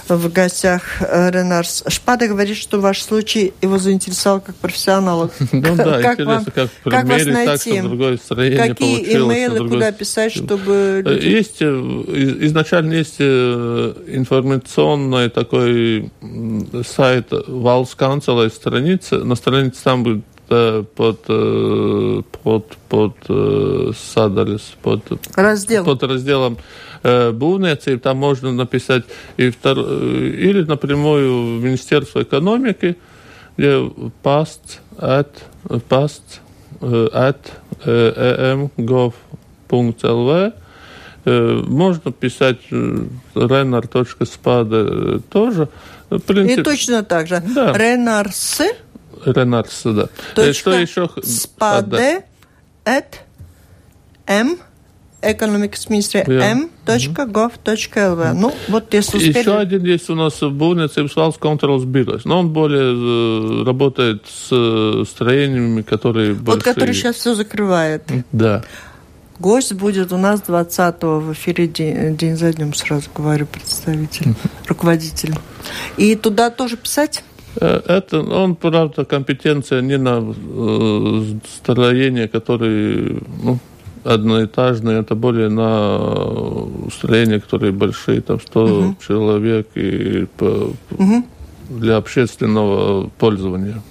в 0.08 0.32
гостях 0.32 0.84
э, 1.02 1.32
Ренар 1.32 1.66
Шпада 1.66 2.28
говорит, 2.28 2.58
что 2.58 2.80
ваш 2.80 3.02
случай 3.02 3.54
его 3.62 3.78
заинтересовал 3.78 4.42
как 4.42 4.56
профессионала. 4.56 5.30
Ну 5.52 5.76
да, 5.76 6.02
Как 6.02 6.20
интересно, 6.20 6.26
вам- 6.26 6.46
как 6.46 6.70
как 6.84 7.06
вас 7.06 7.22
примерить 7.24 7.34
так, 7.34 7.46
найти? 7.48 7.72
чтобы 7.72 7.88
другое 7.90 8.18
строение 8.18 8.68
Какие 8.70 9.16
имейлы, 9.18 9.56
другое- 9.60 9.70
куда 9.78 9.92
писать, 9.92 10.34
чтобы... 10.34 11.20
Есть, 11.22 11.58
э, 11.62 11.66
из- 11.66 12.44
изначально 12.50 12.94
есть 12.94 13.16
э, 13.20 13.94
информационный 14.08 15.30
такой 15.30 16.12
сайт 16.86 17.28
Валс 17.48 17.96
канцелей 17.96 18.50
страница. 18.50 19.20
На 19.20 19.36
странице 19.36 19.84
там 19.84 20.04
будет 20.04 20.24
под, 20.48 21.20
э, 21.28 22.22
под, 22.44 22.78
под 22.90 23.16
э, 23.30 23.92
садарис, 23.98 24.74
под, 24.82 25.02
Раздел. 25.36 25.86
под 25.86 26.04
разделом 26.04 26.58
э, 27.04 27.32
būvniecība, 27.32 28.00
там 28.00 28.18
можно 28.18 28.52
написать 28.52 29.04
и 29.38 29.50
втор... 29.50 29.78
э, 29.80 30.32
или 30.38 30.64
напрямую 30.64 31.60
в 31.60 31.64
Министерство 31.64 32.22
экономики, 32.24 32.98
где 33.58 33.90
past 34.24 34.80
at 34.98 35.30
past 35.90 36.42
э, 36.82 37.10
at 37.14 37.38
э, 37.86 38.70
emgov.lv 38.88 40.54
Э, 41.26 41.62
Можно 41.66 42.12
писать 42.12 42.60
э, 42.72 43.06
renar.spade 43.34 45.22
тоже. 45.30 45.70
В 46.10 46.18
И 46.18 46.20
принципе, 46.20 46.64
точно 46.64 47.04
так 47.04 47.28
же. 47.28 47.42
Да. 47.56 47.72
Ренарс 47.74 48.62
Ренарс, 49.26 49.82
да. 49.86 50.04
Э, 50.04 50.08
Точка 50.36 50.54
Что 50.54 50.74
еще? 50.80 51.10
спаде 51.24 52.24
at 52.86 53.06
m 54.28 54.58
экономикс 55.24 55.90
министрия 55.90 56.26
Jā. 56.28 56.52
m.gov.lv. 56.52 58.34
Ну, 58.34 58.54
вот 58.68 58.94
если 58.94 59.18
Еще 59.20 59.40
успели... 59.40 59.50
один 59.56 59.84
есть 59.86 60.10
у 60.10 60.16
нас 60.16 60.42
в 60.42 60.52
Būvniecības 60.52 61.16
valsts 61.16 61.40
контролс 61.40 61.86
бирос, 61.86 62.26
но 62.26 62.40
он 62.40 62.50
более 62.50 62.92
э, 62.94 63.64
работает 63.66 64.26
с 64.28 64.50
э, 64.52 65.04
строениями, 65.08 65.82
которые 65.82 66.34
Вот 66.34 66.44
большие. 66.44 66.74
который 66.74 66.94
сейчас 66.94 67.16
все 67.16 67.36
закрывает. 67.36 68.04
Да. 68.32 68.64
Гость 69.40 69.74
будет 69.74 70.12
у 70.12 70.18
нас 70.18 70.42
20-го 70.48 71.20
в 71.20 71.34
эфире 71.34 71.68
день, 71.68 72.16
день 72.18 72.36
за 72.38 72.54
днем, 72.54 72.74
сразу 72.74 73.10
говорю, 73.16 73.46
представитель, 73.46 74.36
руководитель. 74.68 75.34
И 75.98 76.16
туда 76.16 76.50
тоже 76.50 76.78
писать? 76.78 77.24
Э, 77.62 77.82
Это, 77.88 78.22
он, 78.22 78.56
правда, 78.56 79.06
компетенция 79.06 79.82
не 79.82 79.98
на 79.98 80.22
э, 80.24 81.24
строения, 81.60 82.28
которые 82.28 83.18
ну, 83.44 83.60
одноэтажные, 84.04 85.00
это 85.00 85.16
более 85.16 85.50
на 85.50 86.00
строения, 86.92 87.40
которые 87.40 87.72
большие, 87.72 88.22
там 88.22 88.40
100 88.40 88.96
человек 89.08 89.68
и 89.76 90.26
по, 90.38 90.72
Мгм. 90.98 91.26
для 91.70 91.98
общественного 91.98 93.10
пользования. 93.20 93.82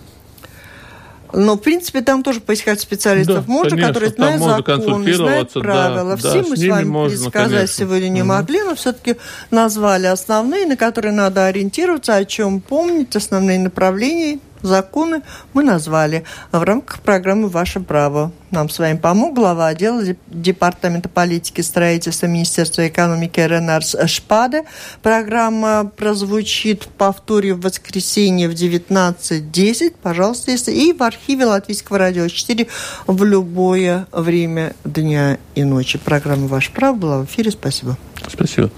Но, 1.32 1.54
в 1.54 1.58
принципе, 1.60 2.02
там 2.02 2.22
тоже 2.22 2.40
поискать 2.40 2.80
специалистов 2.80 3.46
да, 3.46 3.52
можно, 3.52 3.70
конечно, 3.70 3.88
которые 3.88 4.10
знают 4.10 4.56
законы, 4.56 5.14
знают 5.14 5.52
правила. 5.52 6.10
Да, 6.10 6.16
Все 6.16 6.42
да, 6.42 6.48
мы 6.48 6.56
с 6.56 6.68
вами 6.68 6.84
можно, 6.84 7.16
пересказать 7.16 7.50
конечно. 7.50 7.74
сегодня 7.74 8.08
не 8.08 8.20
Мгм. 8.20 8.28
могли, 8.28 8.62
но 8.62 8.74
все-таки 8.74 9.16
назвали 9.50 10.06
основные, 10.06 10.66
на 10.66 10.76
которые 10.76 11.12
надо 11.12 11.46
ориентироваться, 11.46 12.16
о 12.16 12.24
чем 12.24 12.60
помнить, 12.60 13.16
основные 13.16 13.58
направления, 13.58 14.40
законы 14.62 15.22
мы 15.52 15.62
назвали 15.62 16.24
в 16.50 16.62
рамках 16.62 17.00
программы 17.00 17.48
«Ваше 17.48 17.80
право». 17.80 18.32
Нам 18.50 18.68
с 18.68 18.78
вами 18.78 18.98
помог 18.98 19.34
глава 19.34 19.68
отдела 19.68 20.02
Деп- 20.02 20.18
Департамента 20.26 21.08
политики 21.08 21.62
строительства 21.62 22.26
Министерства 22.26 22.86
экономики 22.86 23.40
Ренарс 23.40 23.96
Шпаде. 24.06 24.64
Программа 25.02 25.90
прозвучит 25.96 26.84
в 26.84 26.88
повторе 26.88 27.54
в 27.54 27.62
воскресенье 27.62 28.48
в 28.48 28.52
19.10, 28.52 29.94
пожалуйста, 30.02 30.50
если 30.50 30.72
и 30.72 30.92
в 30.92 31.02
архиве 31.02 31.46
Латвийского 31.46 31.98
радио 31.98 32.28
4 32.28 32.66
в 33.06 33.24
любое 33.24 34.06
время 34.12 34.74
дня 34.84 35.38
и 35.54 35.64
ночи. 35.64 35.98
Программа 35.98 36.46
«Ваше 36.46 36.72
право» 36.72 36.94
была 36.94 37.18
в 37.18 37.24
эфире. 37.24 37.50
Спасибо. 37.50 37.96
Спасибо. 38.28 38.70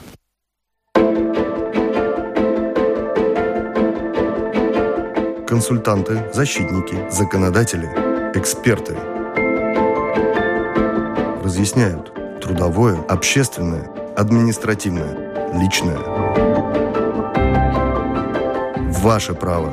Консультанты, 5.54 6.20
защитники, 6.32 7.08
законодатели, 7.12 7.86
эксперты. 8.36 8.96
Разъясняют 11.44 12.12
трудовое, 12.42 12.98
общественное, 13.08 13.88
административное, 14.16 15.16
личное. 15.54 16.00
Ваше 19.00 19.34
право. 19.34 19.72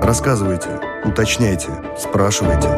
Рассказывайте, 0.00 0.68
уточняйте, 1.04 1.70
спрашивайте. 1.98 2.68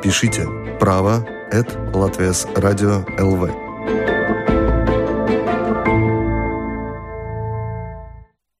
Пишите 0.00 0.46
право 0.78 1.26
at 1.50 1.92
Латвес 1.92 2.46
Радио 2.54 3.04
ЛВ. 3.18 3.65